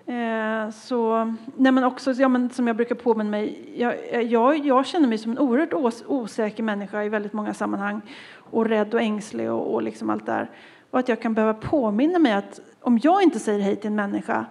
Eh, 0.05 0.69
så, 0.69 1.33
nej 1.57 1.71
men 1.71 1.83
också, 1.83 2.11
ja, 2.11 2.27
men 2.27 2.49
som 2.49 2.67
jag 2.67 2.75
brukar 2.75 2.95
påminna 2.95 3.29
mig, 3.29 3.69
jag, 3.75 4.23
jag, 4.23 4.57
jag 4.65 4.85
känner 4.85 5.07
mig 5.07 5.17
som 5.17 5.31
en 5.31 5.39
oerhört 5.39 5.73
os, 5.73 6.03
osäker 6.07 6.63
människa 6.63 7.03
i 7.03 7.09
väldigt 7.09 7.33
många 7.33 7.53
sammanhang 7.53 8.01
och 8.35 8.65
rädd 8.65 8.93
och 8.93 9.01
ängslig 9.01 9.51
och, 9.51 9.73
och 9.73 9.83
liksom 9.83 10.09
allt 10.09 10.25
där. 10.25 10.49
Och 10.91 10.99
att 10.99 11.09
jag 11.09 11.21
kan 11.21 11.33
behöva 11.33 11.53
påminna 11.53 12.19
mig 12.19 12.33
att 12.33 12.59
om 12.81 12.99
jag 13.03 13.23
inte 13.23 13.39
säger 13.39 13.59
hej 13.59 13.75
till 13.75 13.87
en 13.87 13.95
människa 13.95 14.45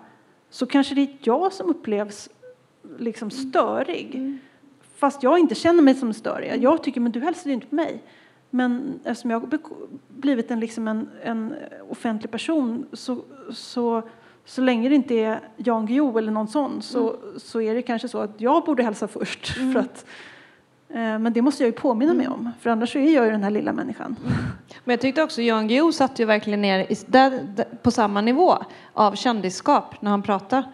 så 0.50 0.66
kanske 0.66 0.94
det 0.94 1.00
är 1.00 1.16
jag 1.20 1.52
som 1.52 1.70
upplevs 1.70 2.28
liksom 2.98 3.30
störig. 3.30 4.38
Fast 5.02 5.22
jag 5.22 5.38
inte 5.38 5.54
känner 5.54 5.82
mig 5.82 5.94
som 5.94 6.12
störig. 6.12 6.62
Jag 6.62 6.82
tycker, 6.82 7.00
men 7.00 7.12
du 7.12 7.20
hälsade 7.20 7.48
ju 7.48 7.54
inte 7.54 7.66
på 7.66 7.74
mig. 7.74 8.02
Men 8.50 9.00
eftersom 9.04 9.30
jag 9.30 9.40
har 9.40 9.58
blivit 10.08 10.50
en, 10.50 10.60
liksom 10.60 10.88
en, 10.88 11.08
en 11.22 11.54
offentlig 11.90 12.30
person 12.30 12.86
så, 12.92 13.24
så, 13.52 14.02
så 14.44 14.60
länge 14.60 14.88
det 14.88 14.94
inte 14.94 15.14
är 15.14 15.40
Jan 15.56 15.86
Guillou 15.86 16.18
eller 16.18 16.32
någon 16.32 16.48
sån 16.48 16.82
så, 16.82 17.16
så 17.36 17.60
är 17.60 17.74
det 17.74 17.82
kanske 17.82 18.08
så 18.08 18.18
att 18.18 18.40
jag 18.40 18.64
borde 18.64 18.82
hälsa 18.82 19.08
först. 19.08 19.46
För 19.46 19.76
att, 19.76 20.06
eh, 20.88 21.18
men 21.18 21.32
det 21.32 21.42
måste 21.42 21.62
jag 21.62 21.68
ju 21.68 21.72
påminna 21.72 22.14
mig 22.14 22.28
om, 22.28 22.50
för 22.60 22.70
annars 22.70 22.92
så 22.92 22.98
är 22.98 23.14
jag 23.14 23.24
ju 23.24 23.30
den 23.30 23.42
här 23.42 23.50
lilla 23.50 23.72
människan. 23.72 24.16
Men 24.84 24.92
jag 24.92 25.00
tyckte 25.00 25.22
också 25.22 25.42
Jan 25.42 25.68
Guillou 25.68 25.92
satt 25.92 26.18
ju 26.18 26.24
verkligen 26.24 26.62
ner 26.62 26.78
i, 26.78 26.96
där, 27.06 27.30
där, 27.56 27.66
på 27.82 27.90
samma 27.90 28.20
nivå 28.20 28.58
av 28.92 29.14
kändisskap 29.14 30.02
när 30.02 30.10
han 30.10 30.22
pratade. 30.22 30.64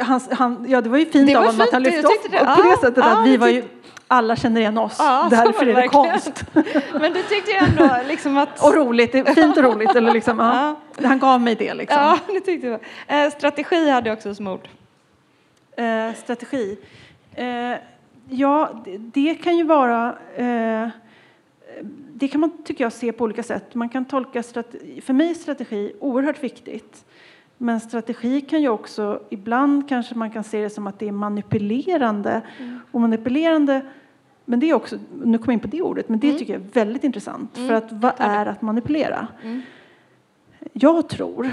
Han, 0.00 0.20
han, 0.30 0.66
ja, 0.68 0.80
det 0.80 0.88
var 0.88 0.98
ju 0.98 1.06
fint 1.06 1.26
Det 1.26 1.34
av 1.34 1.42
var 1.42 1.46
honom 1.50 1.60
att 1.60 1.72
han 1.72 1.82
lyfte 1.82 2.06
upp 2.06 2.22
det. 2.22 2.28
på 2.38 2.62
det 2.62 2.68
Ja, 2.68 2.76
sättet 2.80 3.04
ja, 3.04 3.18
att 3.20 3.26
vi 3.26 3.36
var 3.36 3.48
ju, 3.48 3.64
alla 4.08 4.36
känner 4.36 4.60
igen 4.60 4.78
oss, 4.78 4.96
Ja, 4.98 5.26
därför 5.30 5.66
var 5.66 5.72
är 5.72 5.82
det 5.82 5.88
konst. 5.88 6.44
Men 7.00 7.12
du 7.12 7.22
tyckte 7.22 7.50
ju 7.50 7.56
ändå 7.56 7.96
liksom 8.08 8.36
att... 8.36 8.62
Och 8.64 8.74
roligt, 8.74 9.12
fint 9.34 9.56
och 9.56 9.62
roligt. 9.62 9.94
Eller 9.94 10.12
liksom, 10.12 10.38
ja. 10.38 10.76
Han 11.08 11.18
gav 11.18 11.40
mig 11.40 11.54
det 11.54 11.74
liksom. 11.74 11.98
Ja, 12.02 12.18
det 12.26 12.40
tyckte 12.40 12.66
jag. 12.66 12.80
Eh, 13.24 13.30
strategi 13.30 13.90
hade 13.90 14.08
jag 14.08 14.16
också 14.16 14.34
som 14.34 14.46
ord. 14.46 14.68
Eh, 15.76 16.14
strategi. 16.14 16.78
Eh, 17.34 17.46
ja, 18.28 18.82
det, 18.84 18.98
det 18.98 19.34
kan 19.34 19.56
ju 19.56 19.64
vara... 19.64 20.14
Eh, 20.36 20.88
det 22.14 22.28
kan 22.28 22.40
man, 22.40 22.62
tycker 22.64 22.84
jag, 22.84 22.92
se 22.92 23.12
på 23.12 23.24
olika 23.24 23.42
sätt. 23.42 23.74
Man 23.74 23.88
kan 23.88 24.04
tolka 24.04 24.42
strategi, 24.42 25.00
för 25.00 25.12
mig 25.12 25.30
är 25.30 25.34
strategi 25.34 25.92
oerhört 26.00 26.42
viktigt. 26.42 27.04
Men 27.58 27.80
strategi 27.80 28.40
kan 28.40 28.62
ju 28.62 28.68
också, 28.68 29.22
ibland 29.30 29.88
kanske 29.88 30.14
man 30.14 30.30
kan 30.30 30.44
se 30.44 30.62
det 30.62 30.70
som 30.70 30.86
att 30.86 30.98
det 30.98 31.08
är 31.08 31.12
manipulerande. 31.12 32.42
Och 32.92 33.00
manipulerande, 33.00 33.86
men 34.44 34.60
det 34.60 34.70
är 34.70 34.74
också, 34.74 34.98
nu 35.24 35.38
kommer 35.38 35.52
jag 35.52 35.56
in 35.56 35.60
på 35.60 35.76
det 35.76 35.82
ordet, 35.82 36.08
men 36.08 36.18
det 36.20 36.38
tycker 36.38 36.52
jag 36.52 36.62
är 36.62 36.66
väldigt 36.72 37.04
intressant. 37.04 37.56
För 37.56 37.72
att 37.72 37.92
vad 37.92 38.12
är 38.18 38.46
att 38.46 38.62
manipulera? 38.62 39.28
Jag 40.72 41.08
tror 41.08 41.52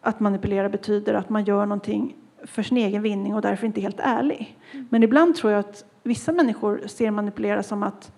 att 0.00 0.20
manipulera 0.20 0.68
betyder 0.68 1.14
att 1.14 1.30
man 1.30 1.44
gör 1.44 1.66
någonting 1.66 2.16
för 2.44 2.62
sin 2.62 2.76
egen 2.76 3.02
vinning 3.02 3.34
och 3.34 3.42
därför 3.42 3.66
inte 3.66 3.80
är 3.80 3.82
helt 3.82 4.00
ärlig. 4.00 4.58
Men 4.90 5.02
ibland 5.02 5.36
tror 5.36 5.52
jag 5.52 5.60
att 5.60 5.84
vissa 6.02 6.32
människor 6.32 6.82
ser 6.86 7.10
manipulera 7.10 7.62
som 7.62 7.82
att, 7.82 8.12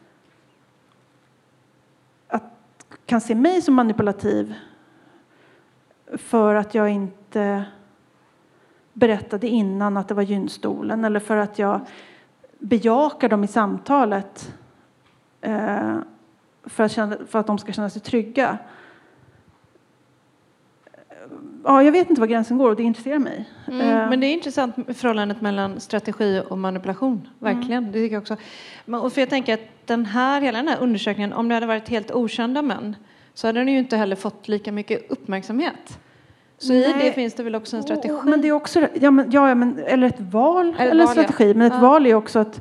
att 2.29 2.43
kan 3.07 3.21
se 3.21 3.35
mig 3.35 3.63
som 3.63 3.75
manipulativ 3.75 4.55
för 6.19 6.55
att 6.55 6.75
jag 6.75 6.91
inte 6.91 7.65
berättade 8.93 9.49
innan 9.49 9.97
att 9.97 10.09
det 10.09 10.15
var 10.15 10.23
gynstolen 10.23 11.05
eller 11.05 11.21
för 11.21 11.37
att 11.37 11.59
jag 11.59 11.81
bejakar 12.59 13.29
dem 13.29 13.45
i 13.45 13.47
samtalet 13.47 14.55
eh, 15.41 15.97
för, 16.65 16.85
att 16.85 16.93
känna, 16.93 17.17
för 17.29 17.39
att 17.39 17.47
de 17.47 17.59
ska 17.59 17.73
känna 17.73 17.91
sig 17.91 18.03
trygga. 18.03 18.59
Ja, 21.65 21.83
jag 21.83 21.93
vet 21.93 22.11
inte 22.11 22.21
var 22.21 22.29
gränsen 22.29 22.59
går 22.59 22.71
och 22.71 22.77
det 22.77 22.83
intresserar 22.83 23.19
mig. 23.19 23.51
Mm, 23.67 23.81
Eh, 23.81 24.11
men 24.11 24.21
det 24.21 24.27
är 24.27 24.33
intressant 24.33 24.75
förhållandet 24.75 25.41
mellan 25.41 25.81
strategi 25.81 26.43
och 26.49 26.59
manipulation. 26.59 27.29
Verkligen. 27.39 27.85
Det 27.85 27.93
tycker 27.93 28.15
jag 28.15 28.21
också. 28.21 28.37
Och 28.87 29.13
för 29.13 29.21
jag 29.21 29.31
tänker 29.31 29.55
att 29.55 29.87
den 29.87 30.07
här, 30.07 30.41
hela 30.41 30.59
den 30.59 30.69
här 30.69 30.79
undersökningen, 30.81 31.33
om 31.33 31.49
det 31.49 31.55
hade 31.55 31.67
varit 31.67 31.89
helt 31.89 32.11
okända 32.11 32.63
män 32.63 32.97
så 33.35 33.47
hade 33.47 33.61
den 33.61 33.69
ju 33.69 33.79
inte 33.79 33.97
heller 33.97 34.17
fått 34.17 34.49
lika 34.49 34.73
mycket 34.73 35.11
uppmärksamhet. 35.11 35.99
Så 36.59 36.73
i 36.73 36.81
Nej. 36.81 37.05
det 37.05 37.13
finns 37.13 37.35
det 37.35 37.43
väl 37.43 37.55
också 37.55 37.77
en 37.77 37.83
strategi? 37.83 38.15
Och- 38.15 38.25
Men 38.27 38.41
det 38.41 38.49
är 38.49 38.53
också, 38.53 38.89
ja, 38.95 39.11
men, 39.11 39.31
ja, 39.31 39.55
men, 39.55 39.79
eller 39.79 40.07
ett 40.07 40.21
val 40.21 40.75
Eller 40.79 40.91
eller 40.91 41.05
val, 41.07 41.17
ja. 41.17 41.23
strategi. 41.23 41.55
Men 41.55 41.67
ett 41.67 41.73
Ja. 41.77 41.89
val 41.89 42.07
är 42.07 42.15
också 42.15 42.39
att 42.39 42.61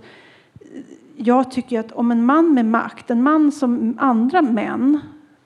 jag 1.16 1.52
tycker 1.52 1.80
att 1.80 1.92
om 1.92 2.12
en 2.12 2.26
man 2.26 2.54
med 2.54 2.66
makt, 2.66 3.10
en 3.12 3.24
man 3.24 3.52
som 3.52 3.98
andra 4.00 4.42
män 4.42 5.00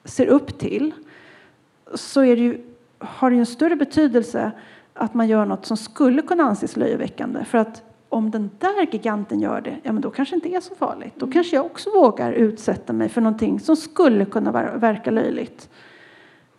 ser 0.04 0.28
upp 0.28 0.58
till, 0.60 0.94
så 1.94 2.20
det 2.22 2.28
ju, 2.28 2.62
har 3.00 3.30
det 3.30 3.36
ju 3.36 3.40
en 3.40 3.46
större 3.46 3.76
betydelse 3.76 4.52
att 4.94 5.14
man 5.14 5.28
gör 5.28 5.46
något 5.46 5.66
som 5.66 5.78
skulle 5.78 6.22
kunna 6.22 6.44
anses 6.44 6.78
löjeväckande. 6.78 7.46
För 7.46 7.58
att 7.58 7.84
om 8.10 8.32
den 8.32 8.50
där 8.60 8.88
giganten 8.92 9.40
gör 9.40 9.62
det, 9.62 9.78
ja 9.84 9.92
men 9.92 10.02
då 10.02 10.10
kanske 10.10 10.36
inte 10.36 10.50
är 10.56 10.60
så 10.60 10.76
farligt. 10.76 11.14
Då 11.18 11.28
kanske 11.32 11.56
jag 11.56 11.66
också 11.66 11.90
vågar 11.90 12.32
utsätta 12.32 12.94
mig 12.94 13.10
för 13.10 13.22
någonting 13.22 13.60
som 13.60 13.76
skulle 13.76 14.26
kunna 14.26 14.52
ver- 14.52 14.78
verka 14.78 15.12
löjligt. 15.12 15.70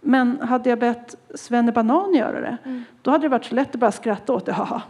Men 0.00 0.40
hade 0.40 0.70
jag 0.70 0.78
bett 0.78 1.16
Svenne 1.34 1.72
Banan 1.72 2.14
göra 2.14 2.40
det, 2.40 2.82
då 3.02 3.10
hade 3.10 3.24
det 3.24 3.28
varit 3.28 3.44
så 3.44 3.54
lätt 3.54 3.74
att 3.74 3.80
bara 3.80 3.92
skratta 3.92 4.32
åt 4.32 4.46
det. 4.46 4.52
Haha. 4.52 4.82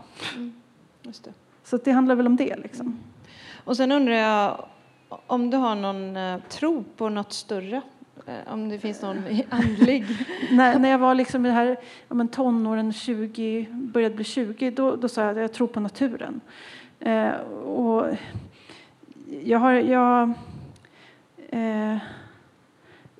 Just 1.03 1.25
det. 1.25 1.33
Så 1.65 1.77
det 1.77 1.91
handlar 1.91 2.15
väl 2.15 2.27
om 2.27 2.37
det. 2.37 2.57
Liksom. 2.57 2.99
Och 3.65 3.77
sen 3.77 3.93
undrar 3.93 4.15
jag 4.15 4.65
om 5.27 5.51
du 5.51 5.57
har 5.57 5.75
någon 5.75 6.17
eh, 6.17 6.41
tro 6.49 6.85
på 6.97 7.09
något 7.09 7.33
större? 7.33 7.83
Eh, 8.27 8.53
om 8.53 8.69
det 8.69 8.79
finns 8.79 9.03
någon 9.03 9.25
andlig? 9.51 10.05
när, 10.51 10.79
när 10.79 10.89
jag 10.89 10.99
var 10.99 11.15
liksom 11.15 11.47
i 11.47 11.49
det 11.49 11.55
här, 11.55 11.77
ja, 12.09 12.15
men 12.15 12.29
tonåren, 12.29 12.93
20, 12.93 13.67
började 13.71 14.15
bli 14.15 14.25
20, 14.25 14.71
då, 14.71 14.97
då 14.97 15.09
sa 15.09 15.21
jag 15.21 15.31
att 15.31 15.37
jag 15.37 15.53
tror 15.53 15.67
på 15.67 15.81
naturen. 15.81 16.41
Eh, 17.01 17.31
och 17.65 18.07
jag 19.43 19.59
har... 19.59 19.73
Jag, 19.73 20.33
eh, 21.49 21.97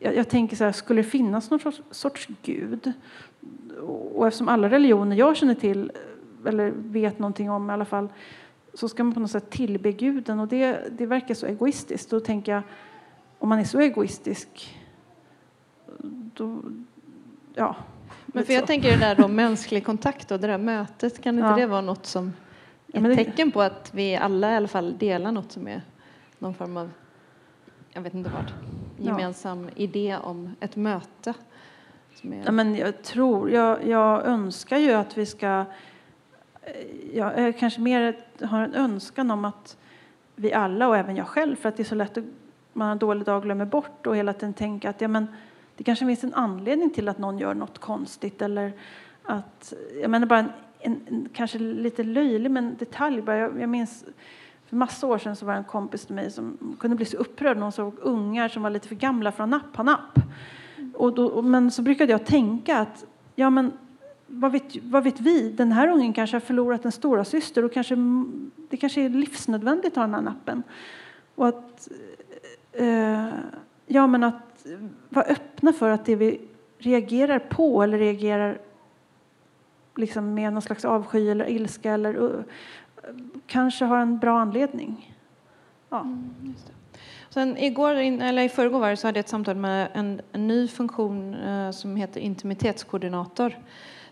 jag, 0.01 0.17
jag 0.17 0.29
tänker 0.29 0.57
så 0.57 0.65
här, 0.65 0.73
skulle 0.73 1.03
det 1.03 1.09
finnas 1.09 1.51
någon 1.51 1.61
sorts, 1.61 1.83
sorts 1.91 2.29
gud? 2.43 2.93
Och 4.15 4.27
eftersom 4.27 4.49
alla 4.49 4.69
religioner 4.71 5.17
jag 5.17 5.37
känner 5.37 5.55
till, 5.55 5.93
eller 6.47 6.71
vet 6.77 7.19
någonting 7.19 7.51
om 7.51 7.71
i 7.71 7.73
alla 7.73 7.85
fall, 7.85 8.09
så 8.75 8.89
ska 8.89 9.05
man 9.05 9.15
på 9.15 9.21
något 9.21 9.31
sätt 9.31 9.51
tillbe 9.51 9.93
guden. 9.93 10.41
Och 10.41 10.49
det, 10.49 10.89
det 10.99 11.07
verkar 11.07 11.35
så 11.35 11.47
egoistiskt. 11.47 12.11
Då 12.11 12.21
tänker 12.21 12.53
jag, 12.53 12.63
om 13.39 13.49
man 13.49 13.59
är 13.59 13.65
så 13.65 13.81
egoistisk, 13.81 14.79
då... 16.35 16.63
Ja. 17.55 17.77
Men 18.27 18.45
för 18.45 18.53
jag 18.53 18.61
så. 18.63 18.67
tänker 18.67 18.91
det 18.91 18.97
där 18.99 19.15
då 19.15 19.29
mänsklig 19.29 19.85
kontakt 19.87 20.31
och 20.31 20.41
det 20.41 20.47
där 20.47 20.59
mötet, 20.59 21.23
kan 21.23 21.35
inte 21.35 21.49
Ja. 21.49 21.57
det 21.57 21.67
vara 21.67 21.81
något 21.81 22.07
som 22.07 22.33
ett 22.93 23.03
det- 23.05 23.15
tecken 23.17 23.51
på 23.53 23.63
att 23.63 23.91
vi 23.95 24.17
alla 24.17 24.53
i 24.53 24.57
alla 24.57 24.69
fall 24.69 24.99
delar 24.99 25.33
något 25.33 25.53
som 25.53 25.69
är 25.69 25.83
någon 26.39 26.55
form 26.55 26.77
av, 26.77 26.91
jag 27.91 28.03
vet 28.03 28.15
inte 28.15 28.31
vad, 28.31 28.45
Ja. 29.01 29.05
gemensam 29.05 29.69
idé 29.77 30.17
om 30.23 30.57
ett 30.61 30.77
möte? 30.77 31.35
Som 32.15 32.33
är, 32.33 32.43
Ja, 32.45 32.53
men 32.53 32.75
jag 32.75 33.03
tror, 33.03 33.51
jag, 33.51 33.87
jag 33.87 34.27
önskar 34.27 34.79
ju 34.79 34.93
att 34.93 35.19
vi 35.19 35.27
ska... 35.27 35.65
Jag 37.13 37.39
är 37.39 37.53
kanske 37.53 37.81
mer 37.81 38.17
har 38.41 38.63
en 38.63 38.75
önskan 38.75 39.31
om 39.31 39.45
att 39.45 39.77
vi 40.35 40.53
alla, 40.53 40.89
och 40.89 40.97
även 40.97 41.17
jag 41.17 41.27
själv, 41.27 41.57
för 41.57 41.69
att 41.69 41.77
det 41.77 41.83
är 41.83 41.85
så 41.85 41.95
lätt 41.95 42.19
att 42.19 42.25
man 42.73 42.87
har 42.87 42.93
en 42.93 42.99
dålig 42.99 43.25
dag 43.25 43.37
och 43.37 43.43
glömmer 43.43 43.65
bort 43.65 44.07
och 44.07 44.17
hela 44.17 44.33
tiden 44.33 44.55
tänka 44.55 44.91
att 44.91 45.01
ja, 45.01 45.09
men, 45.09 45.27
det 45.77 45.85
kanske 45.85 46.07
finns 46.07 46.25
en 46.25 46.35
anledning 46.35 46.91
till 46.91 47.09
att 47.09 47.19
någon 47.19 47.39
gör 47.39 47.55
något 47.55 47.79
konstigt 47.79 48.43
eller 48.43 48.73
att, 49.23 49.73
jag 50.01 50.11
menar 50.11 50.27
bara 50.27 50.39
en, 50.39 50.51
en, 50.79 51.01
en 51.09 51.29
kanske 51.33 51.59
lite 51.59 52.03
löjlig 52.03 52.51
men 52.51 52.77
detalj. 52.77 53.23
Bara 53.23 53.37
jag, 53.37 53.61
jag 53.61 53.69
minns 53.69 54.05
för 54.69 54.77
massa 54.77 55.07
år 55.07 55.19
sedan 55.19 55.37
så 55.37 55.47
var 55.47 55.53
det 55.53 55.59
en 55.59 55.65
kompis 55.65 56.07
till 56.07 56.15
mig 56.15 56.31
som 56.31 56.77
kunde 56.81 56.97
bli 56.97 57.05
så 57.05 57.17
upprörd 57.17 57.57
när 57.57 57.63
hon 57.63 57.73
såg 57.73 57.95
ungar 57.99 58.49
som 58.49 58.63
var 58.63 58.71
lite 58.71 58.89
för 58.89 58.95
gamla 58.95 59.33
för 59.33 59.43
att 59.43 59.51
nappa 59.51 59.83
napp. 59.83 60.19
Och 60.95 61.15
då, 61.15 61.43
men 61.43 61.71
så 61.71 61.83
brukade 61.83 62.13
jag 62.13 62.27
tänka 62.27 62.79
att 62.79 63.05
ja, 63.35 63.51
men 63.51 63.73
vad 64.27 64.53
vet, 64.53 64.77
vad 64.83 65.05
vet 65.05 65.21
vi? 65.21 65.51
Den 65.51 65.73
här 65.73 65.89
ungen 65.89 66.13
kanske 66.13 66.35
har 66.37 66.41
förlorat 66.41 66.85
en 66.85 66.93
stora 66.93 67.25
syster 67.25 67.65
och 67.65 67.73
kanske, 67.73 67.97
det 68.71 68.77
kanske 68.77 69.03
är 69.03 69.09
livsnödvändigt 69.09 69.93
att 69.93 69.97
ha 69.97 70.03
den 70.03 70.15
här 70.15 70.23
nappen. 70.23 70.63
Och 71.35 71.49
att, 71.49 71.89
eh, 72.73 73.27
eh 73.27 73.35
ja, 73.87 74.07
men 74.07 74.25
att 74.25 74.67
vara 75.09 75.27
öppna 75.27 75.73
för 75.73 75.91
att 75.91 76.05
det 76.05 76.17
vi 76.17 76.41
reagerar 76.79 77.39
på 77.39 77.83
eller 77.83 77.99
reagerar 77.99 78.59
liksom 79.97 80.35
med 80.35 80.53
någon 80.53 80.63
slags 80.63 80.85
avsky 80.85 81.31
eller 81.31 81.51
ilska 81.51 81.93
eller 81.93 82.25
eh, 82.25 82.45
kanske 83.47 83.85
har 83.85 83.99
en 83.99 84.19
bra 84.19 84.41
anledning. 84.41 85.17
Ja. 85.91 86.01
Mm, 86.01 86.55
Sen 87.31 87.57
igår, 87.57 87.95
eller 87.95 88.43
i 88.43 88.49
förrgår 88.49 88.81
var 88.81 88.91
det, 88.91 88.97
så 88.97 89.09
hade 89.09 89.19
jag 89.19 89.25
ett 89.25 89.29
samtal 89.29 89.57
med 89.57 89.89
en, 89.95 90.21
en 90.33 90.49
ny 90.49 90.69
funktion 90.69 91.35
eh, 91.35 91.71
som 91.71 91.97
heter 91.97 92.21
intimitetskoordinator. 92.21 93.59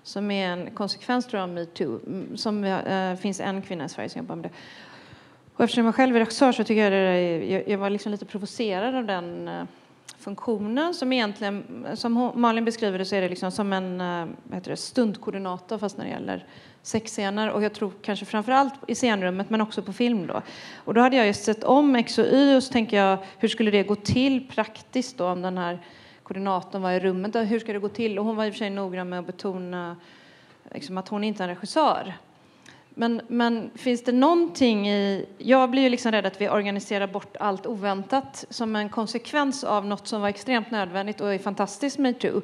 Som 0.03 0.31
är 0.31 0.49
en 0.49 0.71
konsekvens 0.71 1.27
tror 1.27 1.41
jag, 1.41 1.49
av 1.49 1.55
metoo. 1.55 2.01
Mm, 2.07 2.37
Som 2.37 2.65
eh, 2.65 3.15
finns 3.15 3.41
en 3.41 3.63
kvinna 3.63 3.85
i 3.85 3.89
Sverige 3.89 4.09
som 4.09 4.19
jobbar 4.19 4.37
med 4.37 4.45
det. 4.45 4.51
Och 5.55 5.65
eftersom 5.65 5.85
jag 5.85 5.95
själv 5.95 6.17
är 6.17 6.21
regissör 6.21 6.53
så 6.53 6.65
tycker 6.65 6.83
jag 6.83 6.93
det 6.93 7.45
jag, 7.45 7.69
jag 7.69 7.79
var 7.79 7.91
liksom 7.91 8.13
lite 8.13 8.25
provocerad 8.25 8.95
av 8.95 9.05
den 9.05 9.49
eh, 9.49 9.65
funktionen 10.19 10.95
som 10.95 11.13
egentligen, 11.13 11.87
som 11.95 12.33
Malin 12.35 12.65
beskriver 12.65 12.99
det 12.99 13.05
så 13.05 13.17
är 13.17 13.21
det 13.21 13.29
liksom 13.29 13.51
som 13.51 13.73
en 13.73 14.01
eh, 14.01 14.27
heter 14.53 14.71
det, 14.71 14.77
stundkoordinator 14.77 15.79
fast 15.79 15.99
när 15.99 16.05
det 16.05 16.11
gäller 16.11 16.47
sexscener 16.87 17.51
och 17.51 17.63
jag 17.63 17.73
tror 17.75 17.93
kanske 18.03 18.25
framför 18.25 18.53
allt 18.53 18.75
i 18.89 18.95
scenrummet 18.95 19.51
men 19.51 19.61
också 19.61 19.83
på 19.83 19.93
film 19.93 20.27
då. 20.27 20.43
Och 20.77 20.95
då 20.95 21.01
hade 21.01 21.17
jag 21.17 21.27
just 21.27 21.45
sett 21.45 21.65
om 21.65 21.97
X 21.97 22.19
och 22.19 22.25
Y 22.25 22.57
och 22.57 22.63
så 22.63 22.73
tänker 22.73 22.97
jag 22.97 23.19
hur 23.39 23.49
skulle 23.49 23.71
det 23.71 23.83
gå 23.83 23.95
till 23.95 24.49
praktiskt 24.49 25.19
då 25.19 25.27
om 25.27 25.43
den 25.43 25.59
här 25.59 25.79
koordinatorn 26.23 26.83
var 26.83 26.93
i 26.93 27.01
rummet. 27.01 27.35
Hur 27.35 27.59
ska 27.59 27.73
det 27.73 27.79
gå 27.79 27.89
till? 27.89 28.19
Och 28.19 28.25
hon 28.25 28.37
var 28.37 28.45
i 28.45 28.51
och 28.51 28.55
för 28.55 28.59
sig 28.59 28.71
noggrann 28.71 29.09
med 29.09 29.19
att 29.19 29.27
betona 29.27 29.97
liksom, 30.73 30.99
att 30.99 31.09
hon 31.09 31.25
inte 31.25 31.45
är 31.45 31.49
en 31.49 31.55
regissör. 31.55 32.15
Men, 32.89 33.21
men 33.29 33.71
finns 33.75 34.05
det 34.05 34.13
någonting 34.13 34.89
i... 34.89 35.27
Jag 35.39 35.71
blir 35.71 35.83
ju 35.83 35.89
liksom 35.89 36.13
rädd 36.13 36.27
att 36.27 36.41
vi 36.41 36.49
organiserar 36.49 37.07
bort 37.07 37.37
allt 37.37 37.67
oväntat 37.67 38.45
som 38.51 38.77
en 38.77 38.89
konsekvens 38.89 39.65
av 39.65 39.87
något 39.87 40.07
som 40.07 40.21
var 40.21 40.29
extremt 40.29 40.71
nödvändigt 40.71 41.21
och 41.21 41.35
är 41.35 41.39
fantastiskt 41.39 41.99
metoo. 41.99 42.43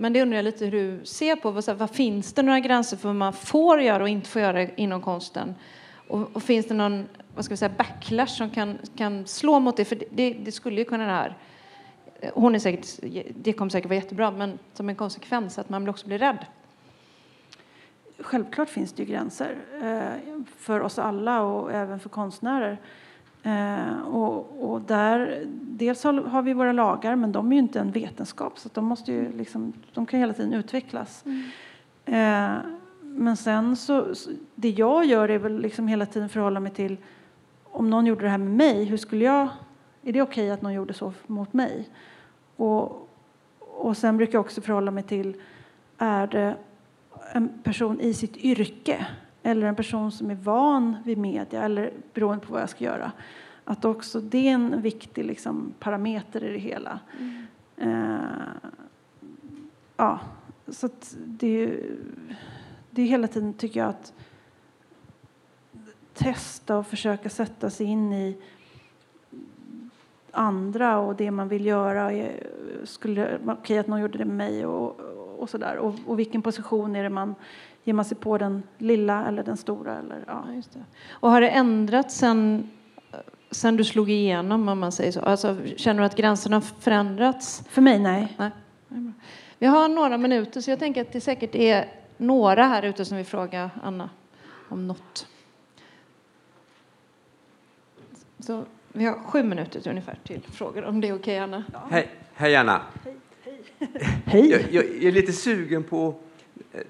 Men 0.00 0.12
det 0.12 0.22
undrar 0.22 0.36
jag 0.36 0.44
lite 0.44 0.64
hur 0.64 0.72
du 0.72 1.04
ser 1.04 1.36
på. 1.36 1.50
Vad, 1.50 1.76
vad 1.76 1.90
finns 1.90 2.32
det 2.32 2.42
några 2.42 2.60
gränser 2.60 2.96
för 2.96 3.08
vad 3.08 3.16
man 3.16 3.32
får 3.32 3.80
göra 3.80 4.02
och 4.02 4.08
inte 4.08 4.28
får 4.28 4.42
göra 4.42 4.62
inom 4.62 5.02
konsten? 5.02 5.54
Och, 6.08 6.36
och 6.36 6.42
finns 6.42 6.66
det 6.66 6.74
någon 6.74 7.08
vad 7.34 7.44
ska 7.44 7.52
vi 7.52 7.56
säga, 7.56 7.72
backlash 7.78 8.26
som 8.26 8.50
kan, 8.50 8.78
kan 8.96 9.26
slå 9.26 9.60
mot 9.60 9.76
det? 9.76 9.84
För 9.84 9.98
det, 10.10 10.32
det 10.32 10.52
skulle 10.52 10.76
ju 10.76 10.84
kunna 10.84 11.06
det 11.06 11.12
här 11.12 11.36
hon 12.34 12.54
är 12.54 12.58
säkert, 12.58 12.86
det 13.34 13.52
kommer 13.52 13.70
säkert 13.70 13.88
vara 13.88 13.98
jättebra, 13.98 14.30
men 14.30 14.58
som 14.72 14.88
en 14.88 14.96
konsekvens 14.96 15.58
att 15.58 15.68
man 15.68 15.88
också 15.88 16.06
blir 16.06 16.18
rädd. 16.18 16.46
Självklart 18.18 18.68
finns 18.68 18.92
det 18.92 19.02
ju 19.02 19.08
gränser 19.08 19.56
eh, 19.82 20.42
för 20.56 20.80
oss 20.80 20.98
alla 20.98 21.42
och 21.42 21.72
även 21.72 22.00
för 22.00 22.08
konstnärer. 22.08 22.78
Eh, 23.48 24.00
och, 24.00 24.70
och, 24.70 24.80
där, 24.80 25.42
dels 25.60 26.04
har 26.04 26.42
vi 26.42 26.52
våra 26.52 26.72
lagar, 26.72 27.16
men 27.16 27.32
de 27.32 27.52
är 27.52 27.56
ju 27.56 27.62
inte 27.62 27.80
en 27.80 27.90
vetenskap 27.90 28.58
så 28.58 28.68
de, 28.72 28.84
måste 28.84 29.12
ju 29.12 29.32
liksom, 29.32 29.72
de 29.94 30.06
kan 30.06 30.20
hela 30.20 30.32
tiden 30.32 30.52
utvecklas. 30.52 31.24
Mm. 31.26 31.44
Eh, 32.04 32.60
men 33.00 33.36
sen 33.36 33.76
så, 33.76 34.06
det 34.54 34.70
jag 34.70 35.04
gör 35.04 35.28
är 35.28 35.38
väl 35.38 35.60
liksom 35.60 35.88
hela 35.88 36.06
tiden 36.06 36.28
förhålla 36.28 36.60
mig 36.60 36.72
till 36.72 36.96
om 37.64 37.90
någon 37.90 38.06
gjorde 38.06 38.22
det 38.22 38.30
här 38.30 38.38
med 38.38 38.56
mig, 38.56 38.84
hur 38.84 38.96
skulle 38.96 39.24
jag, 39.24 39.48
är 40.02 40.12
det 40.12 40.22
okej 40.22 40.44
okay 40.44 40.50
att 40.50 40.62
någon 40.62 40.74
gjorde 40.74 40.94
så 40.94 41.12
mot 41.26 41.52
mig? 41.52 41.88
Och, 42.56 43.08
och 43.58 43.96
sen 43.96 44.16
brukar 44.16 44.32
jag 44.32 44.44
också 44.44 44.60
förhålla 44.60 44.90
mig 44.90 45.02
till, 45.02 45.36
är 45.98 46.26
det 46.26 46.56
en 47.32 47.48
person 47.62 48.00
i 48.00 48.14
sitt 48.14 48.36
yrke 48.36 49.06
eller 49.48 49.66
en 49.66 49.76
person 49.76 50.12
som 50.12 50.30
är 50.30 50.34
van 50.34 50.96
vid 51.04 51.18
media 51.18 51.62
eller 51.62 51.92
beroende 52.14 52.46
på 52.46 52.52
vad 52.52 52.62
jag 52.62 52.70
ska 52.70 52.84
göra. 52.84 53.12
Att 53.64 53.84
också 53.84 54.20
det 54.20 54.48
är 54.48 54.52
en 54.52 54.82
viktig 54.82 55.24
liksom, 55.24 55.74
parameter 55.78 56.44
i 56.44 56.52
det 56.52 56.58
hela. 56.58 57.00
Mm. 57.20 57.46
Uh, 57.82 58.70
ja, 59.96 60.20
så 60.68 60.88
det, 61.24 61.62
är, 61.62 61.80
det 62.90 63.02
är 63.02 63.06
hela 63.06 63.28
tiden, 63.28 63.52
tycker 63.52 63.80
jag, 63.80 63.88
att 63.88 64.12
testa 66.14 66.76
och 66.76 66.86
försöka 66.86 67.28
sätta 67.28 67.70
sig 67.70 67.86
in 67.86 68.12
i 68.12 68.36
andra 70.30 70.98
och 70.98 71.16
det 71.16 71.30
man 71.30 71.48
vill 71.48 71.66
göra. 71.66 72.30
Skulle, 72.84 73.38
okej 73.46 73.78
att 73.78 73.86
någon 73.86 74.00
gjorde 74.00 74.18
det 74.18 74.24
med 74.24 74.36
mig 74.36 74.66
och, 74.66 75.00
och 75.38 75.50
sådär. 75.50 75.76
Och, 75.76 75.94
och 76.06 76.18
vilken 76.18 76.42
position 76.42 76.96
är 76.96 77.02
det 77.02 77.10
man 77.10 77.34
ger 77.88 77.94
man 77.94 78.04
sig 78.04 78.16
på 78.16 78.38
den 78.38 78.62
lilla 78.78 79.26
eller 79.28 79.42
den 79.42 79.56
stora? 79.56 79.98
Eller, 79.98 80.24
ja. 80.26 80.44
ja 80.46 80.54
just 80.54 80.72
det. 80.72 80.84
Och 81.10 81.30
har 81.30 81.40
det 81.40 81.48
ändrats 81.48 82.16
sen, 82.16 82.70
sen 83.50 83.76
du 83.76 83.84
slog 83.84 84.10
igenom 84.10 84.68
om 84.68 84.78
man 84.78 84.92
säger 84.92 85.12
så? 85.12 85.20
Alltså, 85.20 85.56
känner 85.76 86.00
du 86.00 86.06
att 86.06 86.16
gränserna 86.16 86.56
har 86.56 86.60
förändrats? 86.60 87.62
För 87.68 87.82
mig, 87.82 87.98
nej. 87.98 88.36
nej. 88.38 88.50
Vi 89.58 89.66
har 89.66 89.88
några 89.88 90.18
minuter 90.18 90.60
så 90.60 90.70
jag 90.70 90.78
tänker 90.78 91.00
att 91.00 91.12
det 91.12 91.20
säkert 91.20 91.54
är 91.54 91.88
några 92.16 92.64
här 92.64 92.82
ute 92.82 93.04
som 93.04 93.16
vill 93.16 93.26
fråga 93.26 93.70
Anna 93.82 94.10
om 94.68 94.86
något. 94.86 95.26
Så 98.38 98.64
vi 98.92 99.04
har 99.04 99.14
sju 99.14 99.42
minuter 99.42 99.88
ungefär 99.88 100.18
till 100.24 100.42
frågor, 100.42 100.84
om 100.84 101.00
det 101.00 101.08
är 101.08 101.12
okej, 101.12 101.20
okay, 101.20 101.36
Anna? 101.36 101.64
Ja. 101.72 101.82
Hej, 101.90 102.08
hej 102.34 102.56
Anna. 102.56 102.82
Hej. 103.04 103.16
hej. 104.24 104.50
Jag, 104.50 104.62
jag, 104.70 105.04
är 105.04 105.12
lite 105.12 105.32
sugen 105.32 105.84
på 105.84 106.14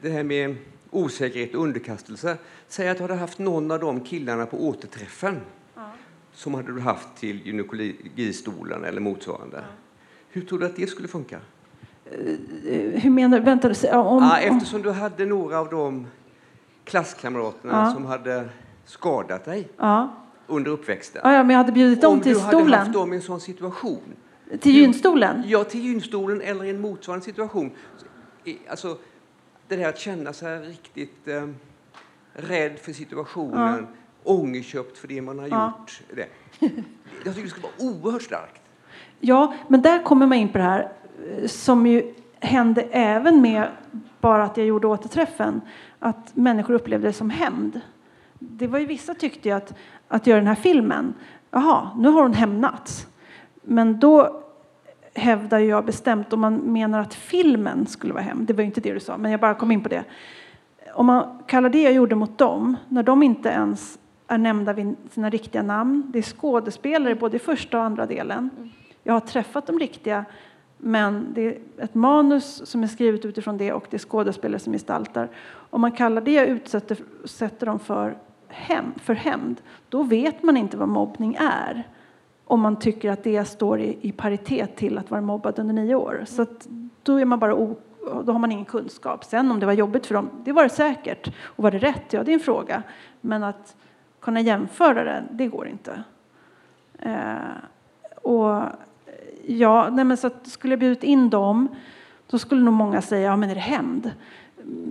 det 0.00 0.10
här 0.10 0.22
med 0.22 0.56
osäkerhet 0.90 1.54
och 1.54 1.62
underkastelse. 1.62 2.36
Säg 2.68 2.88
att 2.88 2.96
du 2.96 3.02
hade 3.02 3.14
haft 3.14 3.38
någon 3.38 3.70
av 3.70 3.80
de 3.80 4.00
killarna 4.00 4.46
på 4.46 4.68
återträffen 4.68 5.40
ja. 5.74 5.90
som 6.32 6.54
hade 6.54 6.72
du 6.72 6.80
haft 6.80 7.08
till 7.16 7.46
gynekologistolen 7.46 8.84
eller 8.84 9.00
motsvarande. 9.00 9.56
Ja. 9.56 9.74
Hur 10.28 10.42
tror 10.42 10.58
du 10.58 10.66
att 10.66 10.76
det 10.76 10.86
skulle 10.86 11.08
funka? 11.08 11.36
Uh, 11.36 12.36
hur 13.00 13.10
menar 13.10 13.38
du? 13.38 13.44
Vänta, 13.44 13.98
om, 14.00 14.22
ja, 14.22 14.38
eftersom 14.38 14.82
du 14.82 14.90
hade 14.90 15.26
några 15.26 15.58
av 15.58 15.70
de 15.70 16.06
klasskamraterna 16.84 17.92
som 17.92 18.06
hade 18.06 18.48
skadat 18.84 19.44
dig 19.44 19.68
under 20.46 20.70
uppväxten. 20.70 21.20
Ja, 21.24 21.30
men 21.30 21.50
jag 21.50 21.56
hade 21.56 21.72
bjudit 21.72 22.00
dem 22.00 22.20
till 22.20 22.36
stolen. 22.36 22.54
Om 22.54 22.66
du 22.66 22.72
hade 22.72 22.76
haft 22.76 22.92
dem 22.92 23.12
i 23.12 23.16
en 23.16 23.22
sån 23.22 23.40
situation. 23.40 24.02
Till 24.60 24.72
gynstolen? 24.72 25.42
Ja, 25.46 25.64
till 25.64 25.80
gynstolen 25.80 26.40
eller 26.40 26.64
i 26.64 26.70
en 26.70 26.80
motsvarande 26.80 27.24
situation. 27.24 27.70
Alltså, 28.68 28.98
det 29.68 29.76
där 29.76 29.88
att 29.88 29.98
känna 29.98 30.32
sig 30.32 30.60
riktigt 30.60 31.28
eh, 31.28 31.48
rädd 32.32 32.78
för 32.78 32.92
situationen, 32.92 33.86
ja. 34.24 34.32
ångerköpt 34.32 34.98
för 34.98 35.08
det 35.08 35.22
man 35.22 35.38
har 35.38 35.48
ja. 35.48 35.72
gjort. 35.78 36.00
Det. 36.14 36.28
Jag 37.24 37.34
tycker 37.34 37.42
det 37.42 37.48
skulle 37.48 37.66
vara 37.66 37.90
oerhört 37.90 38.22
starkt. 38.22 38.60
Ja, 39.20 39.54
men 39.68 39.82
där 39.82 40.02
kommer 40.02 40.26
man 40.26 40.38
in 40.38 40.48
på 40.48 40.58
det 40.58 40.64
här 40.64 40.92
eh, 41.38 41.46
som 41.46 41.86
ju 41.86 42.14
hände 42.40 42.82
även 42.90 43.42
med 43.42 43.68
bara 44.20 44.44
att 44.44 44.56
jag 44.56 44.66
gjorde 44.66 44.86
återträffen, 44.86 45.60
att 45.98 46.36
människor 46.36 46.74
upplevde 46.74 47.08
det 47.08 47.12
som 47.12 47.30
hämnd. 47.30 47.80
Det 48.38 48.66
var 48.66 48.78
ju 48.78 48.86
vissa 48.86 49.14
tyckte 49.14 49.56
att, 49.56 49.74
att 50.08 50.26
göra 50.26 50.38
den 50.38 50.46
här 50.46 50.54
filmen, 50.54 51.14
jaha, 51.50 51.90
nu 51.96 52.08
har 52.08 52.22
hon 52.22 52.34
hämnats. 52.34 53.06
Men 53.62 54.00
då 54.00 54.44
hävdar 55.14 55.58
jag 55.58 55.84
bestämt, 55.84 56.32
om 56.32 56.40
man 56.40 56.54
menar 56.54 57.00
att 57.00 57.14
filmen 57.14 57.86
skulle 57.86 58.12
vara 58.12 58.22
hämnd, 58.22 58.46
det 58.46 58.52
var 58.52 58.64
inte 58.64 58.80
det 58.80 58.92
du 58.92 59.00
sa, 59.00 59.16
men 59.16 59.30
jag 59.30 59.40
bara 59.40 59.54
kom 59.54 59.70
in 59.70 59.82
på 59.82 59.88
det. 59.88 60.04
Om 60.94 61.06
man 61.06 61.38
kallar 61.46 61.68
det 61.68 61.82
jag 61.82 61.92
gjorde 61.92 62.14
mot 62.14 62.38
dem, 62.38 62.76
när 62.88 63.02
de 63.02 63.22
inte 63.22 63.48
ens 63.48 63.98
är 64.26 64.38
nämnda 64.38 64.72
vid 64.72 64.96
sina 65.10 65.30
riktiga 65.30 65.62
namn, 65.62 66.02
det 66.12 66.18
är 66.18 66.22
skådespelare 66.22 67.14
både 67.14 67.36
i 67.36 67.40
första 67.40 67.78
och 67.78 67.84
andra 67.84 68.06
delen. 68.06 68.50
Jag 69.02 69.12
har 69.12 69.20
träffat 69.20 69.66
de 69.66 69.78
riktiga, 69.78 70.24
men 70.78 71.26
det 71.34 71.46
är 71.46 71.58
ett 71.78 71.94
manus 71.94 72.66
som 72.66 72.82
är 72.82 72.86
skrivet 72.86 73.24
utifrån 73.24 73.58
det 73.58 73.72
och 73.72 73.86
det 73.90 73.96
är 73.96 73.98
skådespelare 73.98 74.58
som 74.58 74.72
gestaltar. 74.72 75.28
Om 75.70 75.80
man 75.80 75.92
kallar 75.92 76.20
det 76.20 76.32
jag 76.32 76.46
utsätter 76.46 76.96
sätter 77.24 77.66
dem 77.66 77.78
för 77.78 78.16
hem, 78.48 78.92
för 79.02 79.14
hämnd, 79.14 79.60
då 79.88 80.02
vet 80.02 80.42
man 80.42 80.56
inte 80.56 80.76
vad 80.76 80.88
mobbning 80.88 81.36
är. 81.40 81.86
Om 82.50 82.60
man 82.60 82.76
tycker 82.76 83.10
att 83.10 83.24
det 83.24 83.44
står 83.44 83.80
i, 83.80 83.98
i 84.00 84.12
paritet 84.12 84.76
till 84.76 84.98
att 84.98 85.10
vara 85.10 85.20
mobbad 85.20 85.58
under 85.58 85.74
nio 85.74 85.94
år. 85.94 86.24
Så 86.26 86.46
då 87.02 87.16
är 87.16 87.24
man 87.24 87.38
bara 87.38 87.54
o, 87.54 87.76
då 88.24 88.32
har 88.32 88.38
man 88.38 88.52
ingen 88.52 88.64
kunskap. 88.64 89.24
Sen 89.24 89.50
om 89.50 89.60
det 89.60 89.66
var 89.66 89.72
jobbigt 89.72 90.06
för 90.06 90.14
dem, 90.14 90.30
det 90.44 90.52
var 90.52 90.62
det 90.62 90.68
säkert. 90.68 91.34
Och 91.42 91.64
var 91.64 91.70
det 91.70 91.78
rätt? 91.78 92.12
Ja, 92.12 92.24
det 92.24 92.30
är 92.30 92.34
en 92.34 92.40
fråga. 92.40 92.82
Men 93.20 93.42
att 93.42 93.76
kunna 94.20 94.40
jämföra 94.40 95.04
det, 95.04 95.24
det 95.30 95.46
går 95.46 95.68
inte. 95.68 96.02
Eh, 96.98 97.34
och 98.22 98.62
ja, 99.46 99.88
nej 99.90 100.04
men 100.04 100.16
så 100.16 100.30
skulle 100.42 100.72
jag 100.72 100.80
bjudit 100.80 101.04
in 101.04 101.30
dem, 101.30 101.68
då 102.30 102.38
skulle 102.38 102.62
nog 102.62 102.74
många 102.74 103.02
säga, 103.02 103.30
ja 103.30 103.36
men 103.36 103.50
är 103.50 103.54
det 103.54 103.60
hämnd? 103.60 104.10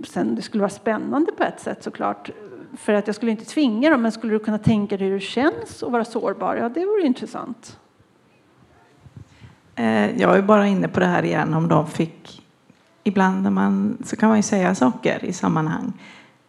Sen 0.04 0.34
det 0.34 0.42
skulle 0.42 0.60
vara 0.60 0.70
spännande 0.70 1.32
på 1.32 1.42
ett 1.44 1.60
sätt 1.60 1.82
såklart. 1.82 2.30
För 2.76 2.92
att 2.92 3.06
jag 3.06 3.16
skulle 3.16 3.30
inte 3.30 3.44
tvinga 3.44 3.90
dem, 3.90 4.02
men 4.02 4.12
skulle 4.12 4.32
du 4.32 4.38
kunna 4.38 4.58
tänka 4.58 4.96
dig 4.96 5.08
hur 5.08 5.14
det 5.14 5.20
känns 5.20 5.82
att 5.82 5.92
vara 5.92 6.04
sårbar? 6.04 6.56
Ja, 6.56 6.68
det 6.68 6.86
vore 6.86 7.06
intressant. 7.06 7.78
Eh, 9.74 10.20
jag 10.20 10.36
är 10.36 10.42
bara 10.42 10.66
inne 10.66 10.88
på 10.88 11.00
det 11.00 11.06
här 11.06 11.22
igen 11.22 11.54
om 11.54 11.68
de 11.68 11.86
fick 11.86 12.42
Ibland 13.08 13.42
när 13.42 13.50
man, 13.50 13.98
så 14.04 14.16
kan 14.16 14.28
man 14.28 14.38
ju 14.38 14.42
säga 14.42 14.74
saker 14.74 15.24
i 15.24 15.32
sammanhang 15.32 15.92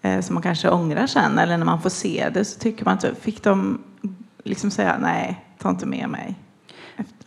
eh, 0.02 0.20
som 0.22 0.34
man 0.34 0.44
kanske 0.44 0.70
ångrar 0.70 1.08
sen 1.08 1.38
eller 1.38 1.58
när 1.58 1.66
man 1.66 1.82
får 1.82 1.90
se 1.90 2.30
det 2.34 2.46
så 2.46 2.60
tycker 2.60 2.86
man 2.86 2.94
att 2.94 3.18
fick 3.18 3.44
de 3.44 3.82
liksom 4.44 4.72
säga 4.72 4.98
nej, 5.02 5.46
ta 5.58 5.70
inte 5.70 5.86
med 5.86 6.10
mig. 6.10 6.36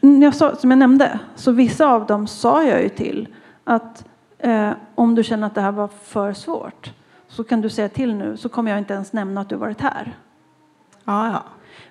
Mm, 0.01 0.23
jag 0.23 0.35
sa, 0.35 0.57
som 0.57 0.71
jag 0.71 0.79
nämnde, 0.79 1.19
så 1.35 1.53
vissa 1.53 1.87
av 1.87 2.07
dem 2.07 2.27
sa 2.27 2.65
jag 2.65 2.83
ju 2.83 2.89
till 2.89 3.29
att 3.65 4.05
eh, 4.39 4.71
om 4.95 5.15
du 5.15 5.23
känner 5.25 5.47
att 5.47 5.55
det 5.55 5.61
här 5.61 5.73
var 5.73 5.89
för 5.89 6.33
svårt 6.33 6.93
så 7.33 7.45
kan 7.45 7.61
du 7.61 7.71
säga 7.71 7.89
till 7.89 8.15
nu 8.15 8.37
så 8.37 8.49
kommer 8.49 8.71
jag 8.71 8.79
inte 8.79 8.95
ens 8.95 9.13
nämna 9.13 9.41
att 9.41 9.49
du 9.49 9.57
varit 9.57 9.81
här. 9.81 10.17
Ja, 11.05 11.33
ja. 11.33 11.43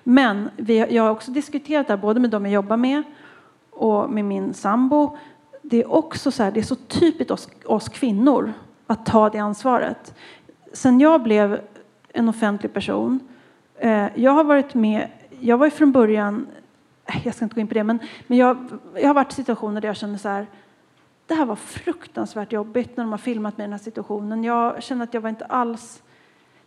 Men 0.04 0.50
vi, 0.56 0.78
jag 0.78 1.02
har 1.02 1.10
också 1.10 1.30
diskuterat 1.30 1.86
det 1.86 1.92
här 1.92 2.00
både 2.00 2.20
med 2.20 2.30
de 2.30 2.44
jag 2.44 2.52
jobbar 2.52 2.76
med 2.76 3.02
och 3.70 4.10
med 4.10 4.24
min 4.24 4.54
sambo. 4.54 5.16
Det 5.62 5.76
är 5.76 5.92
också 5.92 6.30
så 6.30 6.42
här, 6.42 6.50
det 6.50 6.60
är 6.60 6.64
så 6.64 6.74
typiskt 6.74 7.30
oss, 7.30 7.48
oss 7.64 7.88
kvinnor 7.88 8.52
att 8.86 9.06
ta 9.06 9.30
det 9.30 9.38
ansvaret. 9.38 10.14
Sen 10.72 11.00
jag 11.00 11.22
blev 11.22 11.60
en 12.08 12.28
offentlig 12.28 12.72
person, 12.72 13.20
eh, 13.78 14.06
jag 14.14 14.32
har 14.32 14.44
varit 14.44 14.74
med, 14.74 15.08
jag 15.40 15.58
var 15.58 15.66
ju 15.66 15.70
från 15.70 15.92
början, 15.92 16.46
jag 17.24 17.34
ska 17.34 17.44
inte 17.44 17.54
gå 17.54 17.60
in 17.60 17.68
på 17.68 17.74
det, 17.74 17.84
men, 17.84 17.98
men 18.26 18.38
jag, 18.38 18.68
jag 18.94 19.06
har 19.06 19.14
varit 19.14 19.32
i 19.32 19.34
situationer 19.34 19.80
där 19.80 19.88
jag 19.88 19.96
känner 19.96 20.18
så 20.18 20.28
här, 20.28 20.46
det 21.32 21.36
här 21.36 21.46
var 21.46 21.56
fruktansvärt 21.56 22.52
jobbigt 22.52 22.96
när 22.96 23.04
de 23.04 23.10
har 23.10 23.18
filmat 23.18 23.58
mig 23.58 23.64
i 23.64 23.66
den 23.66 23.72
här 23.72 23.78
situationen. 23.78 24.44
Jag 24.44 24.82
känner 24.82 25.04
att 25.04 25.14
jag 25.14 25.20
var 25.20 25.28
inte 25.28 25.44
alls... 25.44 26.02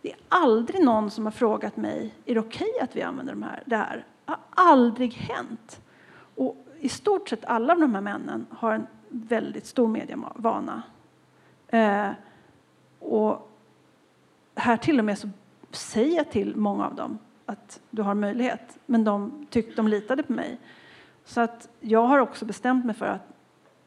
Det 0.02 0.12
är 0.12 0.18
aldrig 0.28 0.84
någon 0.84 1.10
som 1.10 1.24
har 1.24 1.32
frågat 1.32 1.76
mig, 1.76 2.14
är 2.24 2.34
det 2.34 2.40
okej 2.40 2.68
okay 2.74 2.84
att 2.84 2.96
vi 2.96 3.02
använder 3.02 3.32
de 3.32 3.42
här, 3.42 3.62
det 3.66 3.76
här? 3.76 4.04
Det 4.24 4.32
har 4.32 4.38
aldrig 4.50 5.14
hänt. 5.14 5.80
Och 6.36 6.66
i 6.80 6.88
stort 6.88 7.28
sett 7.28 7.44
alla 7.44 7.74
de 7.74 7.94
här 7.94 8.00
männen 8.00 8.46
har 8.50 8.72
en 8.72 8.86
väldigt 9.08 9.66
stor 9.66 9.88
medievana. 9.88 10.82
Eh, 11.68 12.10
och 12.98 13.50
här 14.54 14.76
till 14.76 14.98
och 14.98 15.04
med 15.04 15.18
så 15.18 15.28
säger 15.70 16.16
jag 16.16 16.30
till 16.30 16.56
många 16.56 16.86
av 16.86 16.94
dem 16.94 17.18
att 17.46 17.80
du 17.90 18.02
har 18.02 18.14
möjlighet. 18.14 18.78
Men 18.86 19.04
de 19.04 19.46
tyckte 19.50 19.76
de 19.76 19.88
litade 19.88 20.22
på 20.22 20.32
mig. 20.32 20.58
Så 21.24 21.40
att 21.40 21.68
jag 21.80 22.02
har 22.02 22.18
också 22.18 22.44
bestämt 22.44 22.84
mig 22.84 22.94
för 22.94 23.06
att 23.06 23.35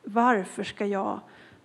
varför 0.03 0.63
ska 0.63 0.85
jag 0.85 1.19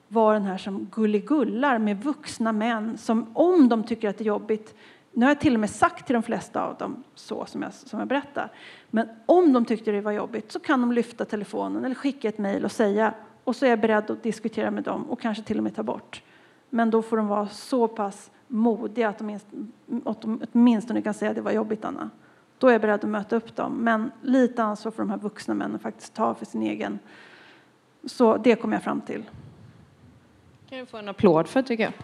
vara 0.09 0.35
den 0.35 0.47
här 0.47 0.59
som 0.59 0.85
gulligullar 0.91 1.78
med 1.78 2.05
vuxna 2.05 2.53
män 2.53 2.99
som 2.99 3.26
om 3.32 3.68
de 3.68 3.85
tycker 3.85 4.09
att 4.09 4.18
det 4.18 4.24
är 4.24 4.26
jobbigt 4.26 4.74
nu 5.16 5.24
har 5.24 5.30
jag 5.30 5.41
till 5.41 5.55
och 5.55 5.61
med 5.61 5.70
sagt 5.70 6.07
till 6.07 6.14
de 6.14 6.22
flesta 6.22 6.62
av 6.62 6.76
dem 6.76 7.05
så 7.14 7.47
som 7.47 7.62
jag, 7.62 7.74
som 7.74 7.99
jag 7.99 8.09
berättar. 8.09 8.51
Men 8.91 9.09
om 9.26 9.53
de 9.53 9.64
tyckte 9.64 9.93
det 9.93 10.01
var 10.01 10.12
jobbigt 10.12 10.53
så 10.53 10.61
kan 10.61 10.80
de 10.80 10.93
lyfta 10.93 11.24
telefonen 11.24 11.85
eller 11.85 11.95
skicka 11.95 12.28
ett 12.28 12.39
mejl 12.39 12.64
och 12.64 12.72
säga 12.72 13.14
och 13.45 13.57
så 13.57 13.66
är 13.66 13.70
jag 13.70 13.80
beredd 13.80 14.11
att 14.11 14.22
diskutera 14.22 14.70
med 14.70 14.82
dem 14.82 15.11
och 15.11 15.20
kanske 15.20 15.43
till 15.43 15.59
och 15.59 15.64
med 15.64 15.76
ta 15.76 15.82
bort. 15.82 16.22
Men 16.70 16.91
då 16.91 17.03
får 17.03 17.16
de 17.16 17.26
vara 17.26 17.49
så 17.49 17.89
pass 17.89 18.30
modiga 18.47 19.09
att 19.09 19.18
de 19.18 19.41
åtminstone 20.53 21.03
kan 21.03 21.14
säga 21.14 21.30
att 21.30 21.37
det 21.37 21.43
var 21.43 21.53
jobbigt 21.53 21.85
Anna. 21.85 22.11
Då 22.59 22.68
är 22.68 22.72
jag 22.72 22.80
beredd 22.80 22.95
att 23.05 23.11
möta 23.11 23.37
upp 23.37 23.57
dem. 23.57 23.72
Men 23.72 24.11
lite 24.22 24.62
ansvar 24.62 24.93
för 24.93 25.03
de 25.03 25.11
här 25.11 25.18
vuxna 25.18 25.55
männen 25.55 25.78
faktiskt 25.78 26.14
ta 26.14 26.35
för 26.35 26.47
sin 26.47 26.62
egen. 26.62 26.99
Så 28.07 28.36
det 28.36 28.57
kommer 28.57 28.76
jag 28.76 28.82
fram 28.82 29.00
till. 29.00 29.22
kan 30.68 30.78
du 30.78 30.86
få 30.86 30.96
en 30.96 31.09
applåd 31.09 31.48
för 31.48 31.62
tycker 31.62 31.84
jag. 31.84 31.92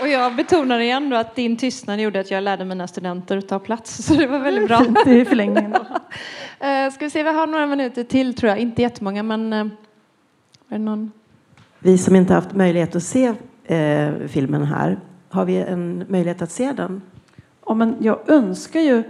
Och 0.00 0.08
jag 0.08 0.36
betonar 0.36 0.80
igen 0.80 1.10
då 1.10 1.16
att 1.16 1.34
din 1.34 1.56
tystnad 1.56 2.00
gjorde 2.00 2.20
att 2.20 2.30
jag 2.30 2.42
lärde 2.42 2.64
mina 2.64 2.88
studenter 2.88 3.36
att 3.36 3.48
ta 3.48 3.58
plats. 3.58 4.06
Så 4.06 4.14
det 4.14 4.26
var 4.26 4.38
väldigt 4.38 4.68
bra. 4.68 4.78
Fint 4.78 5.06
i 5.06 5.24
förlängningen 5.24 5.70
då. 5.70 5.86
Eh, 6.66 6.90
ska 6.90 7.04
vi 7.04 7.10
se, 7.10 7.22
vi 7.22 7.32
har 7.32 7.46
några 7.46 7.66
minuter 7.66 8.04
till 8.04 8.34
tror 8.34 8.50
jag. 8.50 8.58
Inte 8.58 8.82
jättemånga 8.82 9.22
men... 9.22 9.52
Är 9.52 9.70
det 10.68 10.78
någon? 10.78 11.12
Vi 11.78 11.98
som 11.98 12.16
inte 12.16 12.34
haft 12.34 12.52
möjlighet 12.52 12.96
att 12.96 13.02
se 13.02 13.34
eh, 13.64 14.10
filmen 14.28 14.64
här, 14.64 15.00
har 15.28 15.44
vi 15.44 15.56
en 15.56 16.04
möjlighet 16.08 16.42
att 16.42 16.50
se 16.50 16.72
den? 16.72 17.02
Ja, 17.66 17.74
men 17.74 17.96
jag 18.00 18.30
önskar 18.30 18.80
ju 18.80 19.02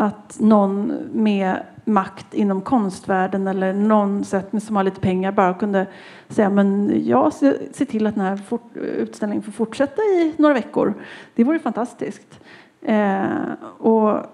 att 0.00 0.40
någon 0.40 0.92
med 1.12 1.62
makt 1.84 2.34
inom 2.34 2.60
konstvärlden 2.60 3.46
eller 3.46 3.72
någon 3.72 4.24
sätt 4.24 4.62
som 4.62 4.76
har 4.76 4.82
lite 4.82 5.00
pengar 5.00 5.32
bara 5.32 5.54
kunde 5.54 5.86
säga 6.28 6.50
men 6.50 7.02
jag 7.06 7.32
ser 7.32 7.84
till 7.84 8.06
att 8.06 8.14
den 8.14 8.24
här 8.24 8.40
utställningen 8.74 9.42
får 9.42 9.52
fortsätta 9.52 10.02
i 10.02 10.34
några 10.36 10.54
veckor. 10.54 10.94
Det 11.34 11.44
vore 11.44 11.58
fantastiskt. 11.58 12.40
Eh, 12.82 13.52
och 13.78 14.26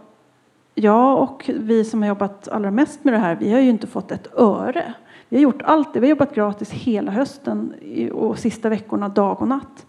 jag 0.75 1.23
och 1.23 1.51
vi 1.55 1.85
som 1.85 2.03
har 2.03 2.09
jobbat 2.09 2.49
allra 2.49 2.71
mest 2.71 3.05
med 3.05 3.15
det 3.15 3.19
här, 3.19 3.37
vi 3.37 3.53
har 3.53 3.61
ju 3.61 3.71
inte 3.71 3.87
fått 3.87 4.13
ett 4.13 4.39
öre. 4.39 4.95
Vi 5.29 5.37
har 5.37 5.43
gjort 5.43 5.63
allt 5.63 5.95
det. 5.95 6.01
Vi 6.01 6.07
har 6.07 6.11
jobbat 6.11 6.35
gratis 6.35 6.71
hela 6.71 7.11
hösten 7.11 7.75
och 8.13 8.39
sista 8.39 8.69
veckorna 8.69 9.09
dag 9.09 9.43
och 9.43 9.49
natt. 9.49 9.87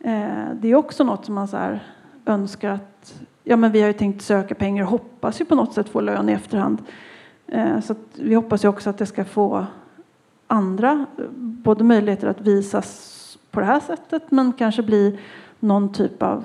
Eh, 0.00 0.54
det 0.54 0.68
är 0.68 0.74
också 0.74 1.04
något 1.04 1.24
som 1.24 1.34
man 1.34 1.48
så 1.48 1.78
önskar 2.26 2.70
att 2.70 3.22
ja, 3.44 3.56
men 3.56 3.72
vi 3.72 3.80
har 3.80 3.86
ju 3.86 3.92
tänkt 3.92 4.22
söka 4.22 4.54
pengar 4.54 4.84
och 4.84 4.90
hoppas 4.90 5.40
ju 5.40 5.44
på 5.44 5.54
något 5.54 5.74
sätt 5.74 5.88
få 5.88 6.00
lön 6.00 6.28
i 6.28 6.32
efterhand. 6.32 6.82
Eh, 7.46 7.80
så 7.80 7.94
vi 8.14 8.34
hoppas 8.34 8.64
ju 8.64 8.68
också 8.68 8.90
att 8.90 8.98
det 8.98 9.06
ska 9.06 9.24
få 9.24 9.66
andra 10.46 11.06
både 11.38 11.84
möjligheter 11.84 12.26
att 12.26 12.40
visas 12.40 13.38
på 13.50 13.60
det 13.60 13.66
här 13.66 13.80
sättet 13.80 14.30
men 14.30 14.52
kanske 14.52 14.82
bli 14.82 15.18
någon 15.60 15.92
typ 15.92 16.22
av 16.22 16.44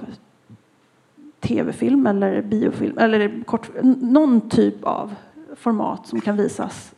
tv-film 1.40 2.08
eller 2.08 2.42
biofilm 2.42 2.98
eller 2.98 3.44
kort, 3.44 3.70
någon 4.02 4.50
typ 4.50 4.84
av 4.84 5.16
format 5.56 6.08
som 6.08 6.22
kan 6.22 6.38
visas 6.38 6.94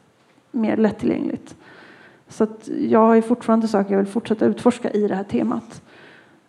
mer 0.52 0.78
lättillgängligt. 0.78 1.56
Så 2.28 2.44
att 2.44 2.70
jag 2.80 3.16
ju 3.16 3.22
fortfarande 3.22 3.68
saker 3.68 3.92
jag 3.92 3.98
vill 3.98 4.08
fortsätta 4.08 4.46
utforska 4.46 4.92
i 4.92 5.08
det 5.08 5.16
här 5.16 5.24
temat. 5.24 5.82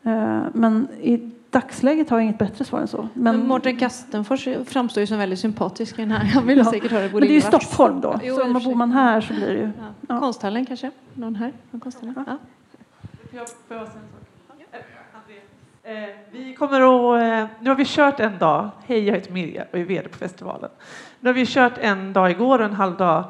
Eh, 0.03 0.43
men 0.53 0.89
i 1.01 1.31
dagsläget 1.51 2.11
har 2.11 2.17
jag 2.17 2.25
inget 2.25 2.39
bättre 2.39 2.65
svar 2.65 2.81
än 2.81 2.89
så. 2.89 3.09
Men, 3.15 3.37
men 3.37 3.49
Mårten 3.49 3.77
Kastenfors 3.77 4.49
framstår 4.67 5.01
ju 5.01 5.07
som 5.07 5.19
väldigt 5.19 5.39
sympatisk 5.39 5.99
i 5.99 6.03
den 6.03 6.11
här. 6.11 6.25
Han 6.25 6.47
vill 6.47 6.59
ja. 6.59 6.65
säkert 6.65 6.91
höra 6.91 7.09
Men 7.13 7.21
det 7.21 7.27
är 7.27 7.33
ju 7.33 7.41
Stockholm 7.41 8.01
då. 8.01 8.21
Jo, 8.23 8.37
så 8.37 8.45
om 8.45 8.53
bor 8.53 8.75
man 8.75 8.93
här 8.93 9.21
så 9.21 9.35
blir 9.35 9.47
det 9.47 9.55
ju... 9.55 9.71
Ja. 9.79 9.95
Ja. 10.09 10.21
Konsthallen 10.21 10.67
kanske? 10.67 10.91
Någon 11.15 11.35
här? 11.35 11.53
Någon 11.71 11.81
konsthallen? 11.81 12.15
Ja. 12.27 12.39
Ja. 13.69 13.87
Eh, 15.83 16.09
vi 16.31 16.55
kommer 16.55 16.81
att, 16.81 17.23
eh, 17.23 17.57
nu 17.61 17.71
har 17.71 17.77
vi 17.77 17.85
kört 17.87 18.21
en 18.21 18.39
dag. 18.39 18.71
Hej, 18.87 19.05
jag 19.05 19.15
heter 19.15 19.33
Mirja 19.33 19.65
och 19.73 19.79
är 19.79 19.85
VD 19.85 20.09
på 20.09 20.19
festivalen. 20.19 20.71
Nu 21.21 21.29
har 21.29 21.35
vi 21.35 21.47
kört 21.47 21.79
en 21.79 22.13
dag 22.13 22.31
igår 22.31 22.59
och 22.59 22.65
en 22.65 22.73
halv 22.73 22.97
dag 22.97 23.25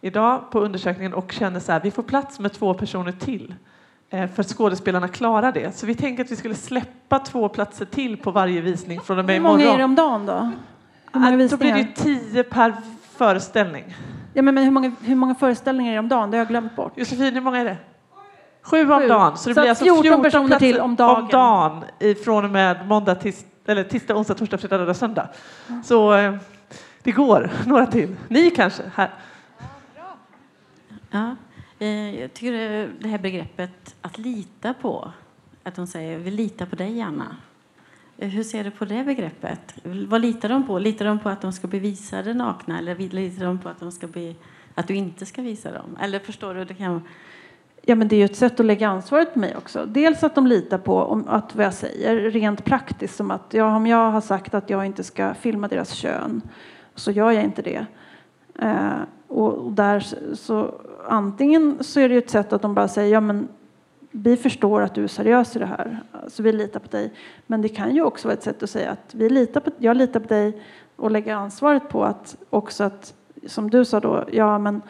idag 0.00 0.50
på 0.50 0.60
undersökningen 0.60 1.14
och 1.14 1.32
känner 1.32 1.60
så 1.60 1.72
här, 1.72 1.80
vi 1.80 1.90
får 1.90 2.02
plats 2.02 2.38
med 2.38 2.52
två 2.52 2.74
personer 2.74 3.12
till. 3.12 3.54
Eh, 4.10 4.30
för 4.30 4.40
att 4.40 4.48
skådespelarna 4.48 5.08
klarar 5.08 5.52
det. 5.52 5.76
Så 5.76 5.86
vi 5.86 5.94
tänker 5.94 6.24
att 6.24 6.30
vi 6.30 6.36
skulle 6.36 6.54
släppa 6.54 7.18
två 7.18 7.48
platser 7.48 7.84
till 7.84 8.16
på 8.16 8.30
varje 8.30 8.60
visning 8.60 9.00
från 9.00 9.18
och 9.18 9.24
med 9.24 9.36
imorgon. 9.36 9.60
Hur 9.60 9.66
många 9.66 9.74
är 9.74 9.78
det 9.78 9.84
om 9.84 9.94
dagen 9.94 10.26
då? 10.26 10.50
Hur 11.12 11.20
många 11.20 11.48
Då 11.48 11.56
blir 11.56 11.74
det 11.74 11.94
tio 11.94 12.42
per 12.42 12.74
föreställning. 13.16 13.94
Ja, 14.34 14.42
men, 14.42 14.54
men 14.54 14.64
hur, 14.64 14.70
många, 14.70 14.92
hur 15.00 15.14
många 15.14 15.34
föreställningar 15.34 15.90
är 15.92 15.94
det 15.94 16.00
om 16.00 16.08
dagen? 16.08 16.30
Det 16.30 16.36
har 16.36 16.40
jag 16.40 16.48
glömt 16.48 16.76
bort. 16.76 16.92
Josefin, 16.96 17.34
hur 17.34 17.40
många 17.40 17.58
är 17.58 17.64
det? 17.64 17.76
Sju 18.62 18.92
om 18.92 19.08
dagen. 19.08 19.36
Så 19.36 19.48
det 19.48 19.54
så 19.54 19.60
blir 19.60 19.70
alltså 19.70 19.84
14, 19.84 20.02
14 20.02 20.22
personer 20.22 20.58
till 20.58 20.80
om 20.80 20.96
dagen. 20.96 21.22
Om 21.22 21.28
dagen 21.28 21.84
från 22.24 22.44
och 22.44 22.50
med 22.50 22.88
måndag, 22.88 23.14
tis, 23.14 23.44
eller 23.66 23.84
tisdag, 23.84 24.16
onsdag, 24.16 24.34
torsdag, 24.34 24.58
fredag, 24.58 24.76
lördag, 24.76 24.96
söndag. 24.96 25.28
Mm. 25.68 25.82
Så 25.82 26.14
eh, 26.14 26.34
det 27.02 27.12
går. 27.12 27.50
Några 27.66 27.86
till. 27.86 28.16
Ni 28.28 28.50
kanske? 28.50 28.82
Här. 28.94 29.10
Ja. 31.10 31.18
Eh, 31.18 31.32
Eh, 31.78 32.20
jag 32.20 32.34
tycker 32.34 32.52
det 33.00 33.08
här 33.08 33.18
begreppet 33.18 33.96
att 34.00 34.18
lita 34.18 34.74
på, 34.74 35.12
att 35.62 35.74
de 35.74 35.86
säger 35.86 36.18
vi 36.18 36.30
litar 36.30 36.66
på 36.66 36.76
dig 36.76 37.00
Anna. 37.00 37.36
Eh, 38.18 38.28
hur 38.28 38.42
ser 38.42 38.64
du 38.64 38.70
på 38.70 38.84
det 38.84 39.04
begreppet? 39.04 39.74
Vad 39.84 40.20
litar 40.20 40.48
de 40.48 40.66
på? 40.66 40.78
Litar 40.78 41.04
de 41.04 41.18
på 41.18 41.28
att 41.28 41.40
de 41.40 41.52
ska 41.52 41.66
bli 41.66 41.78
visade 41.78 42.34
nakna 42.34 42.78
eller 42.78 42.94
litar 42.94 43.44
de 43.44 43.58
på 43.58 43.68
att, 43.68 43.80
de 43.80 43.92
ska 43.92 44.06
bli, 44.06 44.36
att 44.74 44.88
du 44.88 44.94
inte 44.94 45.26
ska 45.26 45.42
visa 45.42 45.72
dem? 45.72 45.98
Eller 46.00 46.18
förstår 46.18 46.54
du? 46.54 46.64
Det 46.64 46.74
kan... 46.74 47.02
Ja, 47.82 47.94
men 47.94 48.08
det 48.08 48.16
är 48.16 48.18
ju 48.18 48.24
ett 48.24 48.36
sätt 48.36 48.60
att 48.60 48.66
lägga 48.66 48.88
ansvaret 48.88 49.34
på 49.34 49.38
mig 49.38 49.56
också. 49.56 49.86
Dels 49.86 50.24
att 50.24 50.34
de 50.34 50.46
litar 50.46 50.78
på 50.78 51.24
att 51.26 51.54
vad 51.54 51.64
jag 51.64 51.74
säger 51.74 52.30
rent 52.30 52.64
praktiskt 52.64 53.16
som 53.16 53.30
att 53.30 53.54
ja, 53.54 53.76
om 53.76 53.86
jag 53.86 54.10
har 54.10 54.20
sagt 54.20 54.54
att 54.54 54.70
jag 54.70 54.86
inte 54.86 55.04
ska 55.04 55.34
filma 55.34 55.68
deras 55.68 55.92
kön 55.92 56.42
så 56.94 57.10
gör 57.10 57.30
jag 57.30 57.44
inte 57.44 57.62
det. 57.62 57.86
Eh, 58.58 59.00
och 59.28 59.72
där 59.72 60.00
så 60.34 60.74
antingen 61.08 61.76
så 61.80 62.00
är 62.00 62.08
det 62.08 62.16
ett 62.16 62.30
sätt 62.30 62.52
att 62.52 62.62
de 62.62 62.74
bara 62.74 62.88
säger 62.88 63.12
ja 63.12 63.20
men 63.20 63.48
vi 64.10 64.36
förstår 64.36 64.82
att 64.82 64.94
du 64.94 65.04
är 65.04 65.08
seriös 65.08 65.56
i 65.56 65.58
det 65.58 65.66
här, 65.66 65.98
så 66.28 66.42
vi 66.42 66.52
litar 66.52 66.80
på 66.80 66.88
dig. 66.88 67.12
Men 67.46 67.62
det 67.62 67.68
kan 67.68 67.94
ju 67.94 68.02
också 68.02 68.28
vara 68.28 68.36
ett 68.36 68.42
sätt 68.42 68.62
att 68.62 68.70
säga 68.70 68.90
att 68.90 69.14
vi 69.14 69.28
litar 69.28 69.60
på, 69.60 69.70
jag 69.78 69.96
litar 69.96 70.20
på 70.20 70.26
dig 70.26 70.62
och 70.96 71.10
lägga 71.10 71.36
ansvaret 71.36 71.88
på 71.88 72.04
att 72.04 72.36
också 72.50 72.84
att, 72.84 73.14
som 73.46 73.70
du 73.70 73.84
sa 73.84 74.00
då, 74.00 74.24
ja 74.32 74.58
men 74.58 74.82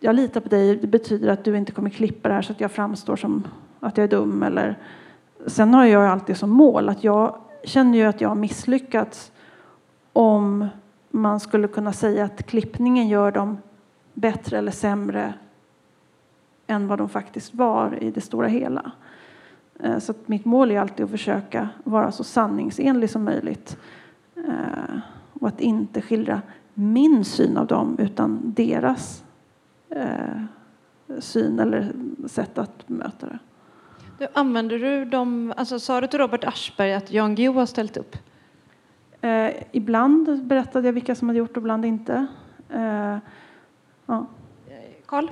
jag 0.00 0.14
litar 0.14 0.40
på 0.40 0.48
dig, 0.48 0.76
det 0.76 0.86
betyder 0.86 1.28
att 1.28 1.44
du 1.44 1.56
inte 1.56 1.72
kommer 1.72 1.90
klippa 1.90 2.28
det 2.28 2.34
här 2.34 2.42
så 2.42 2.52
att 2.52 2.60
jag 2.60 2.70
framstår 2.70 3.16
som 3.16 3.44
att 3.80 3.96
jag 3.96 4.04
är 4.04 4.08
dum 4.08 4.42
eller 4.42 4.78
sen 5.46 5.74
har 5.74 5.84
jag 5.84 6.04
alltid 6.04 6.36
som 6.36 6.50
mål 6.50 6.88
att 6.88 7.04
jag 7.04 7.36
känner 7.64 7.98
ju 7.98 8.04
att 8.04 8.20
jag 8.20 8.28
har 8.28 8.36
misslyckats 8.36 9.32
om 10.12 10.66
man 11.10 11.40
skulle 11.40 11.68
kunna 11.68 11.92
säga 11.92 12.24
att 12.24 12.46
klippningen 12.46 13.08
gör 13.08 13.32
dem 13.32 13.58
bättre 14.14 14.58
eller 14.58 14.72
sämre 14.72 15.34
än 16.66 16.88
vad 16.88 16.98
de 16.98 17.08
faktiskt 17.08 17.54
var 17.54 18.02
i 18.02 18.10
det 18.10 18.20
stora 18.20 18.48
hela. 18.48 18.92
Eh, 19.80 19.98
så 19.98 20.14
mitt 20.26 20.44
mål 20.44 20.70
är 20.70 20.80
alltid 20.80 21.04
att 21.04 21.10
försöka 21.10 21.68
vara 21.84 22.12
så 22.12 22.24
sanningsenlig 22.24 23.10
som 23.10 23.24
möjligt 23.24 23.78
eh, 24.36 24.98
och 25.40 25.48
att 25.48 25.60
inte 25.60 26.02
skildra 26.02 26.42
min 26.74 27.24
syn 27.24 27.56
av 27.56 27.66
dem 27.66 27.96
utan 27.98 28.40
deras 28.42 29.24
eh, 29.88 30.42
syn 31.18 31.58
eller 31.58 31.92
sätt 32.26 32.58
att 32.58 32.88
möta 32.88 33.26
det. 33.26 33.38
Du, 34.18 34.26
använder 34.32 34.78
du 34.78 35.04
dem, 35.04 35.52
alltså 35.56 35.80
sa 35.80 36.00
du 36.00 36.06
till 36.06 36.18
Robert 36.18 36.44
Aschberg 36.44 36.94
att 36.94 37.12
Jan 37.12 37.34
Guillou 37.34 37.54
har 37.54 37.66
ställt 37.66 37.96
upp? 37.96 38.16
Eh, 39.20 39.50
ibland 39.72 40.42
berättade 40.42 40.88
jag 40.88 40.92
vilka 40.92 41.14
som 41.14 41.28
hade 41.28 41.38
gjort 41.38 41.56
och 41.56 41.62
ibland 41.62 41.84
inte. 41.84 42.26
Eh, 42.70 43.16
ja. 44.06 44.26
Karl? 45.06 45.28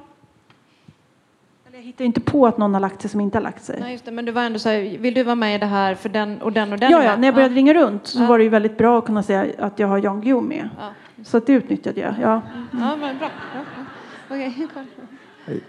Jag 1.73 1.83
hittar 1.83 2.05
inte 2.05 2.21
på 2.21 2.47
att 2.47 2.59
någon 2.59 2.75
har 2.75 2.81
lagt 2.81 3.01
sig 3.01 3.11
som 3.11 3.21
inte 3.21 3.39
har 3.39 3.43
lagt 3.43 3.65
sig. 3.65 3.81
Nej, 3.81 3.93
just 3.93 4.05
det, 4.05 4.11
men 4.11 4.25
du 4.25 4.33
var 4.33 4.43
ändå 4.43 4.59
så 4.59 4.69
här, 4.69 4.99
vill 4.99 5.15
du 5.15 5.23
vara 5.23 5.35
med 5.35 5.55
i 5.55 5.59
det 5.59 5.67
här 5.67 5.95
för 5.95 6.09
den 6.09 6.43
och 6.43 6.53
den 6.53 6.73
och 6.73 6.79
den? 6.79 6.91
Ja, 6.91 7.05
ja 7.05 7.17
när 7.17 7.29
jag 7.29 7.35
började 7.35 7.55
ja. 7.55 7.59
ringa 7.59 7.75
runt 7.75 8.07
så 8.07 8.23
ja. 8.23 8.27
var 8.27 8.39
det 8.39 8.45
ju 8.45 8.51
väldigt 8.51 8.79
bra 8.79 8.99
att 8.99 9.05
kunna 9.05 9.23
säga 9.23 9.47
att 9.59 9.79
jag 9.79 9.89
har 9.89 9.99
Jan 9.99 10.21
Guillou 10.21 10.41
med. 10.41 10.69
Ja. 10.79 10.93
Så 11.25 11.37
att 11.37 11.47
det 11.47 11.53
utnyttjade 11.53 12.01
jag. 12.01 12.15
Ja, 12.23 12.43
ja 12.73 12.97
men 12.97 13.19
bra. 13.19 13.31
Ja. 13.55 14.37
Okay. 14.37 14.67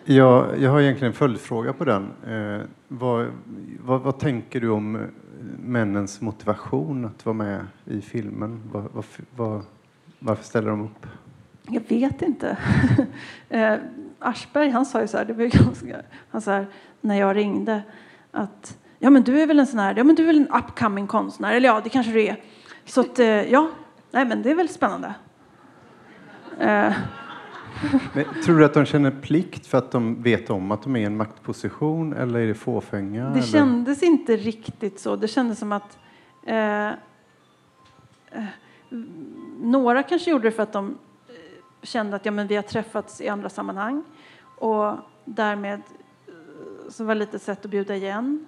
Jag, 0.04 0.46
jag 0.60 0.72
har 0.72 0.82
egentligen 0.82 1.12
en 1.12 1.18
följdfråga 1.18 1.74
på 1.74 1.86
den. 1.86 2.12
Vad, 2.92 3.32
vad, 3.80 4.02
vad, 4.02 4.20
tänker 4.20 4.62
du 4.62 4.70
om 4.70 4.96
eh, 4.96 5.02
männens 5.60 6.22
motivation 6.22 7.06
att 7.06 7.26
vara 7.26 7.34
med 7.34 7.68
i 7.86 8.02
filmen? 8.02 8.62
Var, 8.72 9.04
vad, 9.36 9.66
Varför 10.20 10.44
ställer 10.44 10.70
de 10.70 10.82
upp? 10.82 11.08
Jag 11.68 11.82
vet 11.88 12.22
inte. 12.22 12.58
eh, 13.50 13.76
Aschberg 14.20 14.70
han 14.70 14.86
sa 14.86 15.02
ju 15.02 15.08
så 15.08 15.18
här, 15.18 15.26
det 15.26 15.34
var 15.34 15.46
ganska, 15.64 16.02
han 16.30 16.42
sa 16.42 16.52
här, 16.52 16.68
när 17.02 17.16
jag 17.16 17.36
ringde 17.36 17.82
att 18.32 18.78
ja 19.00 19.10
men 19.10 19.24
du 19.24 19.42
är 19.42 19.48
väl 19.48 19.60
en 19.60 19.68
sån 19.68 19.80
här, 19.80 19.96
ja 19.98 20.04
men 20.04 20.16
du 20.16 20.24
är 20.24 20.28
väl 20.28 20.38
en 20.38 20.64
upcoming 20.64 21.08
konstnär, 21.08 21.54
eller 21.54 21.70
ja 21.70 21.82
det 21.84 21.90
kanske 21.90 22.12
du 22.12 22.24
är. 22.24 22.44
Så 22.86 23.02
att, 23.02 23.20
eh, 23.20 23.28
ja, 23.28 23.70
nej 24.12 24.26
men 24.26 24.42
det 24.42 24.52
är 24.52 24.56
väl 24.56 24.70
spännande. 24.70 25.14
Eh, 26.60 26.94
Men, 28.14 28.26
tror 28.46 28.58
du 28.58 28.66
att 28.66 28.74
de 28.74 28.86
känner 28.86 29.12
plikt 29.12 29.68
för 29.68 29.78
att 29.78 29.92
de 29.92 30.24
vet 30.24 30.50
om 30.50 30.72
att 30.72 30.84
de 30.84 30.96
är 30.96 31.00
i 31.00 31.04
en 31.04 31.18
maktposition 31.18 32.14
eller 32.14 32.40
är 32.40 32.48
det 32.48 32.54
fåfänga? 32.54 33.24
Det 33.24 33.30
eller? 33.30 33.42
kändes 33.42 34.04
inte 34.04 34.38
riktigt 34.38 35.00
så. 35.00 35.16
Det 35.16 35.28
kändes 35.28 35.60
som 35.60 35.72
att 35.72 35.98
eh, 36.46 36.88
eh, 36.88 36.94
några 39.60 40.04
kanske 40.04 40.32
gjorde 40.32 40.48
det 40.48 40.52
för 40.52 40.64
att 40.64 40.74
de 40.74 40.98
eh, 41.28 41.34
kände 41.84 42.16
att 42.16 42.26
ja, 42.26 42.32
men 42.32 42.48
vi 42.48 42.56
har 42.56 42.64
träffats 42.64 43.22
i 43.22 43.28
andra 43.28 43.50
sammanhang 43.50 44.04
och 44.58 44.96
därmed 45.26 45.82
eh, 46.28 46.34
så 46.90 47.04
var 47.04 47.16
det 47.16 47.20
lite 47.20 47.40
sätt 47.40 47.66
att 47.66 47.72
bjuda 47.72 47.96
igen. 47.96 48.46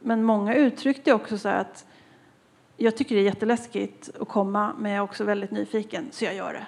Men 0.00 0.24
många 0.24 0.54
uttryckte 0.54 1.12
också 1.12 1.38
så 1.38 1.48
att 1.48 1.86
jag 2.76 2.96
tycker 2.96 3.14
det 3.14 3.20
är 3.20 3.24
jätteläskigt 3.24 4.10
att 4.20 4.28
komma 4.28 4.72
men 4.78 4.92
jag 4.92 4.98
är 4.98 5.02
också 5.02 5.24
väldigt 5.24 5.50
nyfiken 5.50 6.08
så 6.10 6.24
jag 6.24 6.34
gör 6.34 6.52
det. 6.52 6.66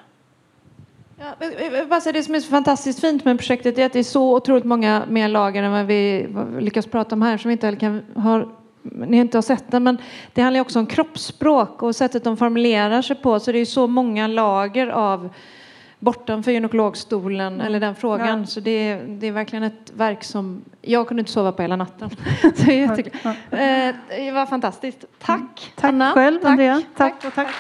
Ja, 1.17 2.01
säga, 2.01 2.13
det 2.13 2.23
som 2.23 2.35
är 2.35 2.41
så 2.41 2.51
fantastiskt 2.51 3.01
fint 3.01 3.25
med 3.25 3.39
projektet 3.39 3.79
är 3.79 3.87
att 3.87 3.93
det 3.93 3.99
är 3.99 4.03
så 4.03 4.37
otroligt 4.37 4.65
många 4.65 5.03
mer 5.09 5.29
lager 5.29 5.63
än 5.63 5.73
vad 5.73 5.87
vi 5.87 6.29
lyckas 6.59 6.87
prata 6.87 7.15
om 7.15 7.23
här 7.23 7.39
som 7.39 7.49
vi 7.49 7.53
inte 7.53 7.77
kan 7.77 8.03
ha 8.15 8.45
ni 8.85 9.17
inte 9.17 9.37
har 9.37 9.43
sett 9.43 9.71
den, 9.71 9.83
men 9.83 9.99
det 10.33 10.43
handlar 10.43 10.61
också 10.61 10.79
om 10.79 10.87
kroppsspråk 10.87 11.83
och 11.83 11.97
sättet 11.97 12.25
de 12.25 12.37
formulerar 12.37 13.03
sig 13.03 13.17
på. 13.17 13.41
Så 13.41 13.53
det 13.53 13.59
är 13.59 13.65
så 13.65 13.87
många 13.87 14.27
lager 14.27 14.87
av 14.87 15.31
bortanför 15.99 16.53
gynekologstolen 16.53 17.61
eller 17.61 17.81
den 17.81 17.95
frågan. 17.95 18.41
Ja. 18.41 18.47
Så 18.47 18.61
det 18.61 18.71
är, 18.71 19.03
det 19.07 19.27
är 19.27 19.33
verkligen 19.33 19.63
ett 19.63 19.93
verk 19.97 20.25
som 20.25 20.65
jag 20.83 21.09
kunde 21.09 21.21
inte 21.21 21.33
sova 21.33 21.53
på 21.53 21.63
hela 21.63 21.77
natten. 21.77 22.11
Så 22.43 22.65
det, 22.67 22.73
är 22.73 22.89
jättekul. 22.89 23.21
Eh, 23.51 23.95
det 24.09 24.33
var 24.33 24.47
fantastiskt. 24.47 25.05
Tack 25.19 25.73
Tack 25.75 25.89
Anna. 25.89 26.13
själv 26.13 26.41
Tack. 26.41 26.51
Andrea. 26.51 26.83
Tack. 26.97 27.21
tack 27.21 27.25
och 27.25 27.35
tack. 27.35 27.55